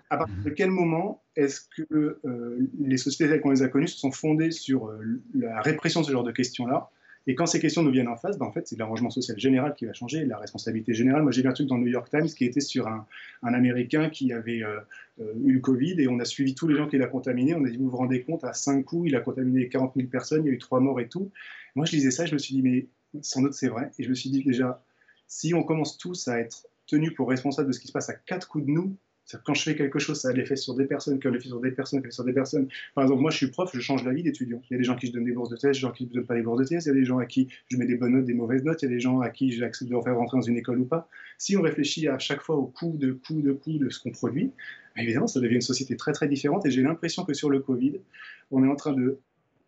à 0.10 0.18
partir 0.18 0.36
de 0.44 0.50
quel 0.50 0.70
moment 0.70 1.24
est-ce 1.36 1.62
que 1.62 2.20
euh, 2.26 2.70
les 2.80 2.98
sociétés 2.98 3.32
telles 3.32 3.42
qu'on 3.42 3.52
les 3.52 3.64
a 3.64 3.68
connues 3.68 3.88
se 3.88 3.98
sont 3.98 4.12
fondées 4.12 4.52
sur 4.52 4.88
euh, 4.88 5.22
la 5.34 5.62
répression 5.62 6.02
de 6.02 6.06
ce 6.06 6.12
genre 6.12 6.24
de 6.24 6.32
questions-là 6.32 6.90
et 7.28 7.34
quand 7.34 7.48
ces 7.48 7.60
questions 7.60 7.82
nous 7.82 7.92
viennent 7.92 8.08
en 8.08 8.18
face, 8.18 8.38
ben 8.38 8.46
en 8.46 8.52
fait, 8.52 8.68
c'est 8.68 8.78
l'arrangement 8.78 9.10
social 9.10 9.40
général 9.40 9.74
qui 9.76 9.86
va 9.86 9.94
changer, 9.94 10.26
la 10.26 10.38
responsabilité 10.38 10.94
générale. 10.94 11.24
Moi, 11.24 11.32
j'ai 11.32 11.42
vu 11.42 11.48
un 11.48 11.54
truc 11.54 11.68
dans 11.68 11.78
le 11.78 11.84
New 11.84 11.92
York 11.92 12.10
Times 12.10 12.28
qui 12.28 12.46
était 12.46 12.60
sur 12.60 12.88
un, 12.88 13.08
Américain 13.42 14.10
qui 14.10 14.32
avait 14.32 14.64
euh, 14.64 14.80
euh, 15.20 15.34
eu 15.44 15.54
le 15.54 15.60
Covid 15.60 16.00
et 16.00 16.08
on 16.08 16.20
a 16.20 16.26
suivi 16.26 16.54
tous 16.54 16.68
les 16.68 16.76
gens 16.76 16.88
qu'il 16.88 17.02
a 17.02 17.08
contaminés. 17.08 17.56
On 17.56 17.64
a 17.64 17.70
dit, 17.70 17.78
vous 17.78 17.90
vous 17.90 17.98
rendez 17.98 18.22
compte, 18.22 18.44
à 18.44 18.54
cinq 18.54 18.84
coups, 18.86 19.10
il 19.10 19.16
a 19.16 19.22
contaminé 19.22 19.70
40 19.70 19.94
000 19.96 20.08
personnes, 20.08 20.44
il 20.46 20.48
y 20.48 20.52
a 20.52 20.54
eu 20.54 20.60
trois 20.60 20.80
morts 20.80 21.00
et 21.00 21.08
tout. 21.08 21.32
Moi, 21.74 21.86
je 21.86 21.94
lisais 21.94 22.12
ça, 22.12 22.26
je 22.26 22.34
me 22.34 22.38
suis 22.38 22.56
dit, 22.56 22.62
mais 22.62 22.88
sans 23.22 23.42
doute 23.42 23.54
c'est 23.54 23.70
vrai. 23.70 23.92
Et 23.98 24.04
je 24.04 24.10
me 24.10 24.16
suis 24.16 24.30
dit 24.30 24.44
déjà, 24.44 24.84
si 25.28 25.54
on 25.56 25.64
commence 25.64 25.98
tous 25.98 26.28
à 26.28 26.40
être 26.40 26.68
tenus 26.86 27.14
pour 27.16 27.30
responsables 27.30 27.68
de 27.68 27.74
ce 27.74 27.80
qui 27.80 27.88
se 27.88 27.94
passe 27.94 28.10
à 28.10 28.14
quatre 28.14 28.48
coups 28.48 28.66
de 28.66 28.72
nous, 28.72 28.96
quand 29.44 29.54
je 29.54 29.64
fais 29.64 29.76
quelque 29.76 30.00
chose, 30.00 30.20
ça 30.20 30.30
a 30.30 30.34
l'effet 30.34 30.56
sur 30.56 30.76
des 30.76 30.86
personnes, 30.86 31.20
qui 31.20 31.28
a 31.28 31.32
l'effet 31.32 31.48
sur 31.48 31.60
des 31.60 31.72
personnes, 31.72 32.00
qui 32.00 32.04
a 32.04 32.08
l'effet 32.08 32.16
sur 32.16 32.24
des 32.24 32.34
personnes. 32.34 32.68
Par 32.94 33.04
exemple, 33.04 33.22
moi, 33.22 33.32
je 33.32 33.38
suis 33.38 33.48
prof, 33.48 33.70
je 33.74 33.80
change 33.80 34.04
la 34.04 34.14
vie 34.14 34.24
d'étudiants. 34.24 34.62
Il 34.70 34.74
y 34.74 34.76
a 34.76 34.78
des 34.78 34.84
gens 34.84 34.96
qui 34.96 35.08
je 35.08 35.14
donne 35.14 35.26
des 35.26 35.32
bourses 35.32 35.50
de 35.50 35.58
thèse, 35.58 35.72
des 35.72 35.80
gens 35.80 35.92
qui 35.92 36.06
ne 36.06 36.12
donnent 36.12 36.26
pas 36.26 36.36
des 36.36 36.44
bourses 36.44 36.60
de 36.60 36.66
thèse, 36.66 36.86
il 36.86 36.90
y 36.90 36.92
a 36.92 36.94
des 36.94 37.06
gens 37.06 37.18
à 37.18 37.26
qui 37.26 37.48
je 37.70 37.78
mets 37.78 37.86
des 37.86 37.96
bonnes 37.96 38.14
notes, 38.14 38.26
des 38.26 38.34
mauvaises 38.34 38.64
notes, 38.64 38.82
il 38.84 38.86
y 38.86 38.92
a 38.92 38.96
des 38.96 39.00
gens 39.00 39.20
à 39.22 39.30
qui 39.30 39.52
j'accepte 39.52 39.90
de 39.90 39.94
leur 39.94 40.04
faire 40.04 40.16
rentrer 40.16 40.38
dans 40.38 40.44
une 40.44 40.58
école 40.58 40.80
ou 40.80 40.86
pas. 40.86 41.10
Si 41.38 41.58
on 41.58 41.62
réfléchit 41.62 42.08
à 42.08 42.20
chaque 42.20 42.42
fois 42.42 42.56
au 42.56 42.68
coût 42.68 42.96
de 42.98 43.14
coût 43.14 43.42
de 43.42 43.52
coût 43.52 43.78
de 43.78 43.90
ce 43.90 44.00
qu'on 44.00 44.12
produit, 44.12 44.52
évidemment, 44.96 45.28
ça 45.28 45.40
devient 45.40 45.56
une 45.56 45.62
société 45.62 45.98
très 45.98 46.14
très 46.14 46.28
différente 46.28 46.66
et 46.66 46.72
j'ai 46.72 46.84
l'impression 46.84 47.26
que 47.26 47.34
sur 47.34 47.50
le 47.50 47.60
Covid, 47.60 47.96
on 48.52 48.64
est 48.64 48.68
en 48.68 48.76
train 48.76 48.94
de 48.94 49.20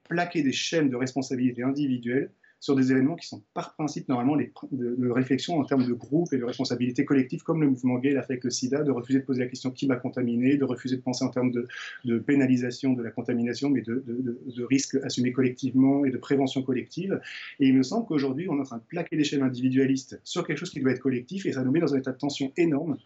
plaquer 0.08 0.44
des 0.44 0.54
chaînes 0.54 0.90
de 0.90 0.96
responsabilité 0.96 1.64
individuelle 1.64 2.30
sur 2.60 2.76
des 2.76 2.92
événements 2.92 3.16
qui 3.16 3.28
sont 3.28 3.44
par 3.54 3.76
principe 3.76 4.10
normalement 4.10 4.36
les, 4.36 4.52
de, 4.72 5.10
réflexion 5.10 5.60
en 5.60 5.64
termes 5.64 5.86
de 5.86 5.94
groupe 5.94 6.34
et 6.34 6.38
de 6.38 6.44
responsabilité 6.44 7.06
collective, 7.06 7.44
comme 7.44 7.62
le 7.62 7.70
mouvement 7.70 8.00
gay 8.00 8.12
l'a 8.12 8.24
fait 8.24 8.34
avec 8.34 8.44
le 8.44 8.50
sida, 8.50 8.84
de 8.84 8.92
refuser 8.92 9.20
de 9.20 9.26
poser 9.26 9.42
la 9.42 9.48
question 9.48 9.72
qui 9.72 9.88
m'a 9.88 9.96
contaminé, 9.96 10.58
de 10.58 10.64
refuser 10.64 10.98
de 10.98 11.02
penser 11.02 11.24
en 11.24 11.30
termes 11.30 11.52
de, 11.52 12.20
pénalisation 12.20 12.94
de 12.94 13.04
la 13.04 13.12
contamination, 13.12 13.70
mais 13.70 13.82
de, 13.82 14.04
de, 14.08 14.64
risques 14.64 14.98
assumés 15.04 15.32
collectivement 15.32 16.04
et 16.06 16.10
de 16.10 16.18
prévention 16.18 16.64
collective. 16.64 17.20
Et 17.60 17.68
il 17.68 17.76
me 17.76 17.84
semble 17.84 18.06
qu'aujourd'hui, 18.08 18.48
on 18.50 18.58
est 18.58 18.62
en 18.62 18.64
train 18.64 18.78
de 18.78 18.84
plaquer 18.88 19.18
des 19.18 19.24
chaînes 19.24 19.44
individualistes 19.44 20.20
sur 20.24 20.46
quelque 20.46 20.58
chose 20.58 20.72
qui 20.72 20.80
doit 20.80 20.92
être 20.92 21.00
collectif 21.00 21.46
et 21.46 21.54
ça 21.54 21.64
nous 21.64 21.72
met 21.72 21.80
dans 21.80 21.94
un 21.94 21.98
état 21.98 22.12
de 22.12 22.18
tension 22.18 22.52
énorme 22.58 22.98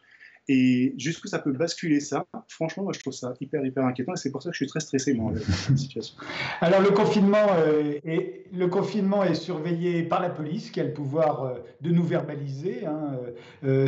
et 0.52 0.94
jusqu'où 0.98 1.30
ça 1.30 1.40
peut 1.40 1.54
basculer 1.54 2.02
ça, 2.02 2.26
franchement, 2.50 2.84
moi 2.84 2.92
je 2.94 3.00
trouve 3.00 3.14
ça 3.14 3.34
hyper, 3.40 3.66
hyper 3.66 3.86
inquiétant 3.86 4.14
et 4.14 4.18
c'est 4.18 4.32
pour 4.32 4.44
ça 4.44 4.50
que 4.50 4.54
je 4.54 4.58
suis 4.58 4.68
très 4.68 4.82
stressé, 4.82 5.14
moi, 5.14 5.32
avec 5.32 5.44
cette 5.44 5.78
situation. 5.78 6.18
Alors 6.60 6.82
le 6.82 6.90
confinement, 6.90 7.48
euh, 7.58 7.94
est, 8.04 8.44
le 8.54 8.68
confinement 8.68 9.24
est 9.24 9.36
surveillé 9.36 10.04
par 10.04 10.22
la 10.22 10.30
police 10.30 10.70
qui 10.70 10.82
a 10.82 10.84
le 10.84 10.92
pouvoir 10.92 11.46
euh, 11.46 11.54
de 11.80 11.92
nous 11.92 12.04
verbaliser. 12.04 12.86
Hein, 12.86 13.18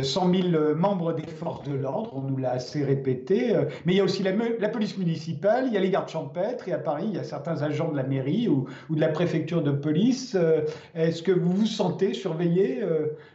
100 0.02 0.32
euh, 0.32 0.42
000 0.50 0.74
membres 0.74 1.12
des 1.12 1.26
forces 1.26 1.68
de 1.68 1.74
l'ordre, 1.74 2.16
on 2.16 2.22
nous 2.22 2.38
l'a 2.38 2.52
assez 2.52 2.82
répété. 2.82 3.54
mais 3.84 3.92
il 3.92 3.96
y 3.96 4.00
a 4.00 4.04
aussi 4.04 4.22
la, 4.22 4.32
la, 4.32 4.68
police 4.70 4.96
municipale, 4.96 5.66
il 5.66 5.74
y 5.74 5.76
a 5.76 5.80
les 5.80 5.90
gardes 5.90 6.08
champêtres 6.08 6.66
et 6.66 6.72
à 6.72 6.78
Paris, 6.78 7.04
il 7.08 7.14
y 7.14 7.18
a 7.18 7.24
certains 7.24 7.60
agents 7.62 7.90
de 7.90 7.96
la 7.96 8.04
mairie 8.04 8.48
ou, 8.48 8.66
ou 8.88 8.94
de 8.94 9.00
la 9.00 9.08
préfecture 9.08 9.62
de 9.62 9.72
police. 9.72 10.34
Est-ce 10.94 11.22
que 11.22 11.32
vous 11.32 11.52
vous 11.52 11.66
sentez 11.66 12.14
surveillé, 12.14 12.80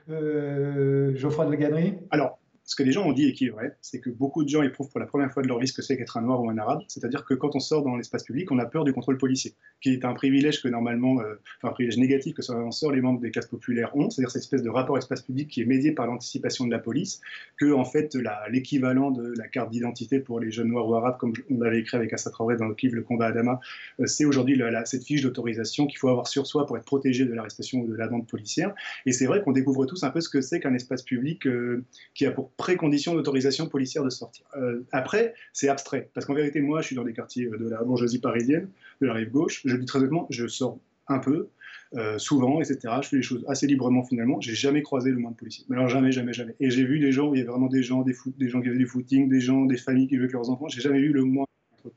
Geoffroy 0.08 1.46
de 1.46 1.52
la 1.52 1.58
Gannerie 1.58 1.94
Alors, 2.10 2.39
ce 2.70 2.76
que 2.76 2.84
les 2.84 2.92
gens 2.92 3.04
ont 3.04 3.14
dit 3.14 3.28
et 3.28 3.34
qui 3.34 3.48
est 3.48 3.50
vrai, 3.50 3.76
c'est 3.82 4.00
que 4.00 4.12
beaucoup 4.12 4.44
de 4.44 4.50
gens 4.50 4.62
éprouvent 4.62 4.92
pour 4.92 5.00
la 5.00 5.08
première 5.08 5.34
fois 5.34 5.42
de 5.42 5.48
leur 5.48 5.58
vie 5.58 5.68
ce 5.68 5.74
que 5.74 5.82
c'est 5.82 5.98
qu'être 5.98 6.18
un 6.18 6.22
noir 6.22 6.40
ou 6.44 6.52
un 6.52 6.58
arabe. 6.60 6.82
C'est-à-dire 6.88 7.26
que 7.26 7.34
quand 7.34 7.56
on 7.56 7.60
sort 7.60 7.84
dans 7.84 7.96
l'espace 7.96 8.22
public, 8.22 8.52
on 8.52 8.60
a 8.60 8.66
peur 8.68 8.84
du 8.84 8.94
contrôle 8.94 9.18
policier, 9.18 9.56
qui 9.82 9.92
est 9.92 10.06
un 10.06 10.14
privilège 10.14 10.62
que 10.62 10.68
normalement, 10.68 11.20
euh, 11.20 11.42
enfin 11.58 11.70
un 11.70 11.72
privilège 11.72 11.98
négatif 11.98 12.36
que 12.36 12.44
on 12.52 12.70
sort 12.70 12.92
les 12.92 13.02
membres 13.02 13.22
des 13.22 13.32
classes 13.32 13.48
populaires 13.48 13.96
ont, 13.96 14.12
c'est-à-dire 14.12 14.30
cette 14.30 14.44
espèce 14.44 14.62
de 14.62 14.70
rapport 14.70 15.00
espace 15.00 15.24
public 15.24 15.50
qui 15.50 15.62
est 15.62 15.66
médié 15.66 15.94
par 15.94 16.06
l'anticipation 16.06 16.68
de 16.68 16.70
la 16.70 16.78
police, 16.78 17.22
que 17.58 17.74
en 17.74 17.86
fait 17.86 18.16
l'équivalent 18.52 19.10
de 19.10 19.34
la 19.36 19.48
carte 19.48 19.72
d'identité 19.72 20.20
pour 20.20 20.40
les 20.40 20.52
jeunes 20.52 20.68
noirs 20.68 20.88
ou 20.88 20.94
arabes, 20.94 21.18
comme 21.18 21.34
on 21.50 21.60
l'avait 21.62 21.80
écrit 21.80 21.98
avec 21.98 22.14
Assa 22.14 22.30
Traoré 22.30 22.56
dans 22.56 22.68
le 22.68 22.76
livre 22.80 22.98
Le 22.98 23.02
combat 23.02 23.26
à 23.26 23.32
Dama, 23.32 23.60
euh, 24.00 24.06
c'est 24.06 24.26
aujourd'hui 24.26 24.62
cette 24.86 25.04
fiche 25.04 25.24
d'autorisation 25.24 25.88
qu'il 25.88 25.98
faut 25.98 26.10
avoir 26.10 26.28
sur 26.28 26.46
soi 26.46 26.68
pour 26.68 26.78
être 26.78 26.86
protégé 26.86 27.26
de 27.26 27.34
l'arrestation 27.34 27.80
ou 27.80 27.88
de 27.88 27.96
la 27.96 28.06
vente 28.06 28.28
policière. 28.28 28.76
Et 29.08 29.12
c'est 29.12 29.26
vrai 29.26 29.42
qu'on 29.42 29.54
découvre 29.54 29.88
tous 29.88 30.04
un 30.04 30.12
peu 30.12 30.22
ce 30.22 30.30
que 30.30 30.42
c'est 30.42 30.60
qu'un 30.60 30.76
espace 30.76 31.02
public 31.02 31.48
euh, 31.48 31.84
qui 32.14 32.28
a 32.28 32.32
pour 32.32 32.52
précondition 32.60 33.16
d'autorisation 33.16 33.68
policière 33.68 34.04
de 34.04 34.10
sortir. 34.10 34.46
Euh, 34.58 34.86
après, 34.92 35.34
c'est 35.54 35.70
abstrait, 35.70 36.10
parce 36.14 36.26
qu'en 36.26 36.36
vérité, 36.36 36.60
moi, 36.60 36.82
je 36.82 36.88
suis 36.88 36.96
dans 36.96 37.06
des 37.06 37.14
quartiers 37.14 37.48
de 37.48 37.70
la 37.70 37.82
bourgeoisie 37.84 38.20
parisienne, 38.20 38.70
de 39.02 39.08
la 39.08 39.14
rive 39.14 39.32
gauche. 39.32 39.62
Je 39.64 39.78
dis 39.78 39.86
très 39.86 40.00
honnêtement, 40.00 40.28
je 40.30 40.46
sors 40.46 40.78
un 41.08 41.20
peu, 41.20 41.48
euh, 41.96 42.20
souvent, 42.20 42.60
etc. 42.60 42.94
Je 43.02 43.08
fais 43.08 43.16
les 43.16 43.22
choses 43.24 43.46
assez 43.48 43.66
librement 43.66 44.04
finalement. 44.04 44.42
J'ai 44.42 44.56
jamais 44.56 44.82
croisé 44.82 45.10
le 45.10 45.18
moins 45.18 45.32
de 45.32 45.38
policiers. 45.38 45.66
Mais 45.70 45.78
alors 45.78 45.88
jamais, 45.88 46.12
jamais, 46.12 46.34
jamais. 46.34 46.54
Et 46.60 46.70
j'ai 46.70 46.84
vu 46.84 47.00
des 47.00 47.14
gens, 47.14 47.34
il 47.34 47.38
y 47.38 47.42
avait 47.42 47.50
vraiment 47.50 47.68
des 47.68 47.82
gens, 47.82 48.02
des, 48.02 48.16
des 48.38 48.50
gens 48.50 48.62
qui 48.62 48.68
faisaient 48.68 48.78
du 48.78 48.88
footing, 48.88 49.30
des 49.30 49.40
gens, 49.40 49.64
des 49.64 49.78
familles 49.78 50.08
qui 50.08 50.16
vivaient 50.16 50.26
avec 50.26 50.34
leurs 50.34 50.50
enfants. 50.50 50.68
J'ai 50.68 50.82
jamais 50.82 51.00
vu 51.00 51.14
le 51.14 51.24
moins 51.24 51.46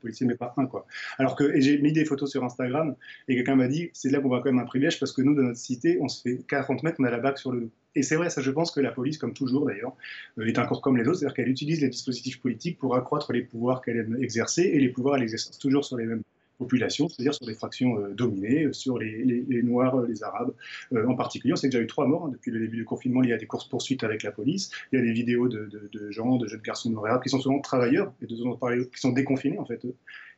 policiers, 0.01 0.25
mais 0.25 0.35
pas 0.35 0.53
un 0.57 0.65
quoi. 0.65 0.85
Alors 1.17 1.35
que 1.35 1.59
j'ai 1.59 1.77
mis 1.79 1.91
des 1.91 2.05
photos 2.05 2.31
sur 2.31 2.43
Instagram 2.43 2.95
et 3.27 3.35
quelqu'un 3.35 3.55
m'a 3.55 3.67
dit, 3.67 3.89
c'est 3.93 4.09
là 4.09 4.19
qu'on 4.19 4.29
voit 4.29 4.41
quand 4.41 4.51
même 4.51 4.59
un 4.59 4.65
privilège 4.65 4.99
parce 4.99 5.11
que 5.11 5.21
nous, 5.21 5.35
dans 5.35 5.43
notre 5.43 5.59
cité, 5.59 5.97
on 6.01 6.07
se 6.07 6.21
fait 6.21 6.39
40 6.47 6.83
mètres, 6.83 6.97
on 6.99 7.03
a 7.03 7.11
la 7.11 7.19
bague 7.19 7.37
sur 7.37 7.51
le 7.51 7.61
dos. 7.61 7.71
Et 7.95 8.01
c'est 8.01 8.15
vrai, 8.15 8.29
ça 8.29 8.41
je 8.41 8.51
pense 8.51 8.71
que 8.71 8.79
la 8.79 8.91
police, 8.91 9.17
comme 9.17 9.33
toujours 9.33 9.65
d'ailleurs, 9.65 9.95
euh, 10.39 10.45
est 10.45 10.57
un 10.57 10.65
corps 10.65 10.81
comme 10.81 10.97
les 10.97 11.07
autres, 11.07 11.19
c'est-à-dire 11.19 11.35
qu'elle 11.35 11.49
utilise 11.49 11.81
les 11.81 11.89
dispositifs 11.89 12.41
politiques 12.41 12.79
pour 12.79 12.95
accroître 12.95 13.31
les 13.33 13.43
pouvoirs 13.43 13.81
qu'elle 13.81 13.97
aime 13.97 14.17
exercer, 14.21 14.63
et 14.63 14.79
les 14.79 14.89
pouvoirs, 14.89 15.17
elle 15.17 15.23
exerce 15.23 15.57
toujours 15.59 15.85
sur 15.85 15.97
les 15.97 16.05
mêmes 16.05 16.23
c'est-à-dire 16.69 17.33
sur 17.33 17.45
des 17.45 17.53
fractions 17.53 17.97
euh, 17.99 18.13
dominées, 18.13 18.65
euh, 18.65 18.73
sur 18.73 18.97
les, 18.97 19.63
Noirs, 19.63 20.01
les 20.01 20.23
Arabes 20.23 20.53
en 20.95 21.15
particulier. 21.15 21.53
On 21.53 21.55
sait 21.55 21.67
que 21.67 21.71
déjà 21.73 21.83
eu 21.83 21.87
trois 21.87 22.07
morts 22.07 22.25
hein, 22.25 22.31
depuis 22.31 22.51
le 22.51 22.59
début 22.59 22.77
du 22.77 22.85
confinement 22.85 23.23
y 23.23 23.33
a 23.33 23.37
des 23.37 23.45
courses-poursuites 23.45 24.03
avec 24.03 24.23
la 24.23 24.31
police. 24.31 24.71
Il 24.91 24.99
y 24.99 25.01
a 25.01 25.05
des 25.05 25.13
vidéos 25.13 25.47
de, 25.47 25.69
gens, 26.09 26.37
de 26.37 26.47
jeunes 26.47 26.61
garçons 26.61 26.89
noirs 26.89 27.11
arabes 27.11 27.23
qui 27.23 27.29
sont 27.29 27.39
souvent 27.39 27.59
travailleurs 27.59 28.13
et 28.21 28.27
de, 28.27 28.35
qui 28.83 28.99
sont 28.99 29.11
déconfinés 29.11 29.59
en 29.59 29.65
fait 29.65 29.85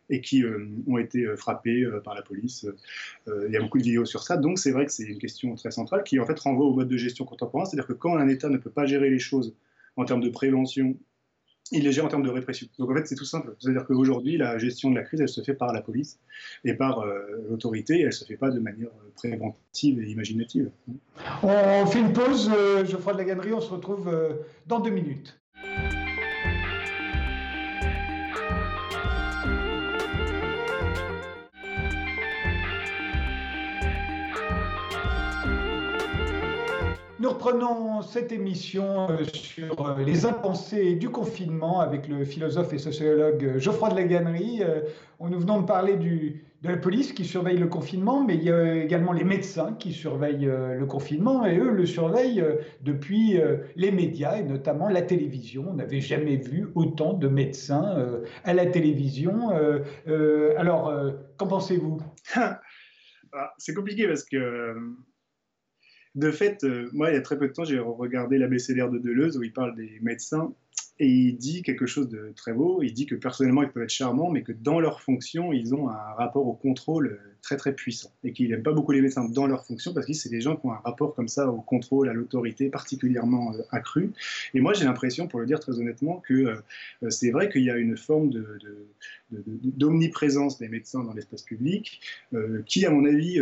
et 0.09 0.21
qui 0.21 0.43
euh, 0.43 0.67
ont 0.87 0.97
été 0.97 1.23
euh, 1.23 1.35
frappés 1.35 1.81
euh, 1.83 1.99
par 1.99 2.13
la 2.13 2.21
police. 2.21 2.65
il 3.27 3.51
y 3.51 3.57
a 3.57 3.61
beaucoup 3.61 3.77
de 3.77 3.83
vidéos 3.83 4.05
sur 4.05 4.23
ça, 4.23 4.37
donc 4.37 4.59
c'est 4.59 4.71
vrai 4.71 4.85
que 4.85 4.91
c'est 4.91 5.05
une 5.05 5.17
question 5.17 5.55
très 5.55 5.71
centrale 5.71 6.03
qui 6.03 6.19
en 6.19 6.25
fait 6.25 6.39
renvoie 6.39 6.65
au 6.65 6.73
mode 6.73 6.87
de 6.87 6.97
gestion 6.97 7.25
contemporain, 7.25 7.65
c'est-à-dire 7.65 7.87
que 7.87 7.93
quand 7.93 8.15
un 8.17 8.27
État 8.27 8.49
ne 8.49 8.57
peut 8.57 8.69
pas 8.69 8.85
gérer 8.85 9.09
les 9.09 9.19
choses 9.19 9.55
en 9.95 10.05
termes 10.05 10.21
de 10.21 10.29
prévention, 10.29 10.95
il 11.71 11.83
les 11.83 11.91
gère 11.91 12.05
en 12.05 12.07
termes 12.07 12.23
de 12.23 12.29
répression. 12.29 12.67
Donc 12.79 12.91
en 12.91 12.95
fait 12.95 13.07
c'est 13.07 13.15
tout 13.15 13.25
simple, 13.25 13.55
c'est-à-dire 13.59 13.85
qu'aujourd'hui 13.85 14.37
la 14.37 14.57
gestion 14.57 14.91
de 14.91 14.95
la 14.95 15.03
crise 15.03 15.21
elle 15.21 15.29
se 15.29 15.41
fait 15.41 15.53
par 15.53 15.73
la 15.73 15.81
police 15.81 16.19
et 16.63 16.73
par 16.73 17.03
l'autorité, 17.49 17.99
elle 17.99 18.07
ne 18.07 18.11
se 18.11 18.25
fait 18.25 18.37
pas 18.37 18.51
de 18.51 18.59
manière 18.59 18.89
préventive 19.15 20.01
et 20.01 20.09
imaginative. 20.09 20.69
On 21.41 21.85
fait 21.87 21.99
une 21.99 22.13
pause, 22.13 22.51
Geoffroy 22.85 23.13
de 23.13 23.17
la 23.17 23.23
Gannerie, 23.23 23.53
on 23.53 23.61
se 23.61 23.71
retrouve 23.71 24.11
dans 24.67 24.79
deux 24.79 24.91
minutes. 24.91 25.39
Nous 37.25 37.31
reprenons 37.31 38.03
cette 38.03 38.31
émission 38.31 39.09
euh, 39.09 39.23
sur 39.33 39.87
euh, 39.87 40.03
les 40.03 40.27
impensés 40.27 40.93
du 40.93 41.09
confinement 41.09 41.79
avec 41.79 42.07
le 42.07 42.23
philosophe 42.23 42.71
et 42.73 42.77
sociologue 42.77 43.57
Geoffroy 43.57 43.89
de 43.89 43.95
la 43.95 44.03
Gannerie. 44.03 44.61
Euh, 44.61 44.81
nous 45.19 45.39
venons 45.39 45.61
de 45.61 45.65
parler 45.65 45.95
de 45.95 46.69
la 46.69 46.77
police 46.77 47.13
qui 47.13 47.25
surveille 47.25 47.57
le 47.57 47.65
confinement, 47.65 48.23
mais 48.23 48.35
il 48.35 48.43
y 48.43 48.51
a 48.51 48.75
également 48.75 49.11
les 49.11 49.23
médecins 49.23 49.73
qui 49.73 49.91
surveillent 49.91 50.45
le 50.45 50.85
confinement 50.85 51.47
et 51.47 51.57
eux 51.57 51.71
le 51.71 51.87
surveillent 51.87 52.45
depuis 52.81 53.39
les 53.75 53.91
médias 53.91 54.37
et 54.37 54.43
notamment 54.43 54.87
la 54.87 55.01
télévision. 55.01 55.65
On 55.69 55.73
n'avait 55.73 56.01
jamais 56.01 56.35
vu 56.35 56.67
autant 56.75 57.13
de 57.13 57.27
médecins 57.27 58.21
à 58.43 58.53
la 58.53 58.67
télévision. 58.67 59.49
Alors, 60.57 60.93
qu'en 61.37 61.47
pensez-vous? 61.47 61.97
Ah, 63.37 63.51
C'est 63.57 63.73
compliqué 63.73 64.07
parce 64.07 64.23
que 64.23 64.75
de 66.15 66.31
fait, 66.31 66.63
euh, 66.63 66.89
moi, 66.93 67.11
il 67.11 67.15
y 67.15 67.17
a 67.17 67.21
très 67.21 67.37
peu 67.37 67.47
de 67.47 67.53
temps, 67.53 67.65
j'ai 67.65 67.79
regardé 67.79 68.37
l'ABCDR 68.37 68.89
de 68.89 68.99
Deleuze 68.99 69.37
où 69.37 69.43
il 69.43 69.51
parle 69.53 69.75
des 69.75 69.99
médecins 70.01 70.53
et 70.97 71.09
il 71.09 71.35
dit 71.35 71.61
quelque 71.61 71.85
chose 71.85 72.07
de 72.07 72.31
très 72.37 72.53
beau. 72.53 72.81
Il 72.81 72.93
dit 72.93 73.05
que 73.05 73.15
personnellement, 73.15 73.63
ils 73.63 73.69
peuvent 73.69 73.83
être 73.83 73.89
charmants, 73.89 74.31
mais 74.31 74.43
que 74.43 74.53
dans 74.53 74.79
leur 74.79 75.01
fonction, 75.01 75.51
ils 75.51 75.75
ont 75.75 75.89
un 75.89 76.13
rapport 76.13 76.47
au 76.47 76.53
contrôle 76.53 77.19
très 77.41 77.57
très 77.57 77.75
puissant 77.75 78.11
et 78.23 78.31
qu'il 78.31 78.49
n'aime 78.49 78.63
pas 78.63 78.71
beaucoup 78.71 78.93
les 78.93 79.01
médecins 79.01 79.27
dans 79.27 79.45
leur 79.45 79.65
fonction 79.65 79.93
parce 79.93 80.05
que 80.05 80.13
c'est 80.13 80.29
des 80.29 80.39
gens 80.39 80.55
qui 80.55 80.65
ont 80.65 80.71
un 80.71 80.81
rapport 80.83 81.13
comme 81.13 81.27
ça 81.27 81.49
au 81.49 81.61
contrôle, 81.61 82.07
à 82.07 82.13
l'autorité 82.13 82.69
particulièrement 82.69 83.53
euh, 83.53 83.61
accru. 83.71 84.13
Et 84.53 84.61
moi, 84.61 84.73
j'ai 84.73 84.85
l'impression, 84.85 85.27
pour 85.27 85.41
le 85.41 85.45
dire 85.45 85.59
très 85.59 85.77
honnêtement, 85.79 86.23
que 86.25 86.33
euh, 86.33 87.09
c'est 87.09 87.31
vrai 87.31 87.49
qu'il 87.49 87.63
y 87.63 87.69
a 87.69 87.75
une 87.75 87.97
forme 87.97 88.31
d'omniprésence 89.31 90.59
des 90.59 90.69
médecins 90.69 91.03
dans 91.03 91.13
l'espace 91.13 91.43
public 91.43 91.99
qui, 92.65 92.85
à 92.85 92.89
mon 92.89 93.05
avis, 93.05 93.41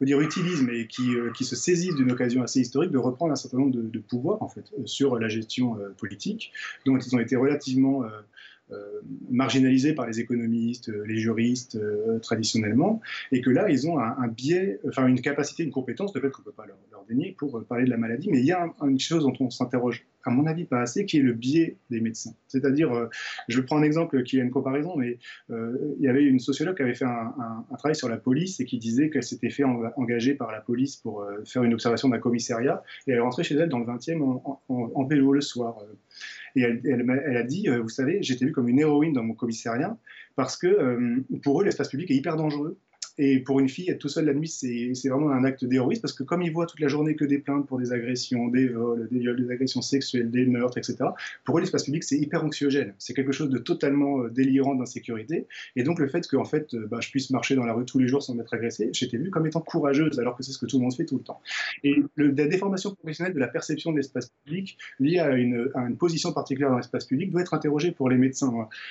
peut 0.00 0.06
dire 0.06 0.20
utilise, 0.20 0.62
mais 0.62 0.86
qui, 0.86 1.14
euh, 1.14 1.30
qui 1.32 1.44
se 1.44 1.54
saisissent 1.54 1.94
d'une 1.94 2.10
occasion 2.10 2.42
assez 2.42 2.58
historique 2.58 2.90
de 2.90 2.98
reprendre 2.98 3.32
un 3.32 3.36
certain 3.36 3.58
nombre 3.58 3.76
de, 3.76 3.98
pouvoirs 3.98 4.42
en 4.42 4.48
fait, 4.48 4.64
euh, 4.78 4.86
sur 4.86 5.18
la 5.18 5.28
gestion 5.28 5.78
euh, 5.78 5.90
politique, 5.90 6.52
dont 6.86 6.98
ils 6.98 7.14
ont 7.14 7.20
été 7.20 7.36
relativement 7.36 8.04
marginalisés 9.30 9.94
par 9.94 10.06
les 10.06 10.20
économistes, 10.20 10.90
les 11.06 11.16
juristes 11.16 11.78
traditionnellement, 12.22 13.00
et 13.32 13.40
que 13.40 13.50
là, 13.50 13.70
ils 13.70 13.88
ont 13.88 13.98
un, 13.98 14.28
biais, 14.28 14.80
enfin 14.88 15.06
une 15.06 15.20
capacité, 15.20 15.62
une 15.62 15.70
compétence, 15.70 16.12
de 16.12 16.20
fait 16.20 16.30
qu'on 16.30 16.42
ne 16.42 16.46
peut 16.46 16.52
pas 16.52 16.66
leur, 16.66 16.76
leur, 16.90 17.04
dénier 17.08 17.34
pour 17.38 17.64
parler 17.64 17.84
de 17.84 17.90
la 17.90 17.96
maladie, 17.96 18.28
mais 18.30 18.38
il 18.38 18.46
y 18.46 18.52
a 18.52 18.72
une 18.82 19.00
chose 19.00 19.24
dont 19.24 19.34
on 19.40 19.50
s'interroge 19.50 20.06
à 20.24 20.30
mon 20.30 20.46
avis, 20.46 20.64
pas 20.64 20.80
assez, 20.80 21.06
qui 21.06 21.18
est 21.18 21.22
le 21.22 21.32
biais 21.32 21.76
des 21.90 22.00
médecins. 22.00 22.34
C'est-à-dire, 22.46 22.92
euh, 22.92 23.08
je 23.48 23.60
prends 23.60 23.78
un 23.78 23.82
exemple 23.82 24.22
qui 24.22 24.38
est 24.38 24.42
une 24.42 24.50
comparaison, 24.50 24.96
mais 24.96 25.18
euh, 25.50 25.94
il 25.98 26.04
y 26.04 26.08
avait 26.08 26.24
une 26.24 26.38
sociologue 26.38 26.76
qui 26.76 26.82
avait 26.82 26.94
fait 26.94 27.06
un, 27.06 27.34
travail 27.78 27.96
sur 27.96 28.08
la 28.08 28.16
police 28.16 28.60
et 28.60 28.64
qui 28.64 28.78
disait 28.78 29.10
qu'elle 29.10 29.22
s'était 29.22 29.50
fait 29.50 29.64
engager 29.64 30.34
par 30.34 30.52
la 30.52 30.60
police 30.60 30.96
pour 30.96 31.22
euh, 31.22 31.42
faire 31.44 31.62
une 31.62 31.72
observation 31.72 32.08
d'un 32.08 32.18
commissariat, 32.18 32.82
et 33.06 33.12
elle 33.12 33.20
rentrait 33.20 33.44
chez 33.44 33.54
elle 33.54 33.68
dans 33.68 33.78
le 33.78 33.86
20e 33.86 34.20
en, 34.68 35.04
vélo 35.04 35.32
le 35.32 35.40
soir. 35.40 35.78
Et 36.56 36.62
elle, 36.62 37.36
a 37.36 37.42
dit, 37.42 37.68
vous 37.68 37.88
savez, 37.88 38.22
j'étais 38.22 38.44
vue 38.44 38.52
comme 38.52 38.68
une 38.68 38.78
héroïne 38.78 39.12
dans 39.12 39.22
mon 39.22 39.34
commissariat, 39.34 39.96
parce 40.36 40.56
que 40.56 41.22
pour 41.42 41.60
eux, 41.60 41.64
l'espace 41.64 41.88
public 41.88 42.10
est 42.10 42.16
hyper 42.16 42.36
dangereux 42.36 42.78
Et 43.22 43.38
pour 43.38 43.60
une 43.60 43.68
fille, 43.68 43.90
être 43.90 43.98
tout 43.98 44.08
seul 44.08 44.24
la 44.24 44.32
nuit, 44.32 44.48
c'est 44.48 45.08
vraiment 45.10 45.30
un 45.30 45.44
acte 45.44 45.66
d'héroïsme 45.66 46.00
parce 46.00 46.14
que 46.14 46.22
comme 46.22 46.40
il 46.40 46.50
voit 46.52 46.64
toute 46.64 46.80
la 46.80 46.88
journée 46.88 47.16
que 47.16 47.26
des 47.26 47.38
plaintes 47.38 47.66
pour 47.66 47.78
des 47.78 47.92
agressions, 47.92 48.48
des 48.48 48.68
vols, 48.68 49.08
des 49.10 49.18
viols, 49.18 49.44
des 49.44 49.52
agressions 49.52 49.82
sexuelles, 49.82 50.30
des 50.30 50.46
meurtres, 50.46 50.78
etc., 50.78 50.96
pour 51.44 51.58
eux, 51.58 51.60
l'espace 51.60 51.84
public, 51.84 52.02
c'est 52.02 52.16
hyper 52.16 52.42
anxiogène. 52.42 52.94
C'est 52.96 53.12
quelque 53.12 53.32
chose 53.32 53.50
de 53.50 53.58
totalement 53.58 54.22
euh, 54.22 54.30
délirant 54.30 54.74
d'insécurité. 54.74 55.46
Et 55.76 55.82
donc, 55.82 55.98
le 55.98 56.08
fait 56.08 56.26
que 56.26 56.36
en 56.38 56.46
fait, 56.46 56.72
euh, 56.72 56.86
bah, 56.86 57.00
je 57.02 57.10
puisse 57.10 57.28
marcher 57.28 57.56
dans 57.56 57.66
la 57.66 57.74
rue 57.74 57.84
tous 57.84 57.98
les 57.98 58.08
jours 58.08 58.22
sans 58.22 58.34
m'être 58.34 58.54
agressé, 58.54 58.88
j'étais 58.94 59.18
vu 59.18 59.28
comme 59.28 59.46
étant 59.46 59.60
courageuse, 59.60 60.18
alors 60.18 60.34
que 60.34 60.42
c'est 60.42 60.52
ce 60.52 60.58
que 60.58 60.64
tout 60.64 60.78
le 60.78 60.84
monde 60.84 60.94
fait 60.94 61.04
tout 61.04 61.18
le 61.18 61.22
temps. 61.22 61.42
Et 61.84 61.96
la 62.16 62.46
déformation 62.46 62.94
professionnelle 62.94 63.34
de 63.34 63.38
la 63.38 63.48
perception 63.48 63.92
de 63.92 63.98
l'espace 63.98 64.32
public 64.46 64.78
liée 64.98 65.18
à 65.18 65.36
une, 65.36 65.68
à 65.74 65.82
une, 65.82 65.98
position 65.98 66.32
particulière 66.32 66.70
dans 66.70 66.78
l'espace 66.78 67.04
public 67.04 67.30
doit 67.30 67.42
être 67.42 67.52
interrogée 67.52 67.92
pour 67.92 68.08
les 68.08 68.16
médecins. 68.16 68.50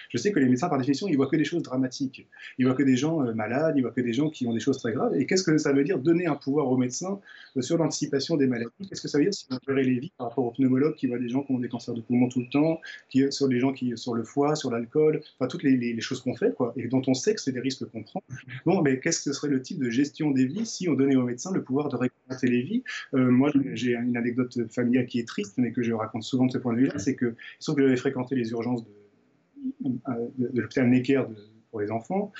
Je 0.09 0.19
sais 0.19 0.31
que 0.31 0.39
les 0.39 0.47
médecins, 0.47 0.69
par 0.69 0.77
définition, 0.77 1.07
ils 1.07 1.15
voient 1.15 1.25
que 1.25 1.35
des 1.35 1.45
choses 1.45 1.63
dramatiques. 1.63 2.27
Ils 2.59 2.67
voient 2.67 2.75
que 2.75 2.83
des 2.83 2.95
gens 2.95 3.25
euh, 3.25 3.33
malades, 3.33 3.73
ils 3.75 3.81
voient 3.81 3.91
que 3.91 4.01
des 4.01 4.13
gens 4.13 4.18
qui 4.27 4.45
ont 4.45 4.53
des 4.53 4.59
choses 4.59 4.77
très 4.79 4.91
graves. 4.91 5.15
Et 5.15 5.25
qu'est-ce 5.25 5.43
que 5.43 5.57
ça 5.57 5.71
veut 5.71 5.83
dire 5.83 5.99
donner 5.99 6.25
un 6.25 6.35
pouvoir 6.35 6.69
aux 6.69 6.77
médecins 6.77 7.19
euh, 7.55 7.61
sur 7.61 7.77
l'anticipation 7.77 8.35
des 8.35 8.47
maladies? 8.47 8.71
Qu'est-ce 8.89 9.01
que 9.01 9.07
ça 9.07 9.17
veut 9.17 9.23
dire 9.23 9.33
si 9.33 9.45
on 9.49 9.57
gérer 9.65 9.83
les 9.83 9.99
vies 9.99 10.11
par 10.17 10.29
rapport 10.29 10.45
aux 10.45 10.51
pneumologues 10.51 10.95
qui 10.95 11.07
voient 11.07 11.19
des 11.19 11.29
gens 11.29 11.43
qui 11.43 11.53
ont 11.53 11.59
des 11.59 11.69
cancers 11.69 11.93
de 11.93 12.01
poumon 12.01 12.27
tout 12.27 12.41
le 12.41 12.49
temps, 12.49 12.81
qui, 13.09 13.31
sur 13.31 13.47
les 13.47 13.59
gens 13.59 13.71
qui 13.71 13.93
sur 13.95 14.13
le 14.13 14.23
foie, 14.23 14.55
sur 14.55 14.71
l'alcool, 14.71 15.21
enfin 15.39 15.47
toutes 15.47 15.63
les, 15.63 15.99
choses 16.01 16.21
qu'on 16.21 16.35
fait, 16.35 16.53
quoi, 16.55 16.73
et 16.75 16.87
dont 16.87 17.01
on 17.07 17.13
sait 17.13 17.35
que 17.35 17.41
c'est 17.41 17.51
des 17.51 17.59
risques 17.59 17.85
qu'on 17.85 18.03
prend? 18.03 18.23
Bon, 18.65 18.81
mais 18.81 18.99
qu'est-ce 18.99 19.23
que 19.23 19.33
serait 19.33 19.49
le 19.49 19.61
type 19.61 19.79
de 19.79 19.89
gestion 19.89 20.31
des 20.31 20.45
vies 20.45 20.65
si 20.65 20.89
on 20.89 20.93
donnait 20.93 21.15
aux 21.15 21.23
médecins 21.23 21.51
le 21.53 21.63
pouvoir 21.63 21.87
de 21.89 21.95
récolter 21.95 22.47
les 22.47 22.61
vies? 22.61 22.83
Euh, 23.13 23.29
Moi, 23.29 23.51
j'ai 23.73 23.93
une 23.93 24.17
anecdote 24.17 24.57
familiale 24.69 25.05
qui 25.05 25.19
est 25.19 25.27
triste, 25.27 25.53
mais 25.57 25.71
que 25.71 25.83
je 25.83 25.93
raconte 25.93 26.23
souvent 26.23 26.45
de 26.45 26.51
ce 26.51 26.57
point 26.57 26.73
de 26.73 26.79
vue-là, 26.79 26.97
c'est 26.97 27.15
que, 27.15 27.35
sauf 27.59 27.75
que 27.75 27.83
j'avais 27.83 27.97
fréquenté 27.97 28.35
les 28.35 28.51
urgences 28.51 28.83
de, 28.83 29.89
de, 29.89 30.51
de 30.51 30.61
l'hôpital 30.61 30.89
Necker 30.89 31.23
de 31.29 31.35
pour 31.69 31.81
les 31.81 31.91
enfants. 31.91 32.31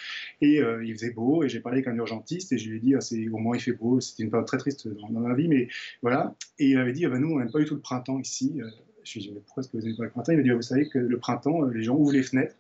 Et 0.42 0.60
euh, 0.60 0.84
il 0.86 0.94
faisait 0.94 1.12
beau, 1.12 1.44
et 1.44 1.50
j'ai 1.50 1.60
parlé 1.60 1.78
avec 1.78 1.88
un 1.88 1.96
urgentiste, 1.96 2.52
et 2.52 2.58
je 2.58 2.70
lui 2.70 2.78
ai 2.78 2.80
dit, 2.80 2.96
ah, 2.96 3.02
c'est, 3.02 3.28
au 3.30 3.38
moins 3.38 3.56
il 3.56 3.62
fait 3.62 3.74
beau, 3.74 4.00
c'était 4.00 4.24
une 4.24 4.30
période 4.30 4.48
très 4.48 4.58
triste 4.58 4.88
dans, 4.88 5.10
ma 5.10 5.34
vie, 5.36 5.48
mais 5.48 5.68
voilà. 6.02 6.36
Et 6.58 6.70
il 6.70 6.78
avait 6.78 6.94
dit, 6.94 7.06
ah, 7.06 7.10
ben, 7.10 7.20
nous, 7.20 7.32
on 7.32 7.39
n'aime 7.39 7.52
pas 7.52 7.60
du 7.60 7.65
tout 7.65 7.76
le 7.76 7.82
printemps 7.82 8.20
ici. 8.20 8.54
Euh, 8.58 8.68
je 9.04 9.13
lui 9.13 9.26
ai 9.26 9.28
dit, 9.28 9.34
mais 9.34 9.42
pourquoi 9.42 9.62
est-ce 9.62 9.70
que 9.70 9.78
vous 9.78 9.84
n'aimez 9.84 9.98
pas 9.98 10.04
le 10.04 10.10
printemps? 10.10 10.32
Il 10.32 10.38
m'a 10.38 10.44
dit, 10.44 10.52
ah, 10.52 10.56
vous 10.56 10.62
savez 10.62 10.88
que 10.89 11.00
le 11.00 11.18
printemps, 11.18 11.63
euh, 11.63 11.72
les 11.74 11.84
gens 11.84 11.96
ouvrent 11.96 12.13
les 12.13 12.24
fenêtres, 12.24 12.56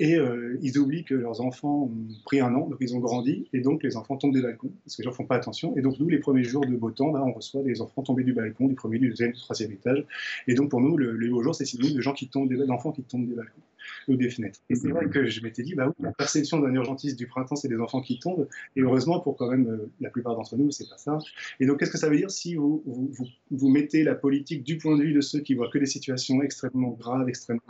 et 0.00 0.16
ils 0.62 0.78
oublient 0.78 1.02
que 1.02 1.16
leurs 1.16 1.40
enfants 1.40 1.90
ont 1.90 2.22
pris 2.24 2.38
un 2.38 2.54
an, 2.54 2.68
donc 2.68 2.76
ils 2.80 2.94
ont 2.94 3.00
grandi, 3.00 3.48
et 3.52 3.58
donc 3.58 3.82
les 3.82 3.96
enfants 3.96 4.16
tombent 4.16 4.32
des 4.32 4.42
balcons, 4.42 4.70
parce 4.84 4.94
que 4.94 5.02
les 5.02 5.04
gens 5.04 5.10
ne 5.10 5.16
font 5.16 5.26
pas 5.26 5.34
attention. 5.34 5.76
Et 5.76 5.80
donc 5.80 5.98
nous, 5.98 6.08
les 6.08 6.20
premiers 6.20 6.44
jours 6.44 6.64
de 6.64 6.76
beau 6.76 6.92
temps, 6.92 7.12
on 7.12 7.32
reçoit 7.32 7.64
des 7.64 7.80
enfants 7.80 8.02
tombés 8.02 8.22
du 8.22 8.32
balcon, 8.32 8.68
du 8.68 8.76
premier, 8.76 9.00
du 9.00 9.08
deuxième, 9.08 9.32
du 9.32 9.40
troisième 9.40 9.72
étage. 9.72 10.04
Et 10.46 10.54
donc 10.54 10.70
pour 10.70 10.80
nous, 10.80 10.96
le, 10.96 11.10
le 11.10 11.28
beau 11.28 11.42
jour, 11.42 11.52
c'est 11.52 11.64
signe 11.64 11.96
de 11.96 12.00
gens 12.00 12.12
qui 12.12 12.28
tombent, 12.28 12.54
d'enfants 12.64 12.92
qui 12.92 13.02
tombent 13.02 13.26
des 13.26 13.34
balcons 13.34 13.60
ou 14.08 14.16
des 14.16 14.30
fenêtres. 14.30 14.60
Et 14.70 14.74
c'est 14.74 14.88
vrai 14.88 15.08
que 15.08 15.28
je 15.28 15.42
m'étais 15.42 15.62
dit, 15.62 15.74
bah 15.74 15.88
oui, 15.88 15.94
la 16.00 16.12
perception 16.12 16.58
d'un 16.60 16.72
urgentiste 16.74 17.18
du 17.18 17.26
printemps, 17.26 17.56
c'est 17.56 17.68
des 17.68 17.78
enfants 17.78 18.00
qui 18.00 18.18
tombent. 18.18 18.48
Et 18.76 18.80
heureusement, 18.80 19.20
pour 19.20 19.36
quand 19.36 19.50
même 19.50 19.68
euh, 19.68 19.90
la 20.00 20.10
plupart 20.10 20.34
d'entre 20.34 20.56
nous, 20.56 20.70
c'est 20.70 20.88
pas 20.88 20.98
ça. 20.98 21.18
Et 21.60 21.66
donc, 21.66 21.78
qu'est-ce 21.78 21.90
que 21.90 21.98
ça 21.98 22.08
veut 22.08 22.16
dire 22.16 22.30
si 22.30 22.54
vous, 22.54 22.82
vous, 22.86 23.10
vous, 23.12 23.26
vous, 23.50 23.68
mettez 23.68 24.04
la 24.04 24.14
politique 24.14 24.62
du 24.64 24.78
point 24.78 24.96
de 24.96 25.02
vue 25.02 25.12
de 25.12 25.20
ceux 25.20 25.40
qui 25.40 25.54
voient 25.54 25.70
que 25.70 25.78
des 25.78 25.86
situations 25.86 26.42
extrêmement 26.42 26.90
graves, 26.90 27.28
extrêmement 27.28 27.62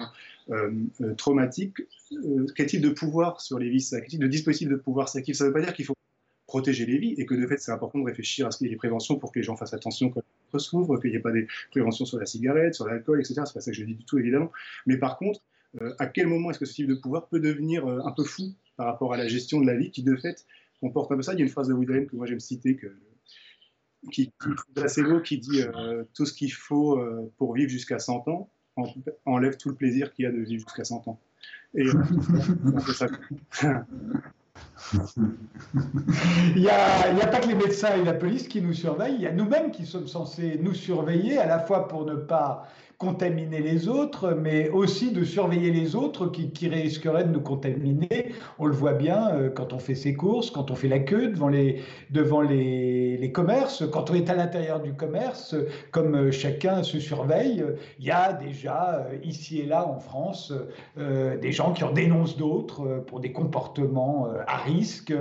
euh, 0.50 0.72
euh, 1.02 1.14
traumatiques 1.14 1.82
euh, 2.12 2.46
Quel 2.56 2.66
type 2.66 2.80
de 2.80 2.88
pouvoir 2.88 3.42
sur 3.42 3.58
les 3.58 3.68
vies 3.68 3.86
Quel 3.90 4.06
type 4.06 4.20
de 4.20 4.26
dispositif 4.26 4.68
de 4.68 4.76
pouvoir 4.76 5.10
ça 5.10 5.20
Ça 5.22 5.44
ne 5.44 5.48
veut 5.48 5.52
pas 5.52 5.60
dire 5.60 5.74
qu'il 5.74 5.84
faut 5.84 5.94
protéger 6.46 6.86
les 6.86 6.96
vies 6.96 7.14
et 7.18 7.26
que 7.26 7.34
de 7.34 7.46
fait 7.46 7.58
c'est 7.58 7.70
important 7.70 7.98
de 7.98 8.04
réfléchir 8.04 8.46
à 8.46 8.50
ce 8.50 8.56
qu'il 8.56 8.66
y 8.66 8.70
ait 8.70 8.72
des 8.72 8.78
préventions 8.78 9.16
pour 9.16 9.30
que 9.30 9.38
les 9.38 9.42
gens 9.42 9.56
fassent 9.56 9.74
attention 9.74 10.08
quand 10.08 10.22
ils 10.54 10.60
s'ouvrent, 10.60 10.98
qu'il 10.98 11.10
n'y 11.10 11.16
ait 11.16 11.20
pas 11.20 11.32
des 11.32 11.46
préventions 11.70 12.06
sur 12.06 12.18
la 12.18 12.24
cigarette, 12.24 12.74
sur 12.74 12.86
l'alcool, 12.86 13.20
etc. 13.20 13.42
C'est 13.44 13.52
pas 13.52 13.60
ça 13.60 13.70
que 13.70 13.76
je 13.76 13.84
dis 13.84 13.94
du 13.94 14.04
tout 14.04 14.18
évidemment. 14.18 14.50
Mais 14.86 14.96
par 14.96 15.18
contre, 15.18 15.40
à 15.98 16.06
quel 16.06 16.26
moment 16.26 16.50
est-ce 16.50 16.58
que 16.58 16.66
ce 16.66 16.74
type 16.74 16.88
de 16.88 16.94
pouvoir 16.94 17.28
peut 17.28 17.40
devenir 17.40 17.86
euh, 17.86 18.00
un 18.04 18.12
peu 18.12 18.24
fou 18.24 18.54
par 18.76 18.86
rapport 18.86 19.12
à 19.12 19.16
la 19.16 19.28
gestion 19.28 19.60
de 19.60 19.66
la 19.66 19.76
vie 19.76 19.90
qui 19.90 20.02
de 20.02 20.16
fait 20.16 20.46
comporte 20.80 21.12
un 21.12 21.16
peu 21.16 21.22
ça? 21.22 21.34
Il 21.34 21.38
y 21.38 21.42
a 21.42 21.44
une 21.44 21.50
phrase 21.50 21.68
de 21.68 21.74
Woodlane 21.74 22.06
que 22.06 22.16
moi 22.16 22.26
j'aime 22.26 22.40
citer 22.40 22.76
que, 22.76 22.86
qui, 24.12 24.32
assez 24.76 25.02
beau 25.02 25.20
qui 25.20 25.38
dit 25.38 25.62
euh, 25.62 26.04
tout 26.14 26.26
ce 26.26 26.32
qu'il 26.32 26.52
faut 26.52 27.00
pour 27.36 27.54
vivre 27.54 27.70
jusqu'à 27.70 27.98
100 27.98 28.28
ans 28.28 28.50
enlève 29.26 29.56
tout 29.56 29.70
le 29.70 29.74
plaisir 29.74 30.12
qu'il 30.12 30.24
y 30.24 30.28
a 30.28 30.30
de 30.30 30.38
vivre 30.38 30.64
jusqu'à 30.64 30.84
100 30.84 31.08
ans. 31.08 31.20
Il 31.74 31.84
n'y 36.56 36.68
a, 36.68 37.26
pas 37.26 37.40
que 37.40 37.48
les 37.48 37.54
médecins 37.54 37.96
et 37.96 38.04
la 38.04 38.14
police 38.14 38.48
qui 38.48 38.62
nous 38.62 38.72
surveillent, 38.72 39.16
il 39.16 39.22
y 39.22 39.26
a 39.26 39.32
nous-mêmes 39.32 39.70
qui 39.70 39.86
sommes 39.86 40.06
censés 40.06 40.58
nous 40.62 40.74
surveiller, 40.74 41.38
à 41.38 41.46
la 41.46 41.58
fois 41.58 41.88
pour 41.88 42.04
ne 42.06 42.14
pas 42.14 42.68
contaminer 42.98 43.60
les 43.60 43.86
autres, 43.86 44.36
mais 44.36 44.68
aussi 44.70 45.12
de 45.12 45.22
surveiller 45.22 45.70
les 45.70 45.94
autres 45.94 46.26
qui, 46.26 46.68
risqueraient 46.68 47.24
de 47.24 47.30
nous 47.30 47.40
contaminer. 47.40 48.32
On 48.58 48.66
le 48.66 48.72
voit 48.72 48.94
bien 48.94 49.30
euh, 49.30 49.50
quand 49.50 49.72
on 49.72 49.78
fait 49.78 49.94
ses 49.94 50.14
courses, 50.14 50.50
quand 50.50 50.72
on 50.72 50.74
fait 50.74 50.88
la 50.88 50.98
queue 50.98 51.28
devant 51.28 51.48
les, 51.48 51.80
devant 52.10 52.40
les, 52.40 53.16
les 53.16 53.32
commerces, 53.32 53.84
quand 53.92 54.10
on 54.10 54.14
est 54.14 54.28
à 54.28 54.34
l'intérieur 54.34 54.80
du 54.80 54.94
commerce, 54.94 55.54
comme 55.92 56.16
euh, 56.16 56.32
chacun 56.32 56.82
se 56.82 56.98
surveille, 56.98 57.64
il 58.00 58.06
y 58.06 58.10
a 58.10 58.32
déjà 58.32 59.06
euh, 59.08 59.16
ici 59.22 59.60
et 59.60 59.66
là 59.66 59.86
en 59.86 60.00
France 60.00 60.52
des 60.96 61.52
gens 61.52 61.72
qui 61.72 61.84
en 61.84 61.92
dénoncent 61.92 62.36
d'autres 62.36 63.04
pour 63.06 63.20
des 63.20 63.32
comportements 63.32 64.28
à 64.46 64.56
risque. 64.56 65.12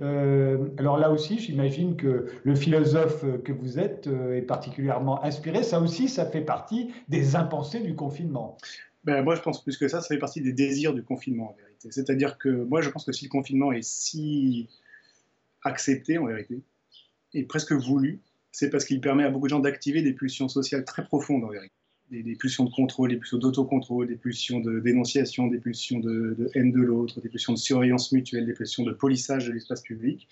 alors 0.00 0.98
là 0.98 1.10
aussi, 1.10 1.38
j'imagine 1.38 1.96
que 1.96 2.26
le 2.42 2.54
philosophe 2.54 3.24
que 3.44 3.52
vous 3.52 3.78
êtes 3.78 4.08
est 4.34 4.42
particulièrement 4.42 5.22
inspiré. 5.24 5.62
Ça 5.62 5.80
aussi, 5.80 6.08
ça 6.08 6.26
fait 6.26 6.40
partie 6.40 6.90
des 7.08 7.19
des 7.20 7.36
impensés 7.36 7.80
du 7.80 7.94
confinement 7.94 8.56
ben, 9.04 9.22
Moi, 9.22 9.34
je 9.34 9.42
pense 9.42 9.62
plus 9.62 9.76
que 9.76 9.88
ça, 9.88 10.00
ça 10.00 10.08
fait 10.08 10.18
partie 10.18 10.40
des 10.40 10.52
désirs 10.52 10.94
du 10.94 11.02
confinement, 11.02 11.50
en 11.50 11.54
vérité. 11.54 11.88
C'est-à-dire 11.90 12.38
que 12.38 12.48
moi, 12.48 12.80
je 12.80 12.90
pense 12.90 13.04
que 13.04 13.12
si 13.12 13.24
le 13.24 13.30
confinement 13.30 13.72
est 13.72 13.82
si 13.82 14.68
accepté, 15.62 16.18
en 16.18 16.26
vérité, 16.26 16.62
et 17.34 17.44
presque 17.44 17.72
voulu, 17.72 18.20
c'est 18.52 18.70
parce 18.70 18.84
qu'il 18.84 19.00
permet 19.00 19.24
à 19.24 19.30
beaucoup 19.30 19.46
de 19.46 19.50
gens 19.50 19.60
d'activer 19.60 20.02
des 20.02 20.12
pulsions 20.12 20.48
sociales 20.48 20.84
très 20.84 21.04
profondes, 21.04 21.44
en 21.44 21.48
vérité. 21.48 21.72
Des, 22.10 22.34
pulsions 22.34 22.64
de 22.64 22.70
contrôle, 22.70 23.10
des 23.10 23.16
pulsions 23.18 23.38
d'autocontrôle, 23.38 24.08
des 24.08 24.16
pulsions 24.16 24.58
de 24.58 24.80
dénonciation, 24.80 25.46
des 25.46 25.58
pulsions 25.58 26.00
de 26.00 26.50
haine 26.54 26.72
de 26.72 26.80
l'autre, 26.80 27.20
des 27.20 27.28
pulsions 27.28 27.52
de 27.52 27.58
surveillance 27.58 28.10
mutuelle, 28.10 28.46
des 28.46 28.52
pulsions 28.52 28.82
de 28.82 28.92
polissage 28.92 29.46
de 29.46 29.52
l'espace 29.52 29.82
public 29.82 30.26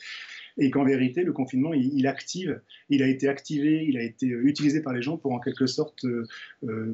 et 0.59 0.71
qu'en 0.71 0.85
vérité, 0.85 1.23
le 1.23 1.33
confinement, 1.33 1.73
il, 1.73 2.07
active, 2.07 2.61
il 2.91 3.03
a 3.03 3.07
été 3.07 3.29
activé, 3.29 3.85
il 3.89 3.97
a 3.97 4.03
été 4.03 4.31
euh, 4.31 4.47
utilisé 4.47 4.83
par 4.83 4.93
les 4.93 5.03
gens 5.03 5.17
pour 5.17 5.33
en 5.33 5.39
quelque 5.39 5.67
sorte 5.67 6.05
euh, 6.05 6.27
euh, 6.65 6.93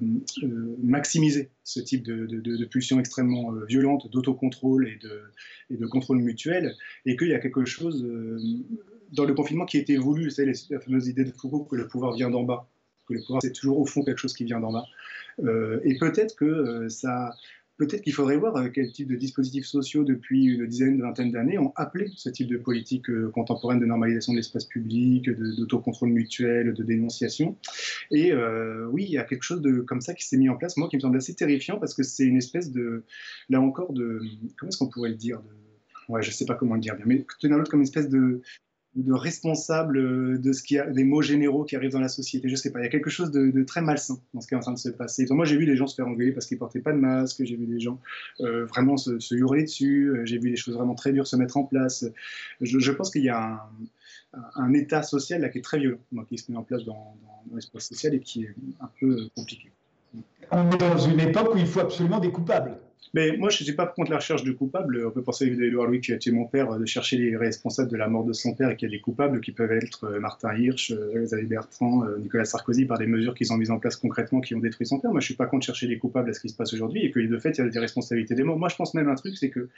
maximiser 0.83 1.50
ce 1.62 1.81
type 1.81 2.03
de, 2.03 2.27
de, 2.27 2.64
pulsion 2.66 3.00
extrêmement 3.00 3.53
violente 3.66 4.11
d'autocontrôle 4.11 4.88
et 4.88 5.77
de, 5.77 5.87
contrôle 5.87 6.18
mutuel, 6.18 6.74
et 7.07 7.16
qu'il 7.16 7.29
y 7.29 7.35
a 7.35 7.38
quelque 7.38 7.64
chose 7.64 8.07
dans 9.12 9.24
le 9.24 9.35
confinement 9.35 9.64
qui 9.64 9.79
a 9.79 9.81
été 9.81 9.96
voulu, 9.96 10.31
c'est 10.31 10.44
la 10.44 10.81
fameuse 10.81 11.09
idée 11.09 11.24
de 11.24 11.31
Foucault 11.31 11.64
que 11.64 11.77
le 11.77 11.87
pouvoir 11.87 12.14
vient 12.14 12.31
d'en 12.31 12.42
bas, 12.42 12.68
que 13.07 13.14
le 13.14 13.20
pouvoir 13.20 13.42
c'est 13.42 13.53
toujours 13.53 13.79
au 13.79 13.87
fond 13.87 14.03
quelque 14.03 14.18
chose 14.18 14.35
qui 14.35 14.44
vient 14.44 14.61
d'en 14.61 14.72
bas. 14.72 14.85
Et 15.85 15.96
peut-être 15.98 16.37
que 16.37 16.88
ça, 16.88 17.35
peut-être 17.77 18.03
qu'il 18.03 18.13
faudrait 18.13 18.37
voir 18.37 18.57
euh, 18.57 18.69
quel 18.73 18.91
type 18.93 19.09
de 19.09 19.17
dispositifs 19.17 19.67
sociaux 19.67 20.05
depuis 20.05 20.45
une 20.45 20.67
dizaine, 20.67 20.95
une 20.95 21.03
vingtaine 21.03 21.31
d'années 21.31 21.59
ont 21.59 21.73
appelé 21.77 22.11
ce 22.15 22.29
type 22.29 22.49
de 22.49 22.57
politique 22.57 23.11
euh, 23.11 23.31
contemporaine 23.31 23.81
de 23.81 23.87
normalisation 23.87 24.33
de 24.33 24.39
l'espace 24.39 24.67
public, 24.67 25.31
d'autocontrôle 25.31 26.11
mutuel, 26.11 26.73
de 26.73 26.83
dénonciation. 26.83 27.57
Et 28.11 28.33
euh, 28.33 28.87
oui, 28.91 29.05
il 29.05 29.13
y 29.13 29.19
a 29.19 29.25
quelque 29.25 29.43
chose 29.43 29.61
de 29.61 29.81
comme 29.81 30.01
ça 30.01 30.15
qui 30.15 30.27
s'est 30.27 30.37
mis 30.37 30.49
en 30.49 30.57
place, 30.57 30.77
moi 30.77 30.89
qui 30.89 30.97
me 30.97 31.01
semble 31.01 31.17
assez 31.17 31.35
terrifiant 31.35 31.79
parce 31.79 31.95
que 31.95 32.03
c'est 32.03 32.25
une 32.25 32.37
espèce 32.37 32.71
de, 32.71 33.05
là 33.49 33.61
encore, 33.61 33.93
de, 33.93 34.21
comment 34.57 34.69
est-ce 34.69 34.79
qu'on 34.79 34.89
pourrait 34.89 35.11
le 35.11 35.17
dire 35.17 35.41
de, 35.41 35.49
Ouais, 36.09 36.23
je 36.23 36.31
sais 36.31 36.45
pas 36.45 36.55
comment 36.55 36.75
le 36.75 36.83
dire 36.83 36.97
bien, 36.97 37.07
mais 37.07 37.25
tenir 37.41 37.57
l'autre 37.57 37.71
comme 37.71 37.81
une 37.81 37.87
espèce 37.87 38.11
de, 38.11 38.43
de 38.96 39.12
responsable 39.12 39.98
euh, 39.98 40.38
de 40.38 40.52
ce 40.52 40.62
qui 40.62 40.78
a, 40.78 40.87
des 40.87 41.04
mots 41.04 41.22
généraux 41.22 41.64
qui 41.64 41.74
arrivent 41.74 41.92
dans 41.92 42.00
la 42.00 42.09
société. 42.09 42.48
Je 42.48 42.54
sais 42.54 42.70
pas, 42.70 42.80
il 42.80 42.85
y 42.85 42.87
a 42.87 42.90
quelque 42.90 43.11
chose 43.11 43.30
de, 43.30 43.62
très 43.64 43.80
malsain 43.80 44.18
dans 44.33 44.40
ce 44.40 44.46
qui 44.46 44.54
est 44.54 44.57
en 44.57 44.61
train 44.61 44.72
de 44.72 44.78
se 44.78 44.88
passer. 44.88 45.26
Moi, 45.30 45.44
j'ai 45.44 45.57
vu 45.57 45.66
des 45.66 45.76
gens 45.76 45.87
se 45.87 45.94
faire 45.94 46.07
engueuler 46.07 46.33
parce 46.33 46.46
qu'ils 46.46 46.59
portaient 46.59 46.80
pas 46.80 46.92
de 46.92 46.98
masque, 46.98 47.42
j'ai 47.44 47.57
vu 47.57 47.66
des 47.66 47.80
gens 47.80 48.00
euh, 48.40 48.66
vraiment 48.66 48.96
se, 48.96 49.35
hurler 49.35 49.62
dessus, 49.62 50.11
euh, 50.11 50.24
j'ai 50.24 50.38
vu 50.38 50.50
des 50.50 50.57
choses 50.57 50.74
vraiment 50.74 50.94
très 50.94 51.12
dures 51.12 51.26
se 51.26 51.37
mettre 51.37 51.57
en 51.57 51.64
place. 51.64 52.04
Je, 52.61 52.90
pense 52.92 53.11
qu'il 53.11 53.24
y 53.24 53.30
a 53.30 53.68
un, 54.54 54.72
état 54.74 55.02
social 55.02 55.40
là 55.40 55.48
qui 55.48 55.59
est 55.59 55.62
très 55.62 55.78
violent, 55.78 55.98
qui 56.28 56.38
se 56.38 56.52
met 56.52 56.57
en 56.57 56.62
place 56.62 56.85
dans 56.85 57.16
l'espace 57.52 57.88
social 57.88 58.14
et 58.14 58.20
qui 58.20 58.44
est 58.44 58.54
un 58.80 58.90
peu 59.00 59.28
compliqué. 59.35 59.70
On 60.52 60.70
est 60.70 60.78
dans 60.78 60.98
une 60.98 61.18
époque 61.20 61.54
où 61.54 61.59
il 61.59 61.66
faut 61.66 61.80
absolument 61.80 62.20
des 62.20 62.30
coupables. 62.30 62.78
Mais 63.12 63.37
moi, 63.37 63.51
je 63.51 63.61
ne 63.61 63.64
suis 63.64 63.75
pas 63.75 63.87
contre 63.87 64.11
la 64.11 64.17
recherche 64.17 64.43
de 64.43 64.53
coupables. 64.53 65.05
On 65.07 65.11
peut 65.11 65.23
penser 65.23 65.45
à 65.45 65.49
Édouard 65.49 65.87
Louis 65.87 66.01
qui 66.01 66.12
a 66.12 66.19
tué 66.19 66.33
mon 66.33 66.47
père, 66.47 66.79
de 66.79 66.87
chercher 66.87 67.17
les 67.19 67.37
responsables 67.37 67.91
de 67.91 67.97
la 67.97 68.09
mort 68.09 68.24
de 68.24 68.33
son 68.33 68.55
père 68.55 68.70
et 68.70 68.76
qu'il 68.76 68.89
y 68.89 68.93
a 68.93 68.97
des 68.97 69.01
coupables 69.01 69.41
qui 69.41 69.53
peuvent 69.53 69.72
être 69.72 70.05
euh, 70.05 70.20
Martin 70.20 70.57
Hirsch, 70.57 70.91
euh, 70.91 71.22
Xavier 71.22 71.47
Bertrand, 71.47 72.05
euh, 72.05 72.18
Nicolas 72.18 72.45
Sarkozy 72.45 72.87
par 72.87 72.99
des 72.99 73.07
mesures 73.07 73.35
qu'ils 73.35 73.53
ont 73.53 73.57
mises 73.57 73.70
en 73.70 73.78
place 73.78 73.97
concrètement 73.97 74.41
qui 74.41 74.55
ont 74.55 74.61
détruit 74.61 74.87
son 74.87 74.99
père. 74.99 75.11
Moi, 75.11 75.20
je 75.20 75.24
ne 75.24 75.28
suis 75.28 75.37
pas 75.37 75.47
contre 75.47 75.66
chercher 75.66 75.87
des 75.87 75.99
coupables 75.99 76.31
à 76.31 76.33
ce 76.33 76.41
qui 76.41 76.49
se 76.49 76.57
passe 76.57 76.72
aujourd'hui 76.72 77.05
et 77.05 77.11
que 77.11 77.20
de 77.20 77.39
fait, 77.39 77.51
il 77.51 77.59
y 77.59 77.64
a 77.64 77.68
des 77.68 77.78
responsabilités 77.78 78.35
des 78.35 78.43
morts. 78.43 78.59
Moi, 78.59 78.68
je 78.68 78.76
pense 78.76 78.95
même 78.95 79.09
un 79.09 79.14
truc, 79.14 79.37
c'est 79.37 79.51
que, 79.51 79.68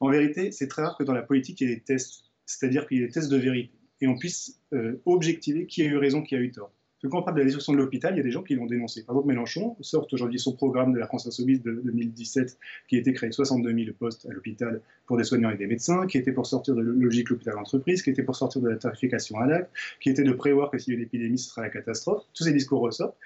en 0.00 0.10
vérité, 0.10 0.50
c'est 0.52 0.68
très 0.68 0.82
rare 0.82 0.96
que 0.96 1.04
dans 1.04 1.14
la 1.14 1.22
politique, 1.22 1.60
il 1.60 1.68
y 1.68 1.72
ait 1.72 1.76
des 1.76 1.80
tests, 1.80 2.24
c'est-à-dire 2.46 2.86
qu'il 2.86 2.98
y 2.98 3.02
ait 3.02 3.06
des 3.06 3.12
tests 3.12 3.30
de 3.30 3.36
vérité 3.36 3.72
et 4.02 4.08
on 4.08 4.18
puisse 4.18 4.60
euh, 4.74 5.00
objectiver 5.06 5.66
qui 5.66 5.82
a 5.82 5.86
eu 5.86 5.96
raison, 5.96 6.22
qui 6.22 6.34
a 6.34 6.38
eu 6.38 6.50
tort. 6.50 6.72
Quand 7.08 7.18
on 7.18 7.22
parle 7.22 7.36
de 7.36 7.40
la 7.40 7.46
destruction 7.46 7.72
de 7.72 7.78
l'hôpital, 7.78 8.14
il 8.14 8.18
y 8.18 8.20
a 8.20 8.22
des 8.22 8.30
gens 8.30 8.42
qui 8.42 8.54
l'ont 8.54 8.66
dénoncé. 8.66 9.04
Par 9.04 9.14
exemple, 9.14 9.28
Mélenchon 9.28 9.76
sort 9.80 10.06
aujourd'hui 10.12 10.38
son 10.38 10.54
programme 10.54 10.92
de 10.92 10.98
la 10.98 11.06
France 11.06 11.26
Insoumise 11.26 11.62
de 11.62 11.72
2017 11.84 12.58
qui 12.88 12.96
été 12.96 13.12
créé 13.12 13.32
62 13.32 13.72
000 13.72 13.96
postes 13.98 14.26
à 14.26 14.32
l'hôpital 14.32 14.80
pour 15.06 15.16
des 15.16 15.24
soignants 15.24 15.50
et 15.50 15.56
des 15.56 15.66
médecins, 15.66 16.06
qui 16.06 16.18
était 16.18 16.32
pour 16.32 16.46
sortir 16.46 16.74
de 16.74 16.82
la 16.82 16.92
logique 16.92 17.30
l'hôpital 17.30 17.58
entreprise, 17.58 18.02
qui 18.02 18.10
était 18.10 18.22
pour 18.22 18.36
sortir 18.36 18.62
de 18.62 18.68
la 18.68 18.76
tarification 18.76 19.38
à 19.38 19.46
l'acte, 19.46 19.70
qui 20.00 20.10
était 20.10 20.22
de 20.22 20.32
prévoir 20.32 20.70
que 20.70 20.78
s'il 20.78 20.94
y 20.94 20.96
a 20.96 20.98
une 20.98 21.04
épidémie, 21.04 21.38
ce 21.38 21.50
sera 21.50 21.62
la 21.62 21.70
catastrophe. 21.70 22.22
Tous 22.34 22.44
ces 22.44 22.52
discours 22.52 22.80
ressortent. 22.80 23.16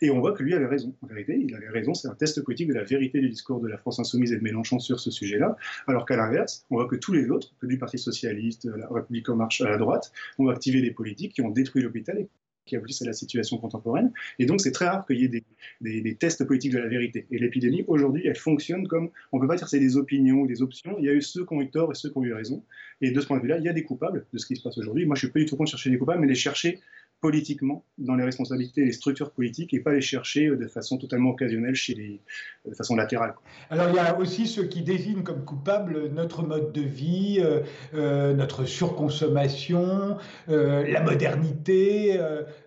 Et 0.00 0.10
on 0.10 0.20
voit 0.20 0.32
que 0.32 0.42
lui 0.42 0.54
avait 0.54 0.66
raison. 0.66 0.92
En 1.02 1.06
vérité, 1.06 1.40
il 1.40 1.54
avait 1.54 1.68
raison. 1.68 1.94
C'est 1.94 2.08
un 2.08 2.14
test 2.14 2.42
politique 2.42 2.68
de 2.68 2.74
la 2.74 2.82
vérité 2.82 3.20
du 3.20 3.28
discours 3.30 3.60
de 3.60 3.68
la 3.68 3.78
France 3.78 4.00
insoumise 4.00 4.32
et 4.32 4.36
de 4.36 4.42
Mélenchon 4.42 4.78
sur 4.78 4.98
ce 4.98 5.10
sujet-là. 5.10 5.56
Alors 5.86 6.04
qu'à 6.04 6.16
l'inverse, 6.16 6.66
on 6.70 6.74
voit 6.74 6.88
que 6.88 6.96
tous 6.96 7.12
les 7.12 7.30
autres, 7.30 7.54
que 7.60 7.66
du 7.66 7.78
Parti 7.78 7.96
socialiste, 7.96 8.68
la 8.76 8.88
République 8.88 9.28
en 9.28 9.36
marche 9.36 9.60
à 9.60 9.70
la 9.70 9.78
droite, 9.78 10.12
ont 10.38 10.48
activé 10.48 10.82
des 10.82 10.90
politiques 10.90 11.32
qui 11.34 11.42
ont 11.42 11.50
détruit 11.50 11.82
l'hôpital 11.82 12.26
qui 12.66 12.76
aboutissent 12.76 13.02
à 13.02 13.06
la 13.06 13.12
situation 13.12 13.58
contemporaine. 13.58 14.12
Et 14.38 14.46
donc, 14.46 14.60
c'est 14.60 14.72
très 14.72 14.86
rare 14.86 15.06
qu'il 15.06 15.18
y 15.20 15.24
ait 15.24 15.28
des, 15.28 15.44
des, 15.80 16.14
tests 16.14 16.44
politiques 16.44 16.72
de 16.72 16.78
la 16.78 16.88
vérité. 16.88 17.26
Et 17.30 17.38
l'épidémie, 17.38 17.84
aujourd'hui, 17.86 18.22
elle 18.26 18.36
fonctionne 18.36 18.86
comme, 18.88 19.10
on 19.32 19.38
ne 19.38 19.42
peut 19.42 19.48
pas 19.48 19.56
dire 19.56 19.68
c'est 19.68 19.80
des 19.80 19.96
opinions 19.96 20.40
ou 20.40 20.46
des 20.46 20.62
options, 20.62 20.96
il 20.98 21.04
y 21.04 21.08
a 21.08 21.12
eu 21.12 21.22
ceux 21.22 21.44
qui 21.44 21.54
ont 21.54 21.60
eu 21.60 21.70
tort 21.70 21.90
et 21.92 21.94
ceux 21.94 22.10
qui 22.10 22.18
ont 22.18 22.24
eu 22.24 22.32
raison. 22.32 22.62
Et 23.00 23.10
de 23.10 23.20
ce 23.20 23.26
point 23.26 23.36
de 23.36 23.42
vue-là, 23.42 23.58
il 23.58 23.64
y 23.64 23.68
a 23.68 23.72
des 23.72 23.84
coupables 23.84 24.26
de 24.32 24.38
ce 24.38 24.46
qui 24.46 24.56
se 24.56 24.62
passe 24.62 24.78
aujourd'hui. 24.78 25.04
Moi, 25.06 25.16
je 25.16 25.26
ne 25.26 25.30
suis 25.30 25.32
pas 25.32 25.40
du 25.40 25.46
tout 25.46 25.56
contre 25.56 25.70
chercher 25.70 25.90
des 25.90 25.98
coupables, 25.98 26.20
mais 26.20 26.26
les 26.26 26.34
chercher 26.34 26.80
politiquement 27.24 27.86
dans 27.96 28.16
les 28.16 28.24
responsabilités 28.24 28.84
des 28.84 28.92
structures 28.92 29.30
politiques 29.30 29.72
et 29.72 29.80
pas 29.80 29.94
les 29.94 30.02
chercher 30.02 30.48
euh, 30.48 30.58
de 30.58 30.66
façon 30.66 30.98
totalement 30.98 31.30
occasionnelle 31.30 31.74
chez 31.74 31.94
les, 31.94 32.20
euh, 32.66 32.70
de 32.70 32.74
façon 32.74 32.96
latérale. 32.96 33.34
Alors 33.70 33.88
il 33.88 33.94
y 33.94 33.98
a 33.98 34.18
aussi 34.18 34.46
ceux 34.46 34.64
qui 34.64 34.82
désignent 34.82 35.22
comme 35.22 35.42
coupables 35.42 36.10
notre 36.12 36.42
mode 36.42 36.70
de 36.72 36.82
vie, 36.82 37.42
euh, 37.42 38.34
notre 38.34 38.66
surconsommation, 38.66 40.18
la 40.48 41.00
modernité, 41.00 42.18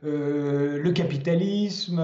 le 0.01 0.91
capitalisme, 0.91 2.03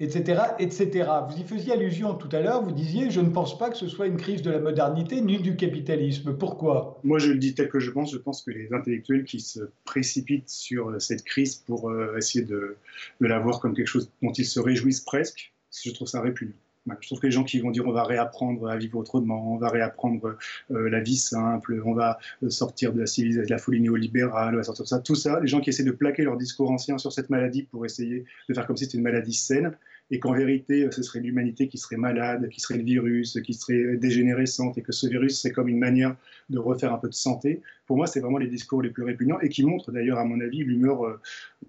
etc., 0.00 0.42
etc. 0.58 1.08
Vous 1.28 1.40
y 1.40 1.44
faisiez 1.44 1.74
allusion 1.74 2.14
tout 2.14 2.28
à 2.32 2.40
l'heure, 2.40 2.62
vous 2.62 2.72
disiez 2.72 3.10
je 3.10 3.20
ne 3.20 3.30
pense 3.30 3.56
pas 3.56 3.70
que 3.70 3.76
ce 3.76 3.86
soit 3.86 4.06
une 4.06 4.16
crise 4.16 4.42
de 4.42 4.50
la 4.50 4.58
modernité 4.58 5.20
ni 5.20 5.38
du 5.38 5.54
capitalisme. 5.54 6.36
Pourquoi? 6.36 6.98
Moi 7.04 7.18
je 7.18 7.30
le 7.30 7.38
dis 7.38 7.54
tel 7.54 7.68
que 7.68 7.78
je 7.78 7.90
pense, 7.92 8.10
je 8.10 8.18
pense 8.18 8.42
que 8.42 8.50
les 8.50 8.72
intellectuels 8.72 9.24
qui 9.24 9.40
se 9.40 9.60
précipitent 9.84 10.48
sur 10.48 11.00
cette 11.00 11.22
crise 11.22 11.56
pour 11.56 11.83
euh, 11.90 12.16
essayer 12.16 12.44
de, 12.44 12.76
de, 13.20 13.26
la 13.26 13.38
voir 13.38 13.60
comme 13.60 13.74
quelque 13.74 13.86
chose 13.88 14.10
dont 14.22 14.32
ils 14.32 14.46
se 14.46 14.60
réjouissent 14.60 15.00
presque, 15.00 15.52
je 15.72 15.90
trouve 15.90 16.08
ça 16.08 16.20
répugnant. 16.20 16.54
Je 17.00 17.06
trouve 17.08 17.20
que 17.20 17.26
les 17.26 17.32
gens 17.32 17.44
qui 17.44 17.60
vont 17.60 17.70
dire 17.70 17.86
on 17.86 17.92
va 17.92 18.04
réapprendre 18.04 18.68
à 18.68 18.76
vivre 18.76 18.98
autrement, 18.98 19.54
on 19.54 19.56
va 19.56 19.70
réapprendre 19.70 20.36
euh, 20.70 20.90
la 20.90 21.00
vie 21.00 21.16
simple, 21.16 21.82
on 21.84 21.94
va 21.94 22.18
euh, 22.42 22.50
sortir 22.50 22.92
de 22.92 23.00
la 23.00 23.06
civilisation, 23.06 23.46
de 23.46 23.50
la 23.50 23.58
folie 23.58 23.80
néolibérale, 23.80 24.54
on 24.54 24.58
va 24.58 24.62
sortir 24.62 24.84
de 24.84 24.88
ça, 24.88 24.98
tout 24.98 25.14
ça, 25.14 25.40
les 25.40 25.46
gens 25.46 25.60
qui 25.60 25.70
essaient 25.70 25.84
de 25.84 25.92
plaquer 25.92 26.24
leur 26.24 26.36
discours 26.36 26.70
ancien 26.70 26.98
sur 26.98 27.10
cette 27.10 27.30
maladie 27.30 27.62
pour 27.62 27.86
essayer 27.86 28.24
de 28.48 28.54
faire 28.54 28.66
comme 28.66 28.76
si 28.76 28.84
c'était 28.84 28.98
une 28.98 29.04
maladie 29.04 29.32
saine, 29.32 29.74
et 30.10 30.18
qu'en 30.18 30.34
vérité, 30.34 30.88
ce 30.90 31.02
serait 31.02 31.20
l'humanité 31.20 31.66
qui 31.68 31.78
serait 31.78 31.96
malade, 31.96 32.48
qui 32.50 32.60
serait 32.60 32.76
le 32.76 32.84
virus, 32.84 33.40
qui 33.42 33.54
serait 33.54 33.96
dégénérescente, 33.96 34.76
et 34.76 34.82
que 34.82 34.92
ce 34.92 35.06
virus, 35.06 35.40
c'est 35.40 35.50
comme 35.50 35.68
une 35.68 35.78
manière 35.78 36.16
de 36.50 36.58
refaire 36.58 36.92
un 36.92 36.98
peu 36.98 37.08
de 37.08 37.14
santé. 37.14 37.62
Pour 37.86 37.96
moi, 37.96 38.06
c'est 38.06 38.20
vraiment 38.20 38.38
les 38.38 38.46
discours 38.46 38.82
les 38.82 38.90
plus 38.90 39.02
répugnants, 39.02 39.40
et 39.40 39.48
qui 39.48 39.64
montrent 39.64 39.92
d'ailleurs, 39.92 40.18
à 40.18 40.24
mon 40.24 40.40
avis, 40.40 40.58
l'humeur, 40.58 41.04
euh, 41.04 41.20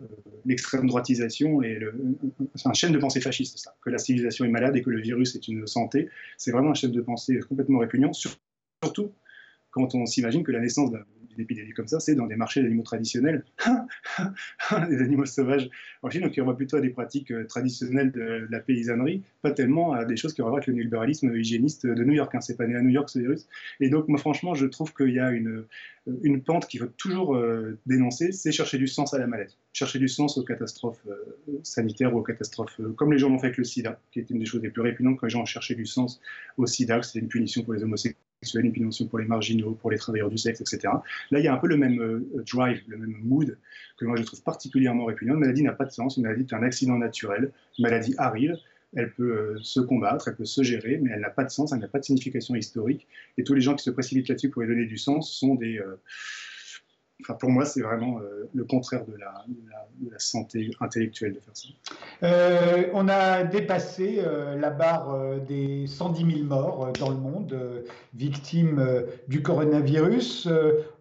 euh, 0.01 0.05
l'extrême 0.45 0.88
droitisation, 0.88 1.63
et 1.63 1.79
c'est 2.55 2.67
un 2.67 2.73
chaîne 2.73 2.91
de 2.91 2.99
pensée 2.99 3.21
fasciste, 3.21 3.57
ça, 3.57 3.75
que 3.81 3.89
la 3.89 3.97
civilisation 3.97 4.43
est 4.45 4.49
malade 4.49 4.75
et 4.75 4.81
que 4.81 4.89
le 4.89 5.01
virus 5.01 5.36
est 5.36 5.47
une 5.47 5.65
santé. 5.65 6.09
C'est 6.38 6.51
vraiment 6.51 6.71
un 6.71 6.75
chaîne 6.75 6.91
de 6.91 7.01
pensée 7.01 7.39
complètement 7.47 7.79
répugnant, 7.79 8.11
surtout 8.13 9.11
quand 9.71 9.93
on 9.93 10.05
s'imagine 10.05 10.43
que 10.43 10.51
la 10.51 10.61
naissance 10.61 10.91
d'un 10.91 11.03
épidémie 11.41 11.71
comme 11.71 11.88
ça, 11.88 11.99
c'est 11.99 12.15
dans 12.15 12.27
des 12.27 12.36
marchés 12.36 12.61
d'animaux 12.61 12.83
traditionnels, 12.83 13.43
des 14.89 15.01
animaux 15.01 15.25
sauvages 15.25 15.69
en 16.01 16.09
Chine, 16.09 16.21
donc 16.21 16.33
on 16.38 16.43
voit 16.43 16.57
plutôt 16.57 16.77
à 16.77 16.81
des 16.81 16.89
pratiques 16.89 17.31
euh, 17.31 17.45
traditionnelles 17.45 18.11
de, 18.11 18.47
la 18.49 18.59
paysannerie, 18.59 19.23
pas 19.41 19.51
tellement 19.51 19.93
à 19.93 20.05
des 20.05 20.15
choses 20.15 20.33
qui 20.33 20.41
ont 20.41 20.45
à 20.45 20.49
voir 20.49 20.57
avec 20.57 20.67
le 20.67 20.73
néolibéralisme 20.73 21.36
hygiéniste 21.36 21.86
de 21.86 22.03
New 22.03 22.13
York. 22.13 22.33
Hein. 22.36 22.41
C'est 22.41 22.57
pas 22.57 22.67
né 22.67 22.75
à 22.75 22.81
New 22.81 22.89
York 22.89 23.09
ce 23.09 23.19
virus. 23.19 23.47
Et 23.79 23.89
donc, 23.89 24.07
moi, 24.07 24.19
franchement, 24.19 24.53
je 24.53 24.65
trouve 24.65 24.93
qu'il 24.93 25.11
y 25.11 25.19
a 25.19 25.31
une, 25.31 25.65
une 26.23 26.41
pente 26.43 26.67
qu'il 26.67 26.79
faut 26.79 26.88
toujours 26.97 27.36
euh, 27.36 27.77
dénoncer, 27.86 28.31
c'est 28.31 28.51
chercher 28.51 28.77
du 28.77 28.88
sens 28.88 29.13
à 29.13 29.19
la 29.19 29.27
maladie, 29.27 29.57
chercher 29.73 29.99
du 29.99 30.07
sens 30.07 30.38
aux 30.38 30.43
catastrophes 30.43 31.05
euh, 31.07 31.59
sanitaires 31.63 32.13
ou 32.15 32.19
aux 32.19 32.23
catastrophes, 32.23 32.79
comme 32.95 33.11
les 33.11 33.19
gens 33.19 33.29
l'ont 33.29 33.39
fait 33.39 33.47
avec 33.47 33.57
le 33.57 33.63
sida, 33.63 33.99
qui 34.11 34.19
était 34.19 34.33
une 34.33 34.39
des 34.39 34.45
choses 34.45 34.61
les 34.61 34.69
plus 34.69 34.81
répugnantes 34.81 35.17
quand 35.17 35.25
les 35.25 35.31
gens 35.31 35.41
ont 35.41 35.45
cherché 35.45 35.75
du 35.75 35.86
sens 35.86 36.21
au 36.57 36.65
sida, 36.65 37.01
c'était 37.01 37.19
une 37.19 37.29
punition 37.29 37.63
pour 37.63 37.73
les 37.73 37.83
homosexuels 37.83 38.24
une 38.53 38.71
punition 38.71 39.07
pour 39.07 39.19
les 39.19 39.25
marginaux, 39.25 39.77
pour 39.79 39.91
les 39.91 39.97
travailleurs 39.97 40.29
du 40.29 40.37
sexe, 40.37 40.61
etc. 40.61 40.93
Là, 41.31 41.39
il 41.39 41.45
y 41.45 41.47
a 41.47 41.53
un 41.53 41.57
peu 41.57 41.67
le 41.67 41.77
même 41.77 41.99
euh, 41.99 42.43
drive, 42.51 42.81
le 42.87 42.97
même 42.97 43.17
mood 43.23 43.57
que 43.97 44.05
moi 44.05 44.17
je 44.17 44.23
trouve 44.23 44.43
particulièrement 44.43 45.05
répugnant. 45.05 45.33
Une 45.33 45.39
maladie 45.39 45.63
n'a 45.63 45.71
pas 45.71 45.85
de 45.85 45.91
sens, 45.91 46.17
une 46.17 46.23
maladie 46.23 46.45
est 46.49 46.53
un 46.53 46.63
accident 46.63 46.97
naturel, 46.97 47.51
une 47.77 47.83
maladie 47.83 48.13
arrive, 48.17 48.57
elle 48.95 49.11
peut 49.11 49.31
euh, 49.31 49.57
se 49.61 49.79
combattre, 49.79 50.27
elle 50.27 50.35
peut 50.35 50.45
se 50.45 50.63
gérer, 50.63 50.99
mais 51.01 51.11
elle 51.13 51.21
n'a 51.21 51.29
pas 51.29 51.43
de 51.43 51.49
sens, 51.49 51.73
elle 51.73 51.79
n'a 51.79 51.87
pas 51.87 51.99
de 51.99 52.05
signification 52.05 52.55
historique. 52.55 53.07
Et 53.37 53.43
tous 53.43 53.53
les 53.53 53.61
gens 53.61 53.75
qui 53.75 53.83
se 53.83 53.89
précipitent 53.89 54.29
là-dessus 54.29 54.49
pour 54.49 54.61
lui 54.61 54.69
donner 54.69 54.85
du 54.85 54.97
sens 54.97 55.31
sont 55.31 55.55
des... 55.55 55.79
Euh, 55.79 55.99
pour 57.39 57.49
moi, 57.49 57.66
c'est 57.66 57.82
vraiment 57.82 58.20
euh, 58.20 58.49
le 58.53 58.63
contraire 58.66 59.05
de 59.05 59.13
la, 59.18 59.45
santé 60.18 60.72
intellectuelle 60.80 61.34
de 61.34 61.39
faire 61.39 61.55
ça. 61.55 61.68
Euh, 62.24 62.88
on 62.93 63.07
a 63.09 63.43
dépassé 63.43 64.20
euh, 64.20 64.55
la 64.55 64.70
barre 64.70 65.39
des 65.47 65.88
110 65.88 66.36
000 66.38 66.45
morts 66.45 66.91
dans 66.99 67.09
le 67.09 67.18
monde, 67.18 67.84
victimes 68.13 69.03
du 69.28 69.41
coronavirus. 69.41 70.47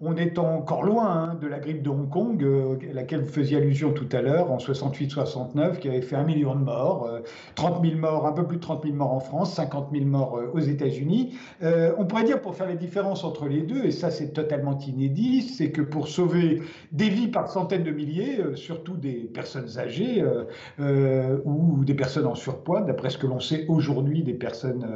on 0.00 0.16
est 0.16 0.38
encore 0.38 0.82
loin 0.82 1.06
hein, 1.06 1.38
de 1.40 1.46
la 1.46 1.58
grippe 1.58 1.82
de 1.82 1.90
Hong 1.90 2.08
Kong, 2.08 2.44
à 2.90 2.92
laquelle 2.92 3.20
vous 3.20 3.32
faisiez 3.32 3.58
allusion 3.58 3.92
tout 3.92 4.08
à 4.12 4.20
l'heure, 4.20 4.50
en 4.50 4.58
68-69, 4.58 5.78
qui 5.78 5.88
avait 5.88 6.02
fait 6.02 6.16
un 6.16 6.24
million 6.24 6.54
de 6.54 6.64
morts, 6.64 7.08
30 7.54 7.84
000 7.84 7.98
morts, 7.98 8.26
un 8.26 8.32
peu 8.32 8.46
plus 8.46 8.56
de 8.56 8.62
30 8.62 8.84
000 8.84 8.96
morts 8.96 9.12
en 9.12 9.20
France, 9.20 9.54
50 9.54 9.90
000 9.92 10.04
morts 10.06 10.40
aux 10.52 10.60
États-Unis. 10.60 11.36
on 11.62 12.04
pourrait 12.04 12.24
dire, 12.24 12.40
pour 12.40 12.56
faire 12.56 12.68
la 12.68 12.76
différence 12.76 13.22
entre 13.24 13.46
les 13.46 13.62
deux, 13.62 13.84
et 13.84 13.92
ça 13.92 14.10
c'est 14.10 14.32
totalement 14.32 14.78
inédit, 14.78 15.42
c'est 15.42 15.70
que 15.70 15.82
pour 15.82 16.03
sauver 16.04 16.62
des 16.92 17.08
vies 17.08 17.28
par 17.28 17.48
centaines 17.48 17.84
de 17.84 17.90
milliers, 17.90 18.40
euh, 18.40 18.54
surtout 18.54 18.96
des 18.96 19.30
personnes 19.32 19.78
âgées 19.78 20.22
euh, 20.22 20.44
euh, 20.80 21.38
ou 21.44 21.84
des 21.84 21.94
personnes 21.94 22.26
en 22.26 22.34
surpoids, 22.34 22.82
d'après 22.82 23.10
ce 23.10 23.18
que 23.18 23.26
l'on 23.26 23.40
sait 23.40 23.66
aujourd'hui 23.68 24.22
des 24.22 24.34
personnes 24.34 24.86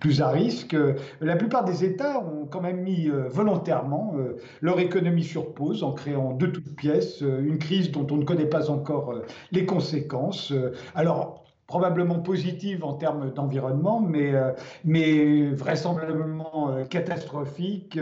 plus 0.00 0.20
à 0.20 0.28
risque. 0.28 0.76
La 1.20 1.36
plupart 1.36 1.64
des 1.64 1.84
États 1.84 2.20
ont 2.20 2.46
quand 2.46 2.60
même 2.60 2.82
mis 2.82 3.08
volontairement 3.28 4.14
leur 4.60 4.78
économie 4.80 5.24
sur 5.24 5.54
pause 5.54 5.82
en 5.82 5.92
créant 5.92 6.32
de 6.32 6.46
toutes 6.46 6.74
pièces 6.76 7.20
une 7.20 7.58
crise 7.58 7.90
dont 7.90 8.06
on 8.10 8.16
ne 8.16 8.24
connaît 8.24 8.46
pas 8.46 8.70
encore 8.70 9.14
les 9.52 9.66
conséquences. 9.66 10.52
Alors, 10.94 11.43
probablement 11.66 12.18
positive 12.18 12.84
en 12.84 12.94
termes 12.94 13.32
d'environnement, 13.32 14.00
mais, 14.00 14.34
euh, 14.34 15.52
vraisemblablement 15.54 16.70
euh, 16.70 16.84
catastrophique 16.84 17.98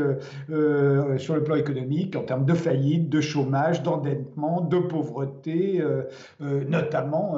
euh, 0.51 1.19
sur 1.19 1.35
le 1.35 1.45
plan 1.45 1.55
économique, 1.55 2.17
en 2.17 2.23
termes 2.23 2.45
de 2.45 2.55
faillite, 2.55 3.09
de 3.09 3.21
chômage, 3.21 3.83
d'endettement, 3.83 4.61
de 4.61 4.79
pauvreté, 4.79 5.83
notamment 6.41 7.37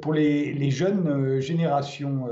pour 0.00 0.12
les 0.12 0.70
jeunes 0.70 1.40
générations. 1.40 2.26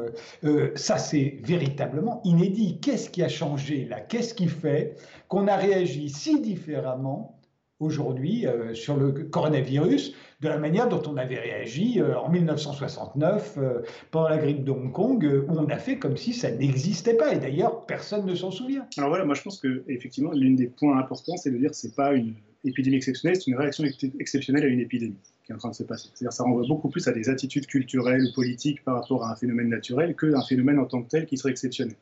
ça, 0.75 0.99
c'est 0.99 1.39
véritablement 1.43 2.21
inédit. 2.25 2.79
Qu'est-ce 2.81 3.11
qui 3.11 3.23
a 3.23 3.29
changé 3.29 3.87
là? 3.87 4.01
Qu'est-ce 4.01 4.35
qui 4.35 4.49
fait 4.49 4.97
qu'on 5.29 5.47
a 5.47 5.57
réagi 5.57 6.09
si 6.11 6.41
différemment 6.41 7.39
aujourd'hui 7.79 8.47
sur 8.75 8.97
le 8.97 9.13
coronavirus 9.13 10.15
de 10.41 10.49
la 10.49 10.59
manière 10.59 10.89
dont 10.89 11.03
on 11.07 11.17
avait 11.17 11.39
réagi 11.39 12.01
euh, 12.01 12.19
en 12.19 12.31
1969 12.31 13.55
euh, 13.59 13.81
pendant 14.11 14.29
la 14.29 14.39
grippe 14.39 14.65
de 14.65 14.71
Hong 14.71 14.93
Kong, 14.93 15.25
euh, 15.25 15.45
où 15.49 15.59
on 15.59 15.69
a 15.69 15.77
fait 15.77 15.99
comme 15.99 16.17
si 16.17 16.33
ça 16.33 16.51
n'existait 16.51 17.15
pas. 17.15 17.35
Et 17.35 17.39
d'ailleurs, 17.39 17.85
personne 17.87 18.25
ne 18.25 18.35
s'en 18.35 18.51
souvient. 18.51 18.87
Alors 18.97 19.11
voilà, 19.11 19.25
moi 19.25 19.35
je 19.35 19.43
pense 19.43 19.59
que 19.59 19.85
effectivement, 19.89 20.33
l'une 20.33 20.57
des 20.57 20.69
points 20.69 20.99
importants, 20.99 21.37
c'est 21.37 21.51
de 21.51 21.59
dire 21.59 21.71
que 21.71 21.77
c'est 21.77 21.95
pas 21.95 22.15
une 22.15 22.35
épidémie 22.65 22.97
exceptionnelle, 22.97 23.37
c'est 23.37 23.51
une 23.51 23.57
réaction 23.57 23.85
exceptionnelle 24.19 24.65
à 24.65 24.69
une 24.69 24.81
épidémie 24.81 25.17
qui 25.45 25.53
est 25.53 25.55
en 25.55 25.59
train 25.59 25.71
de 25.71 25.75
se 25.75 25.83
passer. 25.83 26.09
C'est-à-dire 26.15 26.33
ça 26.33 26.45
renvoie 26.45 26.67
beaucoup 26.67 26.89
plus 26.89 27.07
à 27.09 27.13
des 27.13 27.29
attitudes 27.29 27.67
culturelles 27.67 28.23
ou 28.23 28.35
politiques 28.35 28.83
par 28.85 28.97
rapport 28.97 29.25
à 29.25 29.33
un 29.33 29.37
phénomène 29.37 29.69
naturel 29.69 30.15
que 30.15 30.35
un 30.35 30.43
phénomène 30.43 30.79
en 30.79 30.85
tant 30.87 31.03
que 31.03 31.09
tel 31.09 31.27
qui 31.27 31.37
serait 31.37 31.51
exceptionnel. 31.51 31.97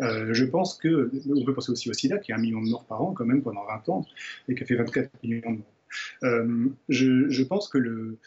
je 0.00 0.44
pense 0.44 0.74
que, 0.74 1.10
on 1.34 1.44
peut 1.44 1.54
penser 1.54 1.72
aussi 1.72 1.88
au 1.88 1.94
sida, 1.94 2.18
qui 2.18 2.32
a 2.32 2.36
un 2.36 2.38
million 2.38 2.62
de 2.62 2.68
morts 2.68 2.84
par 2.84 3.02
an 3.02 3.12
quand 3.12 3.24
même 3.24 3.42
pendant 3.42 3.64
20 3.64 3.88
ans, 3.88 4.06
et 4.48 4.54
qui 4.54 4.62
a 4.62 4.66
fait 4.66 4.76
24 4.76 5.10
millions 5.22 5.50
de 5.50 5.56
morts 5.56 5.73
euh, 6.22 6.68
je, 6.88 7.42
pense 7.42 7.68
que 7.68 7.78
le, 7.78 8.18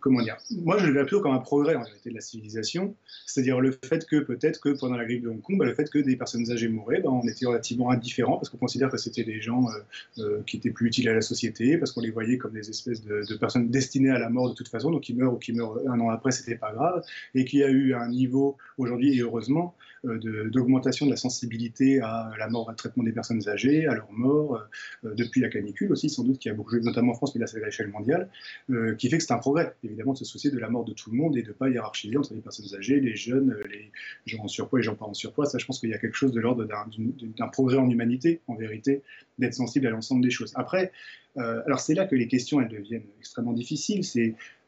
Comment 0.00 0.22
dire 0.22 0.38
Moi, 0.50 0.78
je 0.78 0.86
le 0.86 0.92
vois 0.92 1.02
plutôt 1.02 1.20
comme 1.20 1.34
un 1.34 1.38
progrès 1.38 1.74
en 1.74 1.82
réalité 1.82 2.08
de 2.10 2.14
la 2.14 2.20
civilisation. 2.22 2.94
C'est-à-dire 3.26 3.60
le 3.60 3.72
fait 3.72 4.06
que 4.06 4.20
peut-être 4.20 4.60
que 4.60 4.70
pendant 4.70 4.96
la 4.96 5.04
grippe 5.04 5.22
de 5.22 5.28
Hong 5.28 5.42
Kong, 5.42 5.58
bah, 5.58 5.66
le 5.66 5.74
fait 5.74 5.90
que 5.90 5.98
des 5.98 6.16
personnes 6.16 6.50
âgées 6.50 6.68
mouraient, 6.68 7.00
bah, 7.00 7.10
on 7.10 7.26
était 7.28 7.46
relativement 7.46 7.90
indifférents 7.90 8.36
parce 8.38 8.48
qu'on 8.48 8.56
considère 8.56 8.88
que 8.88 8.96
c'était 8.96 9.24
des 9.24 9.40
gens 9.40 9.66
euh, 9.68 10.22
euh, 10.22 10.42
qui 10.46 10.56
étaient 10.56 10.70
plus 10.70 10.88
utiles 10.88 11.08
à 11.08 11.14
la 11.14 11.20
société, 11.20 11.76
parce 11.76 11.92
qu'on 11.92 12.00
les 12.00 12.10
voyait 12.10 12.38
comme 12.38 12.52
des 12.52 12.70
espèces 12.70 13.04
de, 13.04 13.36
personnes 13.36 13.70
destinées 13.70 14.10
à 14.10 14.18
la 14.18 14.28
mort 14.28 14.48
de 14.48 14.54
toute 14.54 14.68
façon, 14.68 14.90
donc 14.90 15.02
qui 15.02 15.14
meurent 15.14 15.34
ou 15.34 15.38
qui 15.38 15.52
meurent 15.52 15.78
un 15.88 16.00
an 16.00 16.10
après, 16.10 16.30
c'était 16.30 16.56
pas 16.56 16.72
grave, 16.72 17.02
et 17.34 17.44
qui 17.44 17.62
a 17.62 17.68
eu 17.68 17.94
un 17.94 18.08
niveau 18.08 18.56
aujourd'hui, 18.78 19.16
et 19.16 19.20
heureusement, 19.20 19.74
d'augmentation 20.04 21.06
de, 21.06 21.10
la 21.10 21.16
sensibilité 21.16 22.00
à 22.00 22.32
la 22.38 22.48
mort, 22.48 22.68
au 22.68 22.72
traitement 22.72 23.04
des 23.04 23.12
personnes 23.12 23.48
âgées, 23.48 23.86
à 23.86 23.94
leur 23.94 24.10
mort, 24.12 24.62
depuis 25.02 25.40
la 25.40 25.48
canicule 25.48 25.92
aussi 25.92 26.08
sans 26.10 26.24
doute 26.24 26.38
qui 26.38 26.48
a 26.48 26.54
beaucoup 26.54 26.78
notamment 26.78 27.12
en 27.12 27.14
France, 27.14 27.34
mais 27.34 27.40
là 27.40 27.46
c'est 27.46 27.62
à 27.62 27.64
l'échelle 27.64 27.88
mondiale, 27.88 28.28
euh, 28.70 28.94
qui 28.94 29.08
fait 29.08 29.18
que 29.18 29.24
c'est 29.24 29.32
un 29.32 29.38
progrès, 29.38 29.74
évidemment, 29.84 30.12
de 30.12 30.18
se 30.18 30.24
soucier 30.24 30.50
de 30.50 30.58
la 30.58 30.68
mort 30.68 30.84
de 30.84 30.92
tout 30.92 31.10
le 31.10 31.16
monde 31.16 31.36
et 31.36 31.42
de 31.42 31.48
ne 31.48 31.52
pas 31.52 31.68
hiérarchiser 31.68 32.16
entre 32.16 32.34
les 32.34 32.40
personnes 32.40 32.74
âgées, 32.76 33.00
les 33.00 33.16
jeunes, 33.16 33.56
les 33.70 33.90
gens 34.26 34.42
en 34.42 34.48
surpoids 34.48 34.78
et 34.78 34.82
les 34.82 34.86
gens 34.86 34.94
pas 34.94 35.06
en 35.06 35.14
surpoids. 35.14 35.46
Ça, 35.46 35.58
je 35.58 35.66
pense 35.66 35.80
qu'il 35.80 35.90
y 35.90 35.94
a 35.94 35.98
quelque 35.98 36.16
chose 36.16 36.32
de 36.32 36.40
l'ordre 36.40 36.66
d'un 36.66 37.48
progrès 37.48 37.78
en 37.78 37.88
humanité, 37.88 38.40
en 38.46 38.54
vérité, 38.54 39.02
d'être 39.38 39.54
sensible 39.54 39.86
à 39.86 39.90
l'ensemble 39.90 40.22
des 40.22 40.30
choses. 40.30 40.52
Après, 40.56 40.92
euh, 41.38 41.62
alors 41.66 41.80
c'est 41.80 41.94
là 41.94 42.06
que 42.06 42.16
les 42.16 42.28
questions, 42.28 42.60
elles 42.60 42.68
deviennent 42.68 43.06
extrêmement 43.18 43.52
difficiles. 43.52 44.02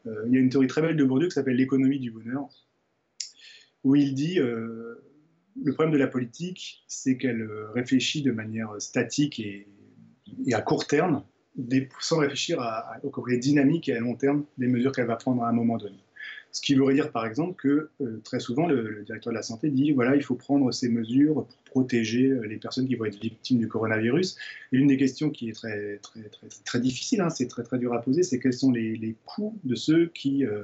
Euh, 0.05 0.23
il 0.27 0.33
y 0.33 0.37
a 0.37 0.39
une 0.39 0.49
théorie 0.49 0.67
très 0.67 0.81
belle 0.81 0.97
de 0.97 1.03
Bourdieu 1.03 1.27
qui 1.27 1.33
s'appelle 1.33 1.55
l'économie 1.55 1.99
du 1.99 2.11
bonheur, 2.11 2.47
où 3.83 3.95
il 3.95 4.15
dit 4.15 4.39
le 5.61 5.73
problème 5.73 5.93
de 5.93 5.97
la 5.97 6.07
politique, 6.07 6.83
c'est 6.87 7.17
qu'elle 7.17 7.47
réfléchit 7.73 8.21
de 8.21 8.31
manière 8.31 8.69
statique 8.79 9.39
et, 9.39 9.67
à 10.53 10.61
court 10.61 10.87
terme, 10.87 11.23
sans 11.99 12.17
réfléchir 12.17 12.59
à, 12.59 12.97
aux 13.03 13.11
dynamiques 13.37 13.89
et 13.89 13.95
à 13.95 13.99
long 13.99 14.15
terme 14.15 14.45
des 14.57 14.67
mesures 14.67 14.91
qu'elle 14.91 15.07
va 15.07 15.15
prendre 15.15 15.43
à 15.43 15.49
un 15.49 15.53
moment 15.53 15.77
donné. 15.77 15.97
Ce 16.51 16.61
qui 16.61 16.75
voudrait 16.75 16.93
dire, 16.93 17.11
par 17.11 17.25
exemple, 17.25 17.55
que 17.55 17.89
euh, 17.99 18.21
très 18.23 18.39
souvent, 18.39 18.67
le, 18.67 19.01
directeur 19.05 19.33
de 19.33 19.37
la 19.37 19.41
santé 19.41 19.71
dit 19.71 19.91
voilà, 19.91 20.15
il 20.15 20.21
faut 20.21 20.35
prendre 20.35 20.71
ces 20.71 20.87
mesures 20.87 21.33
pour 21.33 21.47
protéger 21.65 22.27
euh, 22.27 22.45
les 22.45 22.57
personnes 22.57 22.87
qui 22.87 22.93
vont 22.93 23.05
être 23.05 23.19
victimes 23.19 23.57
du 23.57 23.67
coronavirus. 23.67 24.37
Et 24.71 24.77
l'une 24.77 24.85
des 24.87 24.97
questions 24.97 25.31
qui 25.31 25.49
est 25.49 25.53
très, 25.53 25.97
très, 25.97 26.21
très, 26.29 26.47
très 26.63 26.79
difficile, 26.79 27.21
hein, 27.21 27.31
c'est 27.31 27.47
très, 27.47 27.63
très 27.63 27.79
dur 27.79 27.91
à 27.93 28.01
poser, 28.01 28.21
c'est 28.21 28.39
quels 28.39 28.53
sont 28.53 28.71
les, 28.71 29.15
coûts 29.25 29.57
de 29.63 29.73
ceux 29.73 30.11
qui, 30.13 30.45
euh, 30.45 30.61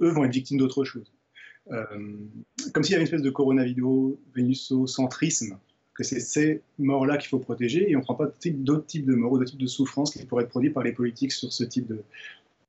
eux, 0.00 0.10
vont 0.10 0.24
être 0.24 0.32
victimes 0.32 0.58
d'autre 0.58 0.82
chose. 0.82 1.12
comme 1.68 2.82
s'il 2.82 2.92
y 2.92 2.96
avait 2.96 3.02
une 3.02 3.06
espèce 3.06 3.22
de 3.22 3.30
coronavirus-centrisme 3.30 5.56
c'est 6.04 6.20
ces 6.20 6.62
morts-là 6.78 7.18
qu'il 7.18 7.28
faut 7.28 7.38
protéger 7.38 7.90
et 7.90 7.96
on 7.96 8.00
ne 8.00 8.04
prend 8.04 8.14
pas 8.14 8.32
d'autres 8.46 8.86
types 8.86 9.06
de 9.06 9.14
morts 9.14 9.32
ou 9.32 9.38
d'autres 9.38 9.50
types 9.50 9.60
de 9.60 9.66
souffrances 9.66 10.12
qui 10.12 10.24
pourraient 10.24 10.44
être 10.44 10.50
produits 10.50 10.70
par 10.70 10.82
les 10.82 10.92
politiques 10.92 11.32
sur 11.32 11.52
ce 11.52 11.64
type 11.64 11.88
de, 11.88 12.02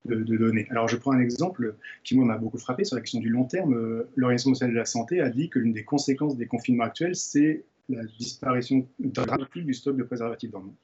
données. 0.05 0.67
Alors 0.71 0.87
je 0.87 0.97
prends 0.97 1.11
un 1.11 1.19
exemple 1.19 1.75
qui 2.03 2.15
moi 2.15 2.25
m'a 2.25 2.37
beaucoup 2.37 2.57
frappé 2.57 2.83
sur 2.83 2.95
la 2.95 3.01
question 3.01 3.19
du 3.19 3.29
long 3.29 3.43
terme. 3.43 4.03
L'Organisation 4.15 4.49
mondiale 4.49 4.71
de 4.71 4.75
la 4.75 4.85
santé 4.85 5.21
a 5.21 5.29
dit 5.29 5.49
que 5.49 5.59
l'une 5.59 5.73
des 5.73 5.83
conséquences 5.83 6.35
des 6.35 6.47
confinements 6.47 6.85
actuels, 6.85 7.15
c'est 7.15 7.63
la 7.87 8.03
disparition 8.19 8.87
dramatique 8.99 9.65
du 9.65 9.73
stock 9.73 9.95
de 9.95 10.03
préservatifs 10.03 10.51
dans 10.51 10.59
le 10.59 10.65
monde. 10.65 10.75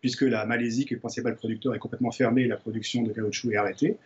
Puisque 0.00 0.22
la 0.22 0.46
Malaisie, 0.46 0.84
qui 0.86 0.94
est 0.94 0.96
le 0.96 1.00
principal 1.00 1.34
producteur, 1.34 1.74
est 1.74 1.78
complètement 1.78 2.12
fermée 2.12 2.42
et 2.42 2.48
la 2.48 2.56
production 2.56 3.02
de 3.02 3.12
caoutchouc 3.12 3.50
est 3.50 3.56
arrêtée. 3.56 3.96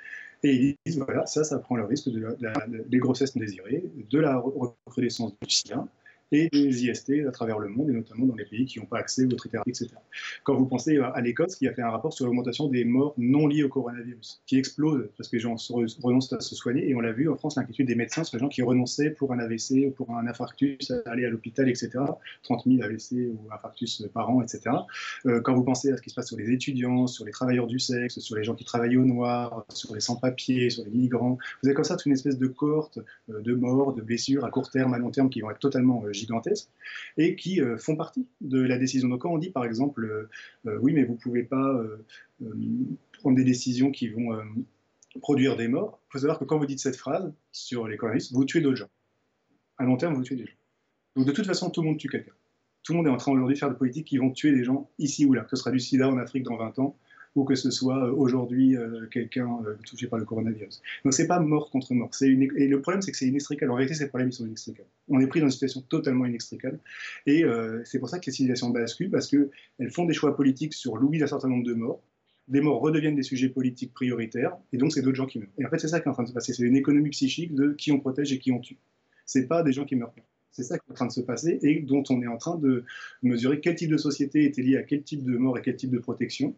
Et 0.42 0.54
ils 0.54 0.76
disent, 0.86 0.98
voilà, 0.98 1.26
ça, 1.26 1.44
ça 1.44 1.58
prend 1.58 1.76
le 1.76 1.84
risque 1.84 2.08
de 2.08 2.36
des 2.88 2.98
grossesses 2.98 3.36
non 3.36 3.40
désirées, 3.40 3.84
de 4.10 4.18
la 4.18 4.38
recrudescence 4.38 5.34
du 5.40 5.54
sida, 5.54 5.86
et 6.32 6.48
des 6.50 6.86
IST 6.86 7.26
à 7.28 7.30
travers 7.30 7.58
le 7.58 7.68
monde, 7.68 7.90
et 7.90 7.92
notamment 7.92 8.26
dans 8.26 8.34
les 8.34 8.44
pays 8.44 8.64
qui 8.64 8.80
n'ont 8.80 8.86
pas 8.86 8.98
accès 8.98 9.24
aux 9.24 9.36
traités, 9.36 9.58
etc. 9.66 9.88
Quand 10.44 10.54
vous 10.54 10.66
pensez 10.66 10.98
à 10.98 11.20
l'Écosse, 11.20 11.56
qui 11.56 11.68
a 11.68 11.72
fait 11.72 11.82
un 11.82 11.90
rapport 11.90 12.12
sur 12.12 12.26
l'augmentation 12.26 12.68
des 12.68 12.84
morts 12.84 13.14
non 13.18 13.46
liées 13.46 13.64
au 13.64 13.68
coronavirus, 13.68 14.42
qui 14.46 14.58
explose 14.58 15.08
parce 15.16 15.28
que 15.28 15.36
les 15.36 15.40
gens 15.40 15.56
renoncent 16.02 16.32
à 16.32 16.40
se 16.40 16.54
soigner, 16.54 16.88
et 16.88 16.94
on 16.94 17.00
l'a 17.00 17.12
vu 17.12 17.28
en 17.28 17.36
France, 17.36 17.56
l'inquiétude 17.56 17.86
des 17.86 17.94
médecins 17.94 18.24
sur 18.24 18.36
les 18.36 18.40
gens 18.40 18.48
qui 18.48 18.62
renonçaient 18.62 19.10
pour 19.10 19.32
un 19.32 19.38
AVC 19.38 19.86
ou 19.86 19.90
pour 19.90 20.10
un 20.16 20.26
infarctus 20.26 20.90
à 20.90 21.10
aller 21.10 21.24
à 21.24 21.30
l'hôpital, 21.30 21.68
etc. 21.68 21.90
30 22.42 22.64
000 22.66 22.82
AVC 22.82 23.30
ou 23.32 23.52
infarctus 23.52 24.02
par 24.12 24.30
an, 24.30 24.42
etc. 24.42 24.70
Euh, 25.26 25.40
quand 25.40 25.54
vous 25.54 25.64
pensez 25.64 25.92
à 25.92 25.96
ce 25.96 26.02
qui 26.02 26.10
se 26.10 26.14
passe 26.14 26.28
sur 26.28 26.36
les 26.36 26.50
étudiants, 26.50 27.06
sur 27.06 27.24
les 27.24 27.32
travailleurs 27.32 27.66
du 27.66 27.78
sexe, 27.78 28.18
sur 28.18 28.36
les 28.36 28.44
gens 28.44 28.54
qui 28.54 28.64
travaillent 28.64 28.96
au 28.96 29.04
noir, 29.04 29.64
sur 29.68 29.94
les 29.94 30.00
sans-papiers, 30.00 30.70
sur 30.70 30.84
les 30.84 30.90
migrants, 30.90 31.38
vous 31.62 31.68
avez 31.68 31.74
comme 31.74 31.84
ça 31.84 31.96
toute 31.96 32.06
une 32.06 32.12
espèce 32.12 32.38
de 32.38 32.46
cohorte 32.46 32.98
euh, 33.30 33.40
de 33.40 33.54
morts, 33.54 33.94
de 33.94 34.02
blessures 34.02 34.44
à 34.44 34.50
court 34.50 34.70
terme, 34.70 34.94
à 34.94 34.98
long 34.98 35.10
terme, 35.10 35.30
qui 35.30 35.40
vont 35.40 35.50
être 35.50 35.58
totalement 35.58 36.04
euh, 36.04 36.12
gigantesques 36.22 36.68
et 37.16 37.36
qui 37.36 37.60
euh, 37.60 37.76
font 37.76 37.96
partie 37.96 38.26
de 38.40 38.60
la 38.60 38.78
décision. 38.78 39.08
Donc 39.08 39.22
quand 39.22 39.32
on 39.32 39.38
dit 39.38 39.50
par 39.50 39.64
exemple, 39.64 40.04
euh, 40.04 40.28
euh, 40.70 40.78
oui 40.80 40.92
mais 40.92 41.04
vous 41.04 41.14
ne 41.14 41.18
pouvez 41.18 41.42
pas 41.42 41.80
prendre 43.20 43.36
des 43.36 43.44
décisions 43.44 43.90
qui 43.90 44.08
vont 44.08 44.36
produire 45.20 45.56
des 45.56 45.68
morts, 45.68 46.00
il 46.08 46.12
faut 46.12 46.18
savoir 46.18 46.38
que 46.38 46.44
quand 46.44 46.58
vous 46.58 46.66
dites 46.66 46.80
cette 46.80 46.96
phrase 46.96 47.32
sur 47.52 47.86
les 47.86 47.96
coronavirus, 47.96 48.32
vous 48.32 48.44
tuez 48.44 48.60
d'autres 48.60 48.76
gens. 48.76 48.90
À 49.78 49.84
long 49.84 49.96
terme, 49.96 50.14
vous 50.14 50.22
tuez 50.22 50.36
des 50.36 50.46
gens. 50.46 50.56
Donc 51.16 51.26
de 51.26 51.32
toute 51.32 51.46
façon, 51.46 51.70
tout 51.70 51.82
le 51.82 51.88
monde 51.88 51.98
tue 51.98 52.08
quelqu'un. 52.08 52.32
Tout 52.82 52.92
le 52.92 52.98
monde 52.98 53.06
est 53.06 53.10
en 53.10 53.16
train 53.16 53.32
aujourd'hui 53.32 53.54
de 53.54 53.58
faire 53.60 53.70
des 53.70 53.76
politiques 53.76 54.08
qui 54.08 54.18
vont 54.18 54.30
tuer 54.30 54.52
des 54.52 54.64
gens 54.64 54.90
ici 54.98 55.24
ou 55.24 55.34
là, 55.34 55.42
que 55.42 55.50
ce 55.50 55.56
sera 55.56 55.70
du 55.70 55.78
sida 55.78 56.08
en 56.08 56.18
Afrique 56.18 56.42
dans 56.42 56.56
20 56.56 56.78
ans, 56.80 56.96
ou 57.34 57.44
que 57.44 57.54
ce 57.54 57.70
soit 57.70 58.06
euh, 58.06 58.12
aujourd'hui 58.12 58.76
euh, 58.76 59.06
quelqu'un 59.10 59.48
euh, 59.66 59.74
touché 59.86 60.06
par 60.06 60.18
le 60.18 60.24
coronavirus. 60.24 60.82
Donc 61.04 61.14
c'est 61.14 61.26
pas 61.26 61.40
mort 61.40 61.70
contre 61.70 61.94
mort. 61.94 62.10
Une... 62.20 62.42
Et 62.56 62.68
le 62.68 62.80
problème, 62.80 63.02
c'est 63.02 63.10
que 63.10 63.16
c'est 63.16 63.26
inextricable. 63.26 63.72
En 63.72 63.76
réalité, 63.76 63.94
ces 63.94 64.08
problèmes, 64.08 64.28
ils 64.28 64.34
sont 64.34 64.46
inextricables. 64.46 64.88
On 65.08 65.20
est 65.20 65.26
pris 65.26 65.40
dans 65.40 65.46
une 65.46 65.52
situation 65.52 65.80
totalement 65.82 66.26
inextricable. 66.26 66.78
Et 67.26 67.44
c'est 67.84 67.98
pour 67.98 68.08
ça 68.08 68.18
que 68.18 68.26
les 68.26 68.32
civilisations 68.32 68.70
basculent, 68.70 69.10
parce 69.10 69.28
qu'elles 69.28 69.90
font 69.90 70.04
des 70.04 70.14
choix 70.14 70.36
politiques 70.36 70.74
sur 70.74 70.96
l'oubli 70.96 71.18
d'un 71.18 71.26
certain 71.26 71.48
nombre 71.48 71.64
de 71.64 71.74
morts. 71.74 72.02
Des 72.48 72.60
morts 72.60 72.80
redeviennent 72.80 73.16
des 73.16 73.22
sujets 73.22 73.48
politiques 73.48 73.92
prioritaires, 73.92 74.56
et 74.72 74.76
donc 74.76 74.92
c'est 74.92 75.02
d'autres 75.02 75.16
gens 75.16 75.26
qui 75.26 75.38
meurent. 75.38 75.48
Et 75.58 75.66
en 75.66 75.70
fait, 75.70 75.78
c'est 75.78 75.88
ça 75.88 76.00
qui 76.00 76.06
est 76.06 76.10
en 76.10 76.14
train 76.14 76.24
de 76.24 76.28
se 76.28 76.34
passer. 76.34 76.52
C'est 76.52 76.64
une 76.64 76.76
économie 76.76 77.10
psychique 77.10 77.54
de 77.54 77.72
qui 77.72 77.92
on 77.92 78.00
protège 78.00 78.32
et 78.32 78.38
qui 78.38 78.52
on 78.52 78.60
tue. 78.60 78.78
C'est 79.26 79.46
pas 79.46 79.62
des 79.62 79.72
gens 79.72 79.84
qui 79.84 79.96
meurent 79.96 80.14
C'est 80.50 80.64
ça 80.64 80.78
qui 80.78 80.84
est 80.88 80.92
en 80.92 80.94
train 80.94 81.06
de 81.06 81.12
se 81.12 81.20
passer 81.20 81.58
et 81.62 81.80
dont 81.80 82.02
on 82.10 82.20
est 82.22 82.26
en 82.26 82.36
train 82.36 82.56
de 82.56 82.84
mesurer 83.22 83.60
quel 83.60 83.74
type 83.74 83.90
de 83.90 83.96
société 83.96 84.44
était 84.44 84.62
lié 84.62 84.76
à 84.76 84.82
quel 84.82 85.02
type 85.02 85.22
de 85.24 85.36
mort 85.36 85.58
et 85.58 85.62
quel 85.62 85.76
type 85.76 85.90
de 85.90 85.98
protection. 85.98 86.54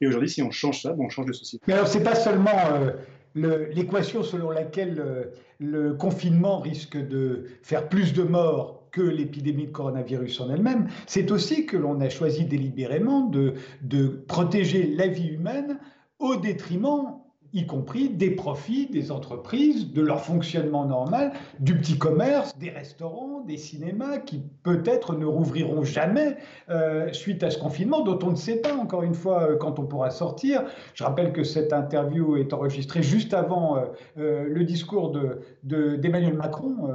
Et 0.00 0.06
aujourd'hui, 0.06 0.28
si 0.28 0.42
on 0.42 0.50
change 0.50 0.82
ça, 0.82 0.94
on 0.98 1.08
change 1.08 1.26
de 1.26 1.32
société. 1.32 1.64
Mais 1.66 1.74
alors, 1.74 1.88
c'est 1.88 2.02
pas 2.02 2.14
seulement 2.14 2.50
euh, 2.72 2.92
l'équation 3.34 4.22
selon 4.22 4.50
laquelle 4.50 5.00
euh, 5.00 5.24
le 5.58 5.94
confinement 5.94 6.58
risque 6.58 6.96
de 6.96 7.44
faire 7.62 7.88
plus 7.88 8.12
de 8.12 8.22
morts 8.22 8.82
que 8.92 9.02
l'épidémie 9.02 9.66
de 9.66 9.72
coronavirus 9.72 10.40
en 10.40 10.50
elle-même, 10.50 10.88
c'est 11.06 11.30
aussi 11.30 11.66
que 11.66 11.76
l'on 11.76 12.00
a 12.00 12.08
choisi 12.08 12.46
délibérément 12.46 13.22
de, 13.22 13.54
de 13.82 14.06
protéger 14.06 14.86
la 14.86 15.06
vie 15.06 15.28
humaine 15.28 15.78
au 16.18 16.36
détriment 16.36 17.15
y 17.52 17.66
compris 17.66 18.08
des 18.08 18.30
profits 18.30 18.86
des 18.86 19.10
entreprises, 19.10 19.92
de 19.92 20.02
leur 20.02 20.20
fonctionnement 20.20 20.84
normal, 20.84 21.32
du 21.60 21.76
petit 21.76 21.98
commerce, 21.98 22.56
des 22.58 22.70
restaurants, 22.70 23.40
des 23.40 23.56
cinémas 23.56 24.18
qui 24.18 24.42
peut-être 24.62 25.14
ne 25.14 25.24
rouvriront 25.24 25.84
jamais 25.84 26.36
euh, 26.70 27.12
suite 27.12 27.42
à 27.42 27.50
ce 27.50 27.58
confinement 27.58 28.02
dont 28.02 28.18
on 28.22 28.30
ne 28.30 28.36
sait 28.36 28.56
pas 28.56 28.74
encore 28.74 29.02
une 29.02 29.14
fois 29.14 29.50
euh, 29.50 29.56
quand 29.56 29.78
on 29.78 29.84
pourra 29.84 30.10
sortir. 30.10 30.64
Je 30.94 31.04
rappelle 31.04 31.32
que 31.32 31.44
cette 31.44 31.72
interview 31.72 32.36
est 32.36 32.52
enregistrée 32.52 33.02
juste 33.02 33.34
avant 33.34 33.78
euh, 34.18 34.44
le 34.48 34.64
discours 34.64 35.12
d'Emmanuel 35.62 36.32
de, 36.32 36.36
Macron 36.36 36.88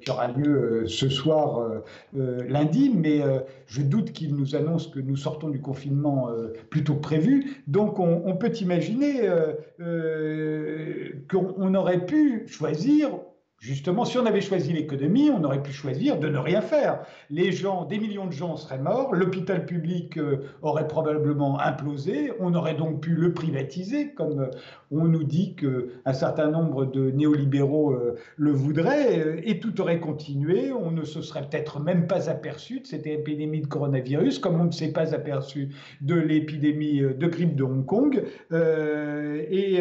qui 0.00 0.10
aura 0.10 0.28
lieu 0.28 0.86
ce 0.86 1.08
soir 1.08 1.82
lundi, 2.12 2.90
mais 2.94 3.20
je 3.66 3.82
doute 3.82 4.12
qu'il 4.12 4.34
nous 4.34 4.54
annonce 4.54 4.88
que 4.88 5.00
nous 5.00 5.16
sortons 5.16 5.48
du 5.48 5.60
confinement 5.60 6.28
plus 6.70 6.84
tôt 6.84 6.94
que 6.94 7.00
prévu. 7.00 7.62
Donc 7.66 7.98
on, 7.98 8.22
on 8.24 8.36
peut 8.36 8.52
imaginer 8.60 9.28
euh, 9.80 11.12
qu'on 11.30 11.74
aurait 11.74 12.04
pu 12.04 12.46
choisir 12.46 13.10
Justement, 13.60 14.06
si 14.06 14.16
on 14.16 14.24
avait 14.24 14.40
choisi 14.40 14.72
l'économie, 14.72 15.28
on 15.28 15.44
aurait 15.44 15.62
pu 15.62 15.70
choisir 15.70 16.18
de 16.18 16.30
ne 16.30 16.38
rien 16.38 16.62
faire. 16.62 17.02
Les 17.28 17.52
gens, 17.52 17.84
des 17.84 17.98
millions 17.98 18.24
de 18.24 18.32
gens 18.32 18.56
seraient 18.56 18.78
morts, 18.78 19.14
l'hôpital 19.14 19.66
public 19.66 20.16
euh, 20.16 20.38
aurait 20.62 20.88
probablement 20.88 21.60
implosé, 21.60 22.32
on 22.40 22.54
aurait 22.54 22.74
donc 22.74 23.02
pu 23.02 23.10
le 23.10 23.34
privatiser, 23.34 24.14
comme 24.14 24.40
euh, 24.40 24.50
on 24.90 25.04
nous 25.04 25.24
dit 25.24 25.56
qu'un 25.56 26.14
certain 26.14 26.48
nombre 26.48 26.86
de 26.86 27.10
néolibéraux 27.10 27.92
euh, 27.92 28.16
le 28.38 28.50
voudraient, 28.50 29.42
et 29.44 29.60
tout 29.60 29.78
aurait 29.82 30.00
continué, 30.00 30.72
on 30.72 30.90
ne 30.90 31.04
se 31.04 31.20
serait 31.20 31.42
peut-être 31.42 31.80
même 31.80 32.06
pas 32.06 32.30
aperçu 32.30 32.80
de 32.80 32.86
cette 32.86 33.06
épidémie 33.06 33.60
de 33.60 33.66
coronavirus, 33.66 34.38
comme 34.38 34.58
on 34.58 34.64
ne 34.64 34.72
s'est 34.72 34.92
pas 34.92 35.14
aperçu 35.14 35.68
de 36.00 36.14
l'épidémie 36.14 37.02
de 37.02 37.26
grippe 37.26 37.56
de 37.56 37.64
Hong 37.64 37.84
Kong. 37.84 38.24
et 38.52 39.80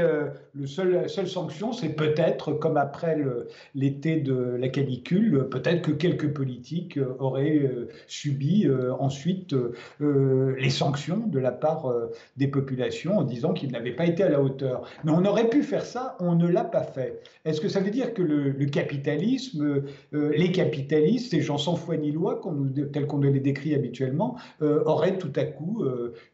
le 0.53 0.67
seul, 0.67 0.91
la 0.91 1.07
seule 1.07 1.27
sanction, 1.27 1.71
c'est 1.71 1.95
peut-être, 1.95 2.51
comme 2.51 2.75
après 2.75 3.15
le 3.15 3.47
l'été 3.75 4.17
de 4.17 4.33
la 4.33 4.69
canicule, 4.69 5.47
peut-être 5.49 5.81
que 5.81 5.91
quelques 5.91 6.29
politiques 6.33 6.97
euh, 6.97 7.15
auraient 7.19 7.59
euh, 7.59 7.89
subi 8.07 8.65
euh, 8.67 8.93
ensuite 8.99 9.55
les 9.99 10.69
sanctions 10.69 11.27
de 11.27 11.39
la 11.39 11.51
part 11.51 11.93
des 12.37 12.47
populations 12.47 13.17
en 13.17 13.23
disant 13.23 13.53
qu'ils 13.53 13.71
n'avaient 13.71 13.95
pas 13.95 14.05
été 14.05 14.23
à 14.23 14.29
la 14.29 14.41
hauteur. 14.41 14.89
Mais 15.03 15.11
on 15.11 15.23
aurait 15.25 15.49
pu 15.49 15.63
faire 15.63 15.85
ça, 15.85 16.15
on 16.19 16.35
ne 16.35 16.47
l'a 16.47 16.63
pas 16.63 16.83
fait. 16.83 17.21
Est-ce 17.45 17.61
que 17.61 17.69
ça 17.69 17.79
veut 17.79 17.89
dire 17.89 18.13
que 18.13 18.21
le, 18.21 18.65
capitalisme, 18.65 19.83
les 20.11 20.51
capitalistes, 20.51 21.31
ces 21.31 21.41
gens 21.41 21.57
sans 21.57 21.75
foi 21.75 21.97
ni 21.97 22.11
loi, 22.11 22.41
tels 22.93 23.07
qu'on 23.07 23.19
les 23.19 23.39
décrit 23.39 23.75
habituellement, 23.75 24.37
auraient 24.61 25.17
tout 25.17 25.33
à 25.35 25.45
coup 25.45 25.83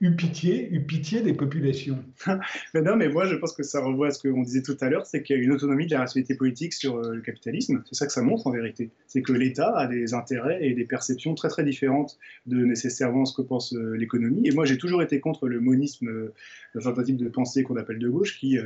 eu 0.02 0.16
pitié, 0.16 0.70
eu 0.72 0.82
pitié 0.82 1.22
des 1.22 1.34
populations? 1.34 2.00
Mais 2.74 2.82
Non, 2.82 2.96
mais 2.96 3.10
moi 3.10 3.26
je 3.26 3.36
pense 3.36 3.54
que 3.54 3.64
ça 3.64 3.82
renvoie 3.82 4.08
à 4.08 4.12
ce 4.12 4.28
qu'on 4.28 4.42
disait 4.42 4.62
tout 4.62 4.78
à 4.82 4.90
l'heure, 4.90 5.06
c'est 5.06 5.24
qu'il 5.24 5.38
y 5.38 5.40
a 5.40 5.42
une 5.42 5.52
autonomie 5.52 5.88
de 5.88 5.94
la 5.94 6.02
rationalité 6.02 6.36
politique 6.36 6.74
sur 6.74 7.02
capitalisme. 7.26 7.84
C'est 7.88 7.96
ça 7.96 8.06
que 8.08 8.14
ça 8.14 8.22
montre 8.22 8.48
en 8.48 8.52
vérité. 8.52 8.92
C'est 9.08 9.22
que 9.22 9.34
l'État 9.34 9.76
a 9.76 9.88
des 9.88 10.14
intérêts 10.14 10.66
et 10.66 10.74
des 10.74 10.86
perceptions 10.86 11.36
très 11.36 11.50
très 11.50 11.64
différentes 11.64 12.18
de 12.46 12.64
nécessairement 12.64 13.26
ce 13.26 13.36
que 13.36 13.42
pense 13.42 13.74
euh, 13.74 13.96
l'économie. 13.98 14.48
Et 14.48 14.52
moi, 14.52 14.66
j'ai 14.66 14.78
toujours 14.78 15.02
été 15.02 15.20
contre 15.20 15.48
le 15.48 15.60
monisme, 15.60 16.08
euh, 16.08 16.34
certain 16.80 17.04
type 17.04 17.18
de 17.18 17.30
pensée 17.30 17.64
qu'on 17.64 17.78
appelle 17.78 18.00
de 18.00 18.10
gauche, 18.10 18.38
qui 18.38 18.58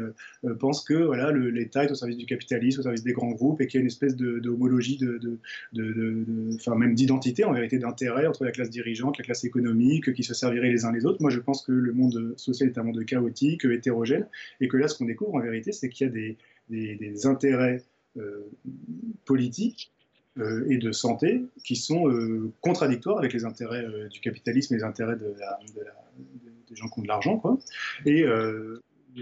pense 0.60 0.84
que 0.84 0.94
voilà, 0.94 1.32
l'État 1.32 1.86
est 1.86 1.92
au 1.92 1.96
service 1.96 2.18
du 2.18 2.26
capitalisme, 2.26 2.80
au 2.80 2.84
service 2.84 3.04
des 3.04 3.14
grands 3.14 3.32
groupes, 3.32 3.62
et 3.62 3.68
qu'il 3.68 3.78
y 3.78 3.80
a 3.80 3.82
une 3.82 3.88
espèce 3.88 4.16
d'homologie, 4.16 4.98
de, 4.98 5.18
de, 5.18 5.38
de, 5.74 6.26
enfin 6.56 6.76
même 6.76 6.96
d'identité 6.96 7.44
en 7.44 7.54
vérité, 7.54 7.78
d'intérêt 7.78 8.26
entre 8.28 8.46
la 8.46 8.52
classe 8.52 8.70
dirigeante, 8.70 9.18
la 9.18 9.24
classe 9.24 9.44
économique, 9.44 10.14
qui 10.14 10.24
se 10.24 10.34
serviraient 10.34 10.72
les 10.72 10.86
uns 10.86 10.92
les 10.92 11.06
autres. 11.06 11.22
Moi, 11.22 11.30
je 11.30 11.40
pense 11.40 11.64
que 11.64 11.72
le 11.72 11.94
monde 11.94 12.34
social 12.38 12.70
est 12.70 12.78
un 12.78 12.84
monde 12.84 13.04
chaotique, 13.06 13.66
hétérogène, 13.66 14.26
et 14.60 14.68
que 14.68 14.78
là, 14.78 14.88
ce 14.88 14.98
qu'on 14.98 15.06
découvre 15.06 15.36
en 15.36 15.42
vérité, 15.42 15.72
c'est 15.72 15.90
qu'il 15.90 16.08
y 16.08 16.10
a 16.10 16.14
des 16.70 17.26
intérêts 17.28 17.78
euh, 17.78 17.99
politiques 19.26 19.92
euh, 20.38 20.66
et 20.70 20.78
de 20.78 20.92
santé 20.92 21.44
qui 21.64 21.76
sont 21.76 22.10
euh, 22.10 22.52
contradictoires 22.62 23.18
avec 23.18 23.34
les 23.34 23.46
intérêts 23.46 23.86
du 24.10 24.20
capitalisme 24.20 24.74
et 24.74 24.78
les 24.78 24.84
intérêts 24.84 25.16
de 25.16 25.36
des 26.70 26.76
gens 26.76 26.88
qui 26.88 27.00
ont 27.00 27.04
de 27.04 27.08
l'argent. 27.08 27.42
Et 28.06 28.26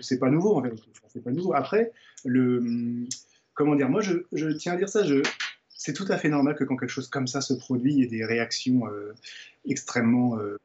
c'est 0.02 0.20
pas 0.20 0.30
nouveau. 0.30 0.62
C'est 1.14 1.24
pas 1.24 1.32
nouveau. 1.32 1.54
Après, 1.54 1.92
le, 2.26 3.06
comment 3.54 3.76
dire, 3.76 3.90
moi 3.90 4.02
je, 4.02 4.52
tiens 4.58 4.74
à 4.74 4.76
dire 4.76 4.90
ça, 4.90 5.04
c'est 5.70 5.94
tout 5.94 6.06
à 6.10 6.18
fait 6.18 6.30
normal 6.30 6.56
que 6.56 6.66
quand 6.66 6.76
quelque 6.76 6.90
chose 6.90 7.08
comme 7.08 7.28
ça 7.28 7.40
se 7.40 7.54
produit, 7.54 7.94
il 7.94 8.00
y 8.00 8.04
ait 8.04 8.08
des 8.08 8.26
réactions 8.26 8.84
extrêmement 9.70 10.38
euh, 10.40 10.58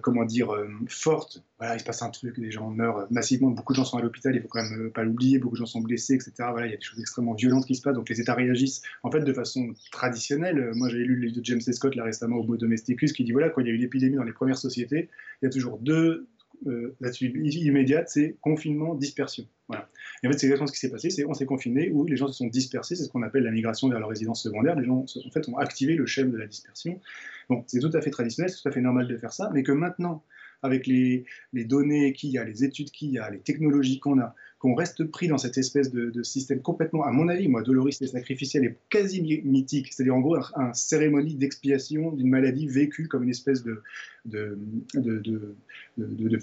comment 0.00 0.24
dire, 0.24 0.52
euh, 0.52 0.68
forte. 0.88 1.42
Voilà, 1.58 1.76
il 1.76 1.80
se 1.80 1.84
passe 1.84 2.02
un 2.02 2.10
truc, 2.10 2.38
des 2.38 2.50
gens 2.50 2.70
meurent 2.70 3.06
massivement, 3.10 3.50
beaucoup 3.50 3.72
de 3.72 3.76
gens 3.76 3.84
sont 3.84 3.98
à 3.98 4.02
l'hôpital, 4.02 4.34
il 4.34 4.42
faut 4.42 4.48
quand 4.48 4.62
même 4.62 4.86
euh, 4.86 4.90
pas 4.90 5.04
l'oublier, 5.04 5.38
beaucoup 5.38 5.54
de 5.54 5.58
gens 5.58 5.66
sont 5.66 5.80
blessés, 5.80 6.14
etc. 6.14 6.32
Voilà, 6.50 6.66
il 6.66 6.70
y 6.70 6.74
a 6.74 6.76
des 6.76 6.82
choses 6.82 7.00
extrêmement 7.00 7.34
violentes 7.34 7.66
qui 7.66 7.74
se 7.74 7.82
passent, 7.82 7.94
donc 7.94 8.08
les 8.08 8.20
États 8.20 8.34
réagissent 8.34 8.82
en 9.02 9.10
fait 9.10 9.20
de 9.20 9.32
façon 9.32 9.72
traditionnelle. 9.90 10.72
Moi, 10.74 10.88
j'ai 10.88 10.98
lu 10.98 11.16
le 11.16 11.26
livre 11.26 11.40
de 11.40 11.44
James. 11.44 11.60
Scott 11.60 11.94
là 11.94 12.04
récemment 12.04 12.36
au 12.36 12.44
Beau 12.44 12.56
Domesticus 12.56 13.12
qui 13.12 13.24
dit 13.24 13.32
voilà, 13.32 13.50
quand 13.50 13.60
il 13.60 13.68
y 13.68 13.70
a 13.70 13.72
eu 13.72 13.78
l'épidémie 13.78 14.16
dans 14.16 14.24
les 14.24 14.32
premières 14.32 14.58
sociétés, 14.58 15.08
il 15.40 15.46
y 15.46 15.48
a 15.48 15.50
toujours 15.50 15.78
deux 15.78 16.26
euh, 16.66 16.94
là-dessus 17.00 17.32
immédiate, 17.34 18.08
c'est 18.08 18.36
confinement, 18.40 18.94
dispersion. 18.94 19.46
Voilà. 19.68 19.88
Et 20.22 20.26
en 20.26 20.30
fait, 20.30 20.38
c'est 20.38 20.46
exactement 20.46 20.66
ce 20.66 20.72
qui 20.72 20.78
s'est 20.78 20.90
passé, 20.90 21.10
c'est 21.10 21.24
on 21.24 21.34
s'est 21.34 21.46
confiné 21.46 21.90
où 21.90 22.06
les 22.06 22.16
gens 22.16 22.28
se 22.28 22.34
sont 22.34 22.46
dispersés, 22.46 22.96
c'est 22.96 23.04
ce 23.04 23.08
qu'on 23.08 23.22
appelle 23.22 23.42
la 23.42 23.50
migration 23.50 23.88
vers 23.88 23.98
leur 23.98 24.08
résidence 24.08 24.42
secondaire. 24.42 24.76
Les 24.76 24.84
gens, 24.84 25.04
en 25.04 25.30
fait, 25.30 25.48
ont 25.48 25.56
activé 25.58 25.94
le 25.94 26.06
schéma 26.06 26.30
de 26.30 26.36
la 26.36 26.46
dispersion. 26.46 27.00
Bon, 27.48 27.64
c'est 27.66 27.80
tout 27.80 27.90
à 27.92 28.00
fait 28.00 28.10
traditionnel, 28.10 28.50
c'est 28.50 28.62
tout 28.62 28.68
à 28.68 28.72
fait 28.72 28.80
normal 28.80 29.08
de 29.08 29.16
faire 29.16 29.32
ça, 29.32 29.50
mais 29.52 29.62
que 29.62 29.72
maintenant, 29.72 30.22
avec 30.62 30.86
les, 30.86 31.24
les 31.52 31.64
données 31.64 32.12
qu'il 32.12 32.30
y 32.30 32.38
a, 32.38 32.44
les 32.44 32.64
études 32.64 32.90
qu'il 32.90 33.10
y 33.10 33.18
a, 33.18 33.30
les 33.30 33.40
technologies 33.40 33.98
qu'on 33.98 34.20
a, 34.20 34.34
qu'on 34.62 34.74
reste 34.76 35.02
pris 35.02 35.26
dans 35.26 35.38
cette 35.38 35.58
espèce 35.58 35.90
de, 35.90 36.22
système 36.22 36.62
complètement, 36.62 37.04
à 37.04 37.10
mon 37.10 37.26
avis, 37.26 37.48
moi, 37.48 37.62
doloriste 37.62 38.00
et 38.02 38.06
sacrificiel 38.06 38.64
et 38.64 38.76
quasi 38.90 39.20
mythique, 39.44 39.92
c'est-à-dire 39.92 40.14
en 40.14 40.20
gros 40.20 40.36
un, 40.36 40.72
cérémonie 40.72 41.34
d'expiation 41.34 42.12
d'une 42.12 42.28
maladie 42.28 42.68
vécue 42.68 43.08
comme 43.08 43.24
une 43.24 43.30
espèce 43.30 43.64
de 43.64 43.82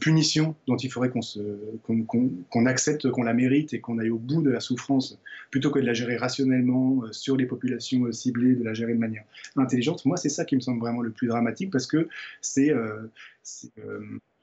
punition 0.02 0.54
dont 0.68 0.76
il 0.76 0.92
faudrait 0.92 1.12
qu'on 1.12 2.66
accepte 2.66 3.10
qu'on 3.10 3.24
la 3.24 3.34
mérite 3.34 3.74
et 3.74 3.80
qu'on 3.80 4.00
aille 4.00 4.10
au 4.10 4.18
bout 4.20 4.42
de 4.42 4.50
la 4.50 4.60
souffrance, 4.60 5.18
plutôt 5.50 5.72
que 5.72 5.80
de 5.80 5.86
la 5.86 5.94
gérer 5.94 6.18
rationnellement 6.18 7.06
euh, 7.06 7.14
sur 7.14 7.38
les 7.38 7.46
populations 7.46 8.04
euh, 8.04 8.12
ciblées, 8.12 8.56
de 8.56 8.66
la 8.66 8.74
gérer 8.74 8.96
de 8.96 9.00
manière 9.00 9.24
intelligente. 9.56 10.04
Moi, 10.04 10.18
c'est 10.18 10.28
ça 10.28 10.44
qui 10.44 10.58
me 10.58 10.62
semble 10.62 10.82
vraiment 10.82 11.02
le 11.02 11.12
plus 11.12 11.30
dramatique 11.30 11.72
parce 11.72 11.88
que 11.88 12.10
c'est... 12.42 12.70
Euh, 12.70 13.08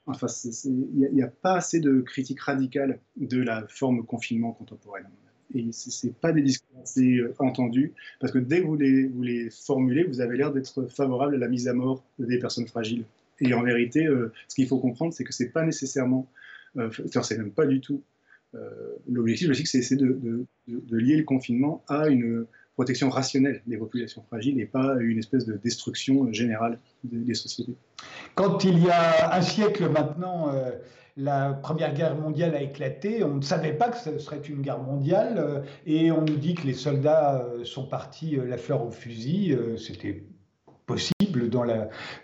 Enfin, 0.07 0.27
il 0.63 1.09
n'y 1.13 1.21
a, 1.21 1.27
pas 1.27 1.55
assez 1.55 1.81
de 1.81 1.99
critique 1.99 2.39
radicale 2.39 2.99
de 3.17 3.41
la 3.41 3.67
forme 3.67 4.05
confinement 4.05 4.53
contemporaine. 4.53 5.07
Et 5.53 5.71
ce 5.71 6.07
n'est 6.07 6.13
pas 6.13 6.31
des 6.31 6.41
discours 6.41 6.81
assez 6.81 7.17
euh, 7.17 7.33
entendus, 7.39 7.93
parce 8.19 8.31
que 8.31 8.39
dès 8.39 8.61
que 8.61 8.65
vous 8.65 8.75
les, 9.21 9.49
formulez, 9.49 10.05
vous 10.05 10.21
avez 10.21 10.37
l'air 10.37 10.51
d'être 10.53 10.87
favorable 10.87 11.35
à 11.35 11.37
la 11.37 11.47
mise 11.47 11.67
à 11.67 11.73
mort 11.73 12.05
des 12.19 12.39
personnes 12.39 12.67
fragiles. 12.67 13.05
Et 13.39 13.53
en 13.53 13.63
vérité, 13.63 14.05
euh, 14.05 14.31
ce 14.47 14.55
qu'il 14.55 14.67
faut 14.67 14.79
comprendre, 14.79 15.13
c'est 15.13 15.23
que 15.23 15.33
ce 15.33 15.43
n'est 15.43 15.49
pas 15.49 15.63
nécessairement, 15.63 16.29
euh, 16.77 16.89
c'est 17.21 17.37
même 17.37 17.51
pas 17.51 17.65
du 17.65 17.81
tout 17.81 18.01
l'objectif. 19.07 19.47
L'objectif, 19.49 19.83
c'est 19.83 19.95
de, 19.97 20.45
lier 20.67 21.17
le 21.17 21.23
confinement 21.23 21.83
à 21.87 22.07
une 22.07 22.47
protection 22.77 23.09
rationnelle 23.09 23.63
des 23.65 23.75
populations 23.75 24.23
fragiles 24.27 24.59
et 24.61 24.67
pas 24.67 24.95
une 24.99 25.17
espèce 25.17 25.45
de 25.45 25.53
destruction 25.57 26.31
générale 26.31 26.77
des, 27.03 27.33
sociétés. 27.33 27.75
Quand 28.35 28.63
il 28.63 28.83
y 28.83 28.89
a 28.89 29.35
un 29.35 29.41
siècle 29.41 29.89
maintenant, 29.89 30.53
euh, 30.53 30.69
la 31.17 31.53
Première 31.53 31.95
Guerre 31.95 32.15
mondiale 32.15 32.53
a 32.53 32.61
éclaté, 32.61 33.23
on 33.23 33.37
ne 33.37 33.41
savait 33.41 33.73
pas 33.73 33.89
que 33.89 33.97
ce 33.97 34.19
serait 34.19 34.41
une 34.47 34.61
guerre 34.61 34.77
mondiale 34.77 35.37
euh, 35.39 35.61
et 35.87 36.11
on 36.11 36.21
nous 36.21 36.35
dit 36.35 36.53
que 36.53 36.67
les 36.67 36.75
soldats 36.75 37.41
euh, 37.41 37.65
sont 37.65 37.87
partis 37.87 38.37
la 38.47 38.57
fleur 38.57 38.85
au 38.85 38.91
fusil. 38.91 39.57
C'était 39.77 40.23
possible 40.87 41.49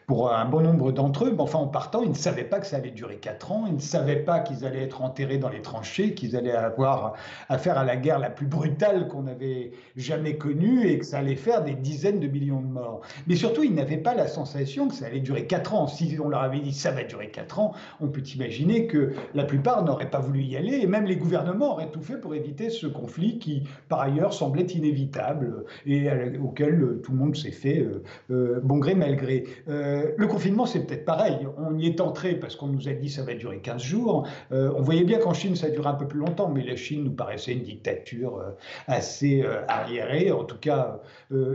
pour 0.08 0.34
un 0.34 0.46
bon 0.46 0.62
nombre 0.62 0.92
d'entre 0.92 1.26
eux. 1.26 1.32
Mais 1.32 1.42
enfin, 1.42 1.60
en 1.60 1.68
partant, 1.68 2.02
ils 2.02 2.10
ne 2.10 2.16
savaient 2.16 2.44
pas 2.44 2.60
que 2.60 2.66
ça 2.66 2.78
allait 2.78 2.92
durer 2.92 3.18
quatre 3.18 3.52
ans. 3.52 3.66
Ils 3.68 3.76
ne 3.76 3.80
savaient 3.80 4.18
pas 4.18 4.40
qu'ils 4.40 4.66
allaient 4.66 4.84
être 4.84 5.02
enterrés 5.02 5.38
dans 5.38 5.50
les 5.50 5.62
tranchées, 5.62 6.14
qu'ils 6.14 6.36
allaient 6.36 6.52
avoir 6.52 7.14
affaire 7.50 7.78
à 7.78 7.84
la 7.84 7.96
guerre 7.96 8.20
la 8.20 8.30
plus 8.30 8.46
brutale 8.46 9.08
qu'on 9.08 9.28
avait 9.28 9.72
jamais 9.96 10.38
connue 10.38 10.88
et 10.88 11.00
que 11.00 11.06
ça 11.06 11.20
allait 11.20 11.36
faire 11.36 11.64
des 11.64 11.76
dizaines 11.76 12.20
de 12.20 12.28
millions 12.28 12.62
de 12.62 12.68
morts. 12.68 13.02
Mais 13.28 13.36
surtout, 13.36 13.64
ils 13.64 13.74
n'avaient 13.74 13.98
pas 13.98 14.16
la 14.16 14.28
sensation 14.28 14.88
que 14.88 14.96
ça 14.96 15.06
allait 15.06 15.20
durer 15.20 15.46
quatre 15.46 15.74
ans. 15.74 15.88
Si 15.88 16.18
on 16.24 16.30
leur 16.30 16.42
avait 16.42 16.60
dit 16.60 16.74
ça 16.74 16.92
va 16.92 17.04
durer 17.04 17.30
quatre 17.30 17.60
ans, 17.60 17.74
on 18.00 18.08
peut 18.08 18.24
imaginer 18.36 18.88
que 18.88 19.14
la 19.34 19.44
plupart 19.44 19.84
n'auraient 19.84 20.10
pas 20.10 20.20
voulu 20.20 20.42
y 20.42 20.56
aller 20.58 20.80
et 20.80 20.88
même 20.88 21.06
les 21.06 21.18
gouvernements 21.18 21.74
auraient 21.74 21.92
tout 21.92 22.02
fait 22.02 22.18
pour 22.18 22.34
éviter 22.34 22.70
ce 22.70 22.88
conflit 22.88 23.40
qui, 23.40 23.64
par 23.90 24.00
ailleurs, 24.00 24.34
semblait 24.34 24.64
inévitable 24.64 25.66
et 25.86 26.10
auquel 26.42 27.00
tout 27.04 27.12
le 27.12 27.18
monde 27.18 27.36
s'est 27.36 27.52
fait 27.52 27.86
euh, 28.32 28.53
euh, 28.54 28.60
bon 28.62 28.78
gré, 28.78 28.96
mal 28.96 29.16
gré. 29.16 29.46
Euh, 29.68 30.12
le 30.18 30.28
confinement, 30.28 30.66
c'est 30.66 30.86
peut-être 30.86 31.06
pareil. 31.06 31.48
On 31.58 31.78
y 31.78 31.88
est 31.88 32.02
entré 32.02 32.36
parce 32.36 32.56
qu'on 32.56 32.68
nous 32.68 32.88
a 32.88 32.94
dit 32.94 33.08
que 33.08 33.14
ça 33.14 33.24
va 33.24 33.34
durer 33.34 33.60
15 33.60 33.82
jours. 33.82 34.28
Euh, 34.52 34.72
on 34.76 34.82
voyait 34.82 35.04
bien 35.04 35.20
qu'en 35.20 35.34
Chine, 35.34 35.56
ça 35.56 35.70
durait 35.70 35.90
un 35.90 35.96
peu 35.96 36.08
plus 36.08 36.20
longtemps, 36.20 36.50
mais 36.50 36.64
la 36.64 36.76
Chine 36.76 37.04
nous 37.04 37.12
paraissait 37.12 37.54
une 37.54 37.64
dictature 37.64 38.42
assez 38.88 39.44
arriérée, 39.68 40.32
en 40.32 40.44
tout 40.44 40.58
cas 40.58 41.00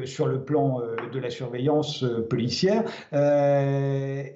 sur 0.05 0.27
le 0.27 0.43
plan 0.43 0.81
de 1.13 1.19
la 1.19 1.31
surveillance 1.31 2.05
policière. 2.29 2.85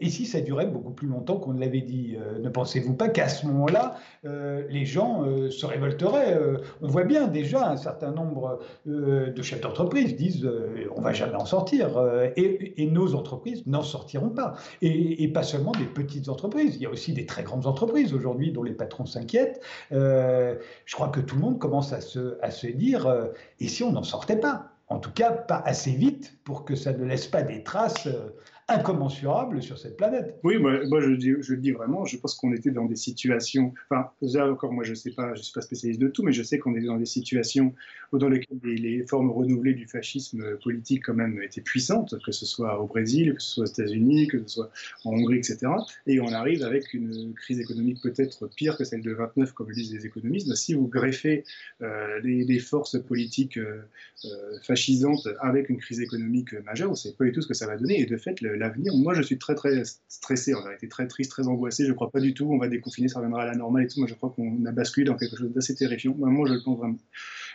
ici, 0.01 0.27
ça 0.27 0.41
durait 0.41 0.67
beaucoup 0.67 0.93
plus 0.93 1.09
longtemps 1.09 1.37
qu'on 1.37 1.53
ne 1.53 1.61
l'avait 1.61 1.81
dit. 1.81 2.17
ne 2.43 2.49
pensez-vous 2.49 2.95
pas 2.95 3.09
qu'à 3.09 3.29
ce 3.29 3.47
moment-là, 3.47 3.97
les 4.25 4.85
gens 4.85 5.25
se 5.51 5.67
révolteraient 5.67 6.39
On 6.81 6.89
voit 6.89 7.05
bien 7.05 7.27
déjà 7.27 7.71
un 7.71 7.77
certain 7.77 8.13
nombre 8.13 8.61
de 8.87 9.43
chefs 9.43 9.61
d'entreprise 9.61 10.17
disent 10.17 10.49
on 10.95 11.01
va 11.01 11.13
jamais 11.13 11.37
en 11.37 11.47
sortir. 11.47 11.91
et 12.37 12.52
et, 12.77 12.87
nos 12.87 13.15
entreprises 13.15 13.67
n'en 13.67 13.83
sortiront 13.83 14.31
pas. 14.31 14.55
Et, 14.81 15.29
pas 15.29 15.43
seulement 15.43 15.73
des 15.73 15.85
petites 15.85 16.29
entreprises, 16.29 16.77
il 16.77 16.83
y 16.83 16.87
a 16.87 16.91
aussi 16.91 17.13
des 17.13 17.27
très 17.27 17.43
grandes 17.43 17.67
entreprises 17.67 18.13
aujourd'hui 18.13 18.53
dont 18.53 18.63
les 18.63 18.75
patrons 18.75 19.07
s'inquiètent. 19.07 19.61
Euh, 19.93 20.57
je 20.85 20.95
crois 20.95 21.09
que 21.09 21.21
tout 21.21 21.37
le 21.37 21.41
monde 21.41 21.59
commence 21.59 21.93
à 21.93 22.01
se, 22.01 22.39
à 22.43 22.51
se 22.51 22.67
dire, 22.67 23.07
euh, 23.07 23.29
et 23.61 23.69
si 23.69 23.83
on 23.83 23.93
n'en 23.93 24.03
sortait 24.03 24.37
pas? 24.37 24.69
En 24.89 24.99
tout 24.99 25.13
cas, 25.13 25.31
pas 25.31 25.63
assez 25.65 25.93
vite 25.93 26.37
pour 26.45 26.67
que 26.67 26.75
ça 26.77 26.93
ne 26.93 27.05
laisse 27.05 27.27
pas 27.27 27.43
des 27.43 27.63
traces 27.63 28.07
euh, 28.07 28.37
incommensurable 28.79 29.63
sur 29.63 29.79
cette 29.79 29.97
planète. 29.97 30.39
Oui, 30.43 30.59
moi, 30.59 31.01
je, 31.01 31.11
dis, 31.13 31.33
je 31.41 31.55
dis 31.55 31.73
vraiment, 31.73 32.05
je 32.05 32.17
pense 32.17 32.35
qu'on 32.35 32.53
était 32.53 32.71
dans 32.71 32.87
des 32.87 32.97
situations, 32.97 33.75
enfin, 33.91 34.11
là 34.21 34.51
encore, 34.51 34.73
moi 34.73 34.85
je 34.85 34.91
ne 34.91 34.95
sais 34.95 35.11
pas, 35.11 35.35
je 35.35 35.43
suis 35.43 35.53
pas 35.53 35.61
spécialiste 35.61 36.01
de 36.01 36.09
tout, 36.09 36.23
mais 36.23 36.33
je 36.33 36.43
sais 36.43 36.59
qu'on 36.59 36.75
est 36.75 36.83
dans 36.83 36.97
des 36.97 37.07
situations 37.07 37.75
dans 38.19 38.29
lesquelles 38.29 38.59
les, 38.63 39.03
formes 39.07 39.31
renouvelées 39.31 39.75
du 39.75 39.87
fascisme 39.87 40.57
politique 40.63 41.05
quand 41.07 41.15
même 41.15 41.41
étaient 41.43 41.61
puissantes, 41.61 42.15
que 42.25 42.33
ce 42.33 42.47
soit 42.47 42.81
au 42.81 42.87
Brésil, 42.87 43.35
que 43.35 43.43
ce 43.43 43.55
soit 43.55 43.65
aux 43.65 43.67
États-Unis, 43.67 44.29
que 44.29 44.39
ce 44.39 44.49
soit 44.49 44.71
en 45.05 45.13
Hongrie, 45.13 45.39
etc. 45.39 45.59
Et 46.07 46.21
on 46.21 46.29
arrive 46.29 46.63
avec 46.63 46.95
une 46.95 47.35
crise 47.35 47.61
économique 47.61 48.01
peut-être 48.03 48.49
pire 48.49 48.77
que 48.77 48.85
celle 48.85 49.03
de 49.03 49.13
29, 49.13 49.53
comme 49.53 49.69
le 49.69 49.75
disent 49.75 49.93
les 49.93 50.07
économistes. 50.07 50.55
Si 50.55 50.75
vous 50.75 50.87
greffez 50.87 51.45
euh, 51.83 52.21
les, 52.23 52.59
forces 52.59 53.01
politiques 53.03 53.57
euh, 53.57 53.83
euh, 54.25 54.59
fascisantes 54.63 55.27
avec 55.41 55.69
une 55.69 55.79
crise 55.79 56.01
économique 56.01 56.53
majeure, 56.65 56.89
on 56.89 56.93
ne 56.93 56.97
sait 56.97 57.13
pas 57.13 57.25
du 57.25 57.33
tout 57.33 57.43
ce 57.43 57.49
que 57.49 57.55
ça 57.55 57.67
va 57.67 57.77
donner. 57.77 58.01
Et 58.01 58.07
de 58.07 58.17
fait, 58.17 58.41
le, 58.41 58.62
l'avenir. 58.63 58.93
Moi, 58.95 59.15
je 59.15 59.23
suis 59.23 59.39
très, 59.39 59.55
très 59.55 59.83
stressé, 60.09 60.55
on 60.55 60.65
a 60.65 60.73
été 60.73 60.89
très 60.89 61.07
triste, 61.07 61.31
très 61.31 61.47
angoissé. 61.47 61.87
Je 61.87 61.93
crois 61.93 62.11
pas 62.11 62.21
du 62.21 62.35
tout 62.35 62.49
on 62.51 62.59
va 62.59 62.69
déconfiner, 62.69 63.09
ça 63.09 63.19
reviendra 63.19 63.43
à 63.43 63.47
la 63.47 63.55
normale 63.55 63.85
et 63.85 63.87
tout. 63.87 63.99
Moi, 63.99 64.09
je 64.09 64.15
crois 64.15 64.31
qu'on 64.31 64.65
a 64.65 64.73
basculé 64.73 65.07
dans 65.07 65.17
quelque 65.17 65.37
chose 65.37 65.53
d'assez 65.53 65.75
terrifiant. 65.75 66.15
Moi, 66.17 66.49
je 66.49 66.55
le 66.55 66.63
pense 66.63 66.79
vraiment. 66.79 66.99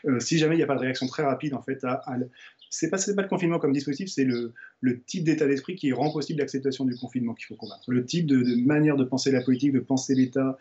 Euh, 0.05 0.19
si 0.19 0.37
jamais 0.37 0.55
il 0.55 0.57
n'y 0.59 0.63
a 0.63 0.67
pas 0.67 0.75
de 0.75 0.81
réaction 0.81 1.07
très 1.07 1.23
rapide, 1.23 1.53
en 1.53 1.61
fait, 1.61 1.83
à, 1.83 2.01
c'est 2.69 2.89
pas, 2.89 2.97
le 2.97 3.27
confinement 3.27 3.59
comme 3.59 3.73
dispositif, 3.73 4.09
c'est 4.09 4.25
le, 4.25 4.53
type 5.05 5.23
d'état 5.23 5.47
d'esprit 5.47 5.75
qui 5.75 5.91
rend 5.93 6.11
possible 6.11 6.39
l'acceptation 6.39 6.85
du 6.85 6.95
confinement 6.95 7.33
qu'il 7.33 7.47
faut 7.47 7.55
combattre. 7.55 7.91
Le 7.91 8.05
type 8.05 8.27
de, 8.27 8.65
manière 8.65 8.97
de 8.97 9.03
penser 9.03 9.31
la 9.31 9.41
politique, 9.41 9.71
de 9.71 9.79
penser 9.79 10.15
l'État. 10.15 10.57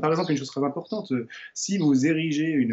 Par 0.00 0.10
exemple, 0.10 0.32
une 0.32 0.38
chose 0.38 0.48
très 0.48 0.64
importante, 0.64 1.12
si 1.54 1.78
vous 1.78 2.06
érigez 2.06 2.68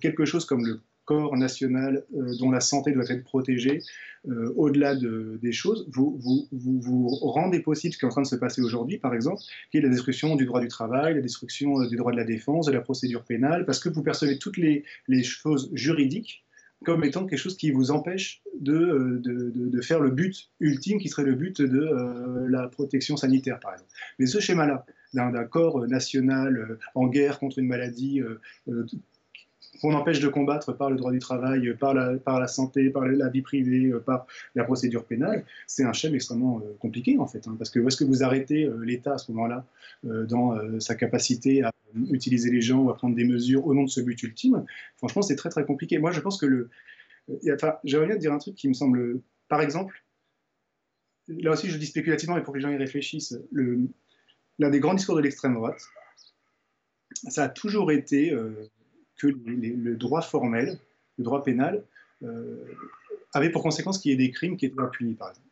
quelque 0.00 0.24
chose 0.24 0.44
comme 0.44 0.66
le 0.66 0.80
corps 1.04 1.36
national 1.36 2.04
euh, 2.16 2.36
dont 2.38 2.50
la 2.50 2.60
santé 2.60 2.92
doit 2.92 3.08
être 3.08 3.24
protégée, 3.24 3.82
euh, 4.28 4.52
au-delà 4.56 4.94
de, 4.94 5.38
des 5.42 5.52
choses, 5.52 5.88
vous, 5.92 6.18
vous, 6.52 7.08
rendez 7.08 7.60
possible 7.60 7.92
ce 7.92 7.98
qui 7.98 8.04
est 8.04 8.08
en 8.08 8.12
train 8.12 8.22
de 8.22 8.26
se 8.26 8.36
passer 8.36 8.62
aujourd'hui, 8.62 8.98
par 8.98 9.14
exemple, 9.14 9.42
qui 9.70 9.78
est 9.78 9.80
la 9.80 9.88
destruction 9.88 10.36
du 10.36 10.46
droit 10.46 10.60
du 10.60 10.68
travail, 10.68 11.14
la 11.14 11.20
destruction 11.20 11.80
euh, 11.80 11.88
du 11.88 11.96
droit 11.96 12.12
de 12.12 12.16
la 12.16 12.24
défense, 12.24 12.66
de 12.66 12.72
la 12.72 12.80
procédure 12.80 13.24
pénale, 13.24 13.66
parce 13.66 13.80
que 13.80 13.88
vous 13.88 14.02
percevez 14.02 14.38
toutes 14.38 14.56
les, 14.56 14.84
choses 15.22 15.70
juridiques 15.72 16.44
comme 16.84 17.04
étant 17.04 17.26
quelque 17.26 17.38
chose 17.38 17.56
qui 17.56 17.70
vous 17.70 17.92
empêche 17.92 18.42
de, 18.58 19.20
de, 19.22 19.52
de, 19.54 19.80
faire 19.80 20.00
le 20.00 20.10
but 20.10 20.50
ultime 20.58 20.98
qui 20.98 21.08
serait 21.08 21.22
le 21.22 21.36
but 21.36 21.62
de 21.62 22.48
la 22.48 22.66
protection 22.66 23.16
sanitaire, 23.16 23.60
par 23.60 23.74
exemple. 23.74 23.92
Mais 24.18 24.26
ce 24.26 24.40
schéma-là, 24.40 24.84
d'un 25.14 25.44
corps 25.44 25.86
national 25.86 26.78
en 26.96 27.06
guerre 27.06 27.38
contre 27.38 27.60
une 27.60 27.68
maladie 27.68 28.20
qu'on 29.80 29.94
empêche 29.94 30.20
de 30.20 30.28
combattre 30.28 30.72
par 30.72 30.90
le 30.90 30.96
droit 30.96 31.12
du 31.12 31.18
travail, 31.18 31.74
par 31.78 31.94
la, 31.94 32.18
par 32.18 32.38
la 32.38 32.46
santé, 32.46 32.90
par 32.90 33.06
la 33.06 33.28
vie 33.28 33.42
privée, 33.42 33.86
euh, 33.86 34.00
par 34.00 34.26
la 34.54 34.64
procédure 34.64 35.04
pénale, 35.04 35.44
c'est 35.66 35.84
un 35.84 35.92
schéma 35.92 36.16
extrêmement 36.16 36.60
euh, 36.60 36.74
compliqué 36.78 37.18
en 37.18 37.26
fait. 37.26 37.46
Hein, 37.48 37.56
parce 37.58 37.70
que 37.70 37.78
où 37.78 37.88
est-ce 37.88 37.96
que 37.96 38.04
vous 38.04 38.22
arrêtez 38.22 38.64
euh, 38.64 38.84
l'État 38.84 39.14
à 39.14 39.18
ce 39.18 39.30
moment-là 39.32 39.64
dans 40.04 40.58
sa 40.80 40.96
capacité 40.96 41.62
à 41.62 41.70
utiliser 42.10 42.50
les 42.50 42.60
gens 42.60 42.80
ou 42.80 42.90
à 42.90 42.96
prendre 42.96 43.14
des 43.14 43.24
mesures 43.24 43.64
au 43.68 43.72
nom 43.72 43.84
de 43.84 43.88
ce 43.88 44.00
but 44.00 44.20
ultime? 44.24 44.64
Franchement, 44.96 45.22
c'est 45.22 45.36
très 45.36 45.48
très 45.48 45.64
compliqué. 45.64 45.98
Moi, 45.98 46.10
je 46.10 46.18
pense 46.18 46.40
que 46.40 46.46
le. 46.46 46.70
Enfin, 47.54 47.76
j'aimerais 47.84 48.08
bien 48.08 48.16
dire 48.16 48.32
un 48.32 48.38
truc 48.38 48.56
qui 48.56 48.66
me 48.66 48.74
semble. 48.74 49.20
Par 49.46 49.60
exemple, 49.60 50.04
là 51.28 51.52
aussi 51.52 51.70
je 51.70 51.78
dis 51.78 51.86
spéculativement, 51.86 52.34
mais 52.34 52.42
pour 52.42 52.52
que 52.52 52.58
les 52.58 52.62
gens 52.62 52.70
y 52.70 52.76
réfléchissent, 52.76 53.38
l'un 53.52 54.70
des 54.70 54.80
grands 54.80 54.94
discours 54.94 55.14
de 55.14 55.20
l'extrême 55.20 55.54
droite, 55.54 55.80
ça 57.28 57.44
a 57.44 57.48
toujours 57.48 57.92
été 57.92 58.36
que 59.16 59.26
le 59.26 59.96
droit 59.96 60.22
formel, 60.22 60.78
le 61.18 61.24
droit 61.24 61.42
pénal, 61.44 61.84
euh, 62.22 62.64
avait 63.34 63.50
pour 63.50 63.62
conséquence 63.62 63.98
qu'il 63.98 64.10
y 64.10 64.14
ait 64.14 64.18
des 64.18 64.30
crimes 64.30 64.56
qui 64.56 64.66
étaient 64.66 64.76
punis, 64.92 65.14
par 65.14 65.30
exemple. 65.30 65.46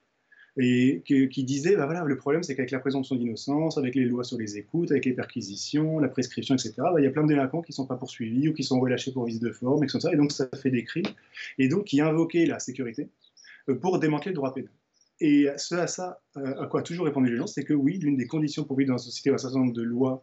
Et 0.56 1.02
qui 1.06 1.44
disait, 1.44 1.76
bah 1.76 1.86
voilà, 1.86 2.04
le 2.04 2.16
problème 2.16 2.42
c'est 2.42 2.56
qu'avec 2.56 2.72
la 2.72 2.80
présomption 2.80 3.14
d'innocence, 3.14 3.78
avec 3.78 3.94
les 3.94 4.04
lois 4.04 4.24
sur 4.24 4.36
les 4.36 4.58
écoutes, 4.58 4.90
avec 4.90 5.04
les 5.04 5.12
perquisitions, 5.12 6.00
la 6.00 6.08
prescription, 6.08 6.54
etc., 6.54 6.74
bah, 6.78 6.94
il 6.98 7.04
y 7.04 7.06
a 7.06 7.10
plein 7.10 7.22
de 7.22 7.28
délinquants 7.28 7.62
qui 7.62 7.70
ne 7.70 7.76
sont 7.76 7.86
pas 7.86 7.96
poursuivis 7.96 8.48
ou 8.48 8.52
qui 8.52 8.64
sont 8.64 8.80
relâchés 8.80 9.12
pour 9.12 9.24
vice 9.24 9.38
de 9.38 9.52
forme, 9.52 9.84
etc. 9.84 10.08
Et 10.12 10.16
donc 10.16 10.32
ça 10.32 10.48
fait 10.60 10.70
des 10.70 10.84
crimes. 10.84 11.06
Et 11.58 11.68
donc 11.68 11.84
qui 11.84 12.00
invoquait 12.00 12.46
la 12.46 12.58
sécurité 12.58 13.08
euh, 13.68 13.76
pour 13.76 14.00
démanteler 14.00 14.32
le 14.32 14.36
droit 14.36 14.52
pénal. 14.52 14.72
Et 15.20 15.48
ce 15.56 15.74
à 15.76 15.86
ça, 15.86 16.20
euh, 16.36 16.60
à 16.60 16.66
quoi 16.66 16.80
a 16.80 16.82
toujours 16.82 17.06
répondu 17.06 17.30
les 17.30 17.36
gens, 17.36 17.46
c'est 17.46 17.64
que 17.64 17.74
oui, 17.74 17.98
l'une 17.98 18.16
des 18.16 18.26
conditions 18.26 18.64
pour 18.64 18.76
vivre 18.76 18.90
dans 18.90 18.98
une 18.98 19.04
société 19.04 19.30
un 19.30 19.38
certain 19.38 19.58
nombre 19.60 19.74
de 19.74 19.82
lois 19.82 20.22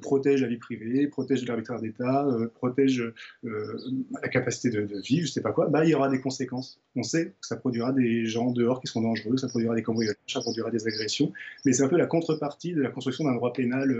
protège 0.00 0.42
la 0.42 0.48
vie 0.48 0.56
privée, 0.56 1.06
protège 1.06 1.46
l'arbitraire 1.46 1.80
d'État, 1.80 2.26
euh, 2.26 2.48
protège 2.48 3.00
euh, 3.44 3.78
la 4.22 4.28
capacité 4.28 4.70
de, 4.70 5.00
vivre, 5.00 5.26
je 5.26 5.32
sais 5.32 5.42
pas 5.42 5.52
quoi, 5.52 5.68
bah, 5.68 5.84
il 5.84 5.90
y 5.90 5.94
aura 5.94 6.08
des 6.08 6.20
conséquences. 6.20 6.80
On 6.94 7.02
sait 7.02 7.26
que 7.26 7.46
ça 7.46 7.56
produira 7.56 7.92
des 7.92 8.26
gens 8.26 8.50
dehors 8.50 8.80
qui 8.80 8.86
seront 8.86 9.02
dangereux, 9.02 9.36
ça 9.36 9.48
produira 9.48 9.74
des 9.74 9.82
cambriolages, 9.82 10.16
ça 10.26 10.40
produira 10.40 10.70
des 10.70 10.86
agressions, 10.86 11.32
mais 11.64 11.72
c'est 11.72 11.82
un 11.82 11.88
peu 11.88 11.98
la 11.98 12.06
contrepartie 12.06 12.72
de 12.72 12.80
la 12.80 12.90
construction 12.90 13.24
d'un 13.24 13.34
droit 13.34 13.52
pénal 13.52 13.94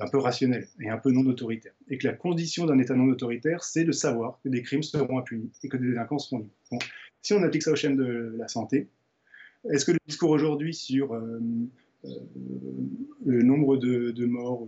un 0.00 0.08
peu 0.08 0.18
rationnel 0.18 0.66
et 0.80 0.90
un 0.90 0.98
peu 0.98 1.10
non 1.10 1.24
autoritaire. 1.26 1.72
Et 1.88 1.98
que 1.98 2.06
la 2.06 2.14
condition 2.14 2.66
d'un 2.66 2.78
État 2.78 2.94
non 2.94 3.08
autoritaire, 3.08 3.62
c'est 3.64 3.84
de 3.84 3.92
savoir 3.92 4.40
que 4.42 4.48
des 4.48 4.62
crimes 4.62 4.82
seront 4.82 5.18
impunis 5.18 5.50
et 5.62 5.68
que 5.68 5.76
des 5.76 5.88
délinquants 5.88 6.18
seront 6.18 6.38
libres. 6.38 6.82
si 7.22 7.34
on 7.34 7.42
applique 7.42 7.62
ça 7.62 7.72
aux 7.72 7.76
chaînes 7.76 7.96
de 7.96 8.34
la 8.36 8.48
santé, 8.48 8.88
est-ce 9.70 9.84
que 9.84 9.92
le 9.92 9.98
discours 10.06 10.30
aujourd'hui 10.30 10.74
sur 10.74 11.14
euh, 11.14 11.40
le 12.04 13.42
nombre 13.42 13.76
de, 13.76 14.26
morts, 14.26 14.66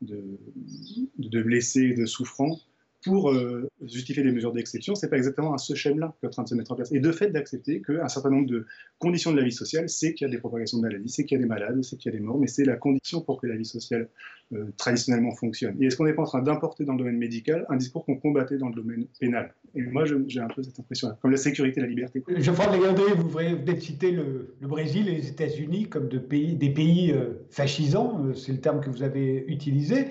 de, 0.00 1.42
blessés, 1.42 1.94
de 1.94 2.06
souffrants, 2.06 2.58
pour 3.04 3.30
euh, 3.30 3.68
justifier 3.82 4.22
les 4.22 4.32
mesures 4.32 4.52
d'exception, 4.52 4.94
c'est 4.94 5.10
pas 5.10 5.18
exactement 5.18 5.52
un 5.52 5.58
ce 5.58 5.74
schéma-là 5.74 6.14
qui 6.18 6.24
est 6.24 6.28
en 6.28 6.30
train 6.30 6.42
de 6.44 6.48
se 6.48 6.54
mettre 6.54 6.72
en 6.72 6.76
place. 6.76 6.90
Et 6.90 7.00
de 7.00 7.12
fait 7.12 7.28
d'accepter 7.28 7.82
qu'un 7.82 8.08
certain 8.08 8.30
nombre 8.30 8.46
de 8.46 8.66
conditions 8.98 9.30
de 9.30 9.36
la 9.36 9.44
vie 9.44 9.52
sociale, 9.52 9.90
c'est 9.90 10.14
qu'il 10.14 10.26
y 10.26 10.28
a 10.28 10.32
des 10.32 10.38
propagations 10.38 10.78
de 10.78 10.82
maladies, 10.82 11.10
c'est 11.10 11.26
qu'il 11.26 11.36
y 11.36 11.38
a 11.38 11.42
des 11.42 11.48
malades, 11.48 11.82
c'est 11.84 11.98
qu'il 11.98 12.10
y 12.10 12.14
a 12.14 12.18
des 12.18 12.24
morts, 12.24 12.38
mais 12.38 12.46
c'est 12.46 12.64
la 12.64 12.76
condition 12.76 13.20
pour 13.20 13.40
que 13.40 13.46
la 13.46 13.56
vie 13.56 13.66
sociale 13.66 14.08
euh, 14.52 14.66
traditionnellement 14.76 15.34
fonctionne. 15.34 15.76
Et 15.80 15.86
est-ce 15.86 15.96
qu'on 15.96 16.04
n'est 16.04 16.12
pas 16.12 16.22
en 16.22 16.26
train 16.26 16.42
d'importer 16.42 16.84
dans 16.84 16.92
le 16.92 16.98
domaine 16.98 17.16
médical 17.16 17.64
un 17.68 17.76
discours 17.76 18.04
qu'on 18.04 18.16
combattait 18.16 18.58
dans 18.58 18.68
le 18.68 18.74
domaine 18.74 19.06
pénal? 19.18 19.54
Et 19.74 19.82
moi, 19.82 20.04
j'ai 20.04 20.40
un 20.40 20.48
peu 20.48 20.62
cette 20.62 20.78
impression-là, 20.78 21.18
comme 21.20 21.30
la 21.30 21.36
sécurité 21.36 21.80
et 21.80 21.82
la 21.82 21.88
liberté. 21.88 22.22
Je 22.28 22.50
crois 22.52 22.66
que 22.66 23.16
vous 23.16 23.28
venez 23.28 23.56
de 23.56 23.80
citer 23.80 24.12
le, 24.12 24.54
Brésil 24.60 25.08
et 25.08 25.12
les 25.16 25.28
États-Unis 25.28 25.88
comme 25.88 26.08
de 26.08 26.18
pays, 26.18 26.54
des 26.54 26.70
pays 26.70 27.12
euh, 27.12 27.44
fascisants, 27.50 28.20
c'est 28.34 28.52
le 28.52 28.60
terme 28.60 28.80
que 28.80 28.90
vous 28.90 29.02
avez 29.02 29.44
utilisé. 29.48 30.06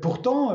pourtant, 0.00 0.52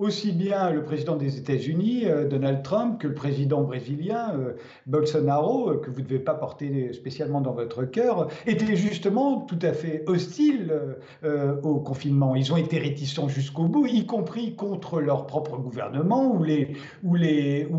aussi 0.00 0.32
bien 0.32 0.70
le 0.70 0.82
président 0.82 1.14
des 1.14 1.36
États-Unis, 1.36 2.06
euh, 2.06 2.26
Donald 2.26 2.62
Trump, 2.62 2.98
que 2.98 3.06
le 3.06 3.12
président 3.12 3.62
brésilien, 3.62 4.32
euh, 4.34 4.52
Bolsonaro, 4.86 5.70
euh, 5.70 5.76
que 5.76 5.90
vous 5.90 6.00
ne 6.00 6.06
devez 6.06 6.18
pas 6.18 6.32
porter 6.32 6.94
spécialement 6.94 7.42
dans 7.42 7.52
votre 7.52 7.84
cœur, 7.84 8.28
étaient 8.46 8.76
justement 8.76 9.42
tout 9.42 9.58
à 9.60 9.74
fait 9.74 10.02
hostiles 10.06 10.72
au 11.62 11.80
confinement. 11.80 12.29
Ils 12.34 12.52
ont 12.52 12.56
été 12.56 12.78
réticents 12.78 13.28
jusqu'au 13.28 13.64
bout, 13.64 13.86
y 13.86 14.06
compris 14.06 14.54
contre 14.54 15.00
leur 15.00 15.26
propre 15.26 15.56
gouvernement 15.58 16.34
ou, 16.34 17.14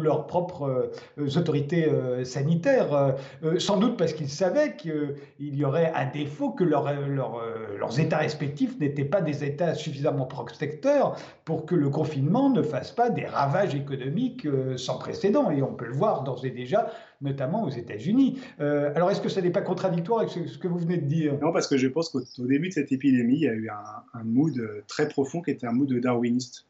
leurs 0.01 0.27
propres 0.27 0.91
autorités 1.35 1.87
sanitaires, 2.23 3.15
sans 3.57 3.77
doute 3.77 3.97
parce 3.97 4.13
qu'ils 4.13 4.29
savaient 4.29 4.75
qu'il 4.75 5.15
y 5.39 5.65
aurait 5.65 5.91
à 5.93 6.05
défaut 6.05 6.51
que 6.51 6.63
leur, 6.63 6.91
leurs 6.91 7.99
États 7.99 8.17
respectifs 8.17 8.79
n'étaient 8.79 9.05
pas 9.05 9.21
des 9.21 9.43
États 9.43 9.73
suffisamment 9.73 10.25
protecteurs 10.25 11.15
pour 11.45 11.65
que 11.65 11.75
le 11.75 11.89
confinement 11.89 12.49
ne 12.49 12.61
fasse 12.61 12.91
pas 12.91 13.09
des 13.09 13.25
ravages 13.25 13.75
économiques 13.75 14.45
euh, 14.45 14.77
sans 14.77 14.97
précédent. 14.97 15.51
Et 15.51 15.61
on 15.61 15.73
peut 15.73 15.85
le 15.85 15.93
voir 15.93 16.23
d'ores 16.23 16.45
et 16.45 16.51
déjà, 16.51 16.87
notamment 17.21 17.63
aux 17.63 17.69
États-Unis. 17.69 18.39
Euh, 18.59 18.91
alors, 18.95 19.11
est-ce 19.11 19.21
que 19.21 19.29
ça 19.29 19.41
n'est 19.41 19.51
pas 19.51 19.61
contradictoire 19.61 20.21
avec 20.21 20.31
ce, 20.31 20.57
que 20.57 20.67
vous 20.67 20.79
venez 20.79 20.97
de 20.97 21.05
dire? 21.05 21.37
Non, 21.41 21.51
parce 21.53 21.67
que 21.67 21.77
je 21.77 21.87
pense 21.87 22.09
qu'au 22.09 22.47
début 22.47 22.69
de 22.69 22.73
cette 22.73 22.91
épidémie, 22.91 23.35
il 23.35 23.41
y 23.41 23.47
a 23.49 23.53
eu 23.53 23.69
un, 23.69 24.23
mood 24.23 24.57
euh, 24.57 24.83
très 24.87 25.07
profond 25.07 25.41
qui 25.41 25.51
était 25.51 25.67
un 25.67 25.73
mood 25.73 25.91
darwiniste 25.93 26.65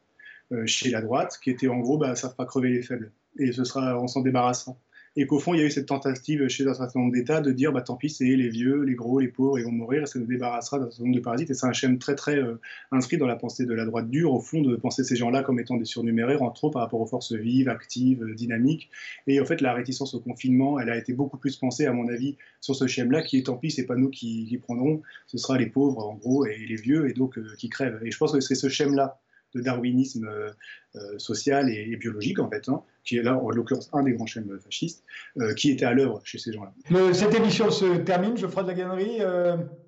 chez 0.65 0.89
la 0.89 1.01
droite, 1.01 1.39
qui 1.41 1.49
était 1.49 1.69
en 1.69 1.79
gros, 1.79 1.97
bah, 1.97 2.13
ça 2.15 2.27
ne 2.27 2.31
va 2.31 2.35
pas 2.35 2.45
crever 2.45 2.71
les 2.71 2.81
faibles. 2.81 3.09
Et 3.39 3.53
ce 3.53 3.63
sera, 3.63 3.97
on 3.97 4.07
s'en 4.07 4.19
débarrassera 4.19 4.75
et 5.17 5.27
qu'au 5.27 5.39
fond, 5.39 5.53
il 5.53 5.59
y 5.59 5.63
a 5.63 5.65
eu 5.65 5.71
cette 5.71 5.87
tentative 5.87 6.47
chez 6.47 6.65
un 6.67 6.73
certain 6.73 6.99
nombre 6.99 7.11
d'États 7.11 7.41
de 7.41 7.51
dire 7.51 7.73
bah, 7.73 7.81
tant 7.81 7.97
pis, 7.97 8.09
c'est 8.09 8.23
les 8.23 8.47
vieux, 8.47 8.83
les 8.83 8.95
gros, 8.95 9.19
les 9.19 9.27
pauvres, 9.27 9.59
ils 9.59 9.65
vont 9.65 9.71
mourir, 9.71 10.03
et 10.03 10.05
ça 10.05 10.19
nous 10.19 10.25
débarrassera 10.25 10.79
d'un 10.79 10.89
certain 10.89 11.03
nombre 11.03 11.15
de 11.15 11.21
parasites. 11.21 11.49
Et 11.49 11.53
c'est 11.53 11.65
un 11.65 11.73
schéma 11.73 11.97
très, 11.97 12.15
très 12.15 12.37
euh, 12.37 12.59
inscrit 12.91 13.17
dans 13.17 13.27
la 13.27 13.35
pensée 13.35 13.65
de 13.65 13.73
la 13.73 13.85
droite 13.85 14.09
dure, 14.09 14.33
au 14.33 14.39
fond, 14.39 14.61
de 14.61 14.75
penser 14.77 15.03
ces 15.03 15.17
gens-là 15.17 15.43
comme 15.43 15.59
étant 15.59 15.75
des 15.75 15.83
surnuméraires, 15.85 16.41
en 16.43 16.51
trop 16.51 16.69
par 16.69 16.81
rapport 16.81 17.01
aux 17.01 17.05
forces 17.07 17.33
vives, 17.33 17.67
actives, 17.67 18.23
euh, 18.23 18.33
dynamiques. 18.35 18.89
Et 19.27 19.41
en 19.41 19.45
fait, 19.45 19.59
la 19.59 19.73
réticence 19.73 20.13
au 20.13 20.21
confinement, 20.21 20.79
elle 20.79 20.89
a 20.89 20.97
été 20.97 21.11
beaucoup 21.11 21.37
plus 21.37 21.57
pensée, 21.57 21.85
à 21.85 21.91
mon 21.91 22.07
avis, 22.07 22.37
sur 22.61 22.75
ce 22.75 22.87
schéma-là, 22.87 23.21
qui 23.21 23.37
est 23.37 23.47
tant 23.47 23.57
pis, 23.57 23.71
c'est 23.71 23.85
pas 23.85 23.95
nous 23.95 24.09
qui, 24.09 24.45
qui, 24.45 24.57
prendrons, 24.59 25.01
ce 25.27 25.37
sera 25.37 25.57
les 25.57 25.67
pauvres, 25.67 26.07
en 26.07 26.15
gros, 26.15 26.45
et 26.45 26.57
les 26.57 26.75
vieux, 26.77 27.09
et 27.09 27.13
donc 27.13 27.37
euh, 27.37 27.45
qui 27.57 27.67
crèvent. 27.67 27.99
Et 28.05 28.11
je 28.11 28.17
pense 28.17 28.31
que 28.31 28.39
c'est 28.39 28.55
ce 28.55 28.69
schéma-là 28.69 29.19
de 29.55 29.61
darwinisme 29.61 30.27
euh, 30.27 30.49
euh, 30.95 31.17
social 31.17 31.69
et, 31.69 31.95
biologique, 31.97 32.39
en 32.39 32.49
fait, 32.49 32.67
hein, 32.69 32.81
qui 33.03 33.17
est 33.17 33.23
là, 33.23 33.37
en 33.37 33.49
l'occurrence, 33.49 33.89
un 33.93 34.03
des 34.03 34.13
grands 34.13 34.25
schèmes 34.25 34.57
fascistes, 34.59 35.03
euh, 35.37 35.53
qui 35.53 35.71
était 35.71 35.85
à 35.85 35.93
l'œuvre 35.93 36.21
chez 36.23 36.37
ces 36.37 36.51
gens-là. 36.53 37.13
Cette 37.13 37.35
émission 37.35 37.71
se 37.71 37.97
termine, 37.97 38.37
ferai 38.37 38.63
de 38.63 38.67
la 38.67 38.73
galerie. 38.73 39.21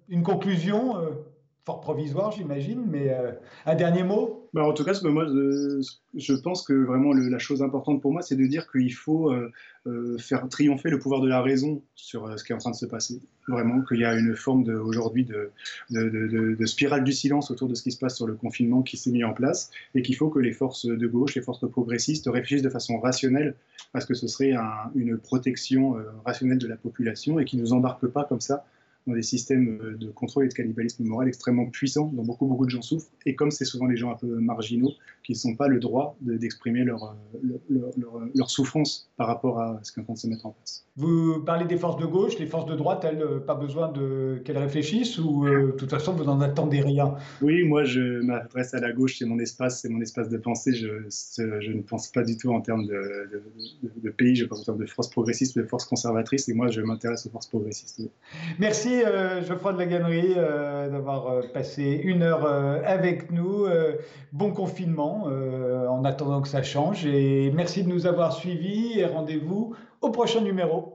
une 0.09 0.23
conclusion, 0.23 0.95
fort 1.65 1.81
provisoire, 1.81 2.31
j'imagine, 2.31 2.85
mais 2.87 3.15
un 3.65 3.75
dernier 3.75 4.03
mot? 4.03 4.42
Bah, 4.53 4.63
en 4.63 4.73
tout 4.73 4.83
cas, 4.83 4.93
moi, 5.03 5.25
je, 5.25 6.33
pense 6.33 6.63
que 6.63 6.73
vraiment 6.73 7.13
la 7.13 7.39
chose 7.39 7.63
importante 7.63 8.01
pour 8.01 8.11
moi, 8.11 8.21
c'est 8.21 8.35
de 8.35 8.45
dire 8.45 8.71
qu'il 8.71 8.93
faut 8.93 9.33
faire 10.19 10.47
triompher 10.47 10.91
le 10.91 10.99
pouvoir 10.99 11.21
de 11.21 11.27
la 11.27 11.41
raison 11.41 11.81
sur 11.95 12.37
ce 12.37 12.43
qui 12.43 12.51
est 12.51 12.55
en 12.55 12.59
train 12.59 12.71
de 12.71 12.75
se 12.75 12.85
passer. 12.85 13.19
Vraiment 13.47 13.81
qu'il 13.81 13.99
y 13.99 14.05
a 14.05 14.13
une 14.13 14.35
forme 14.35 14.63
aujourd'hui 14.69 15.25
de, 15.25 15.49
de, 15.89 16.65
spirale 16.65 17.03
du 17.03 17.11
silence 17.11 17.49
autour 17.49 17.67
de 17.67 17.73
ce 17.73 17.81
qui 17.81 17.91
se 17.91 17.97
passe 17.97 18.15
sur 18.15 18.27
le 18.27 18.35
confinement 18.35 18.83
qui 18.83 18.95
s'est 18.95 19.11
mis 19.11 19.23
en 19.23 19.33
place 19.33 19.71
et 19.95 20.03
qu'il 20.03 20.15
faut 20.15 20.29
que 20.29 20.39
les 20.39 20.53
forces 20.53 20.85
de 20.85 21.07
gauche, 21.07 21.33
les 21.33 21.41
forces 21.41 21.67
progressistes 21.69 22.29
réfléchissent 22.31 22.61
de 22.61 22.69
façon 22.69 22.99
rationnelle 22.99 23.55
parce 23.91 24.05
que 24.05 24.13
ce 24.13 24.27
serait 24.27 24.53
une 24.95 25.17
protection 25.17 25.97
euh, 25.97 26.03
rationnelle 26.25 26.57
de 26.57 26.67
la 26.67 26.75
population 26.75 27.39
et 27.39 27.45
qui 27.45 27.57
ne 27.57 27.61
nous 27.61 27.73
embarque 27.73 28.07
pas 28.07 28.23
comme 28.23 28.41
ça 28.41 28.65
dans 29.07 29.13
des 29.13 29.21
systèmes 29.21 29.79
euh, 29.81 29.95
de 29.97 30.09
contrôle 30.09 30.45
et 30.45 30.47
de 30.47 30.53
cannibalisme 30.53 31.03
moral 31.03 31.27
extrêmement 31.27 31.65
puissants, 31.65 32.11
dont 32.13 32.23
beaucoup, 32.23 32.45
beaucoup 32.45 32.65
de 32.65 32.69
gens 32.69 32.81
souffrent. 32.81 33.09
Et 33.25 33.35
comme 33.35 33.51
c'est 33.51 33.65
souvent 33.65 33.85
les 33.85 33.97
gens 33.97 34.11
un 34.11 34.15
peu 34.15 34.27
marginaux, 34.27 34.91
qui 35.23 35.39
n'ont 35.45 35.55
pas 35.55 35.67
le 35.67 35.79
droit 35.79 36.17
d'exprimer 36.21 36.83
leur, 36.83 37.15
euh, 37.41 37.57
leur, 37.69 38.19
leur, 38.35 38.49
souffrance 38.49 39.09
par 39.15 39.27
rapport 39.27 39.59
à 39.61 39.79
ce 39.83 39.93
qu'on 39.93 40.01
est 40.01 40.09
en 40.09 40.15
se 40.15 40.27
mettre 40.27 40.45
en 40.45 40.51
place. 40.51 40.85
Vous 40.97 41.41
parlez 41.41 41.65
des 41.65 41.77
forces 41.77 41.99
de 41.99 42.05
gauche, 42.05 42.37
les 42.39 42.45
forces 42.45 42.69
de 42.69 42.75
droite, 42.75 43.05
elles, 43.05 43.21
euh, 43.21 43.39
pas 43.39 43.55
besoin 43.55 43.91
qu'elles 44.43 44.57
réfléchissent 44.57 45.17
ou 45.17 45.45
de 45.45 45.71
toute 45.71 45.89
façon 45.89 46.13
vous 46.13 46.25
n'en 46.25 46.41
attendez 46.41 46.81
rien? 46.81 47.15
Oui, 47.41 47.63
moi 47.63 47.83
je 47.83 48.21
m'adresse 48.21 48.73
à 48.73 48.79
la 48.79 48.91
gauche, 48.91 49.17
c'est 49.17 49.25
mon 49.25 49.39
espace, 49.39 49.81
c'est 49.81 49.89
mon 49.89 50.01
espace 50.01 50.29
de 50.29 50.37
pensée. 50.37 50.73
Je, 50.73 50.87
je, 51.07 51.71
ne 51.71 51.81
pense 51.81 52.11
pas 52.11 52.23
du 52.23 52.37
tout 52.37 52.51
en 52.51 52.61
termes 52.61 52.85
de, 52.85 53.43
de, 54.03 54.09
pays, 54.09 54.35
je 54.35 54.45
pense 54.45 54.61
en 54.61 54.63
termes 54.63 54.77
de 54.77 54.85
forces 54.85 55.09
progressistes, 55.09 55.57
de 55.57 55.63
forces 55.63 55.85
conservatrices, 55.85 56.49
et 56.49 56.53
moi 56.53 56.67
je 56.67 56.81
m'intéresse 56.81 57.25
aux 57.25 57.29
forces 57.29 57.47
progressistes. 57.47 58.01
Merci 58.93 59.15
euh, 59.15 59.43
Geoffroy 59.43 59.73
de 59.73 59.79
la 59.79 59.85
Gannerie, 59.87 60.33
euh, 60.37 60.87
d'avoir 60.87 61.27
euh, 61.27 61.41
passé 61.51 61.99
une 62.03 62.21
heure 62.21 62.45
avec 62.85 63.31
nous. 63.31 63.65
bon 64.31 64.51
confinement 64.51 65.27
en 65.89 66.03
attendant 66.05 66.41
que 66.41 66.47
ça 66.47 66.63
change. 66.63 67.05
Et 67.05 67.51
merci 67.55 67.83
de 67.83 67.89
nous 67.89 68.05
avoir 68.05 68.33
suivis 68.33 68.99
et 68.99 69.05
rendez-vous 69.05 69.75
au 70.01 70.09
prochain 70.11 70.41
numéro. 70.41 70.92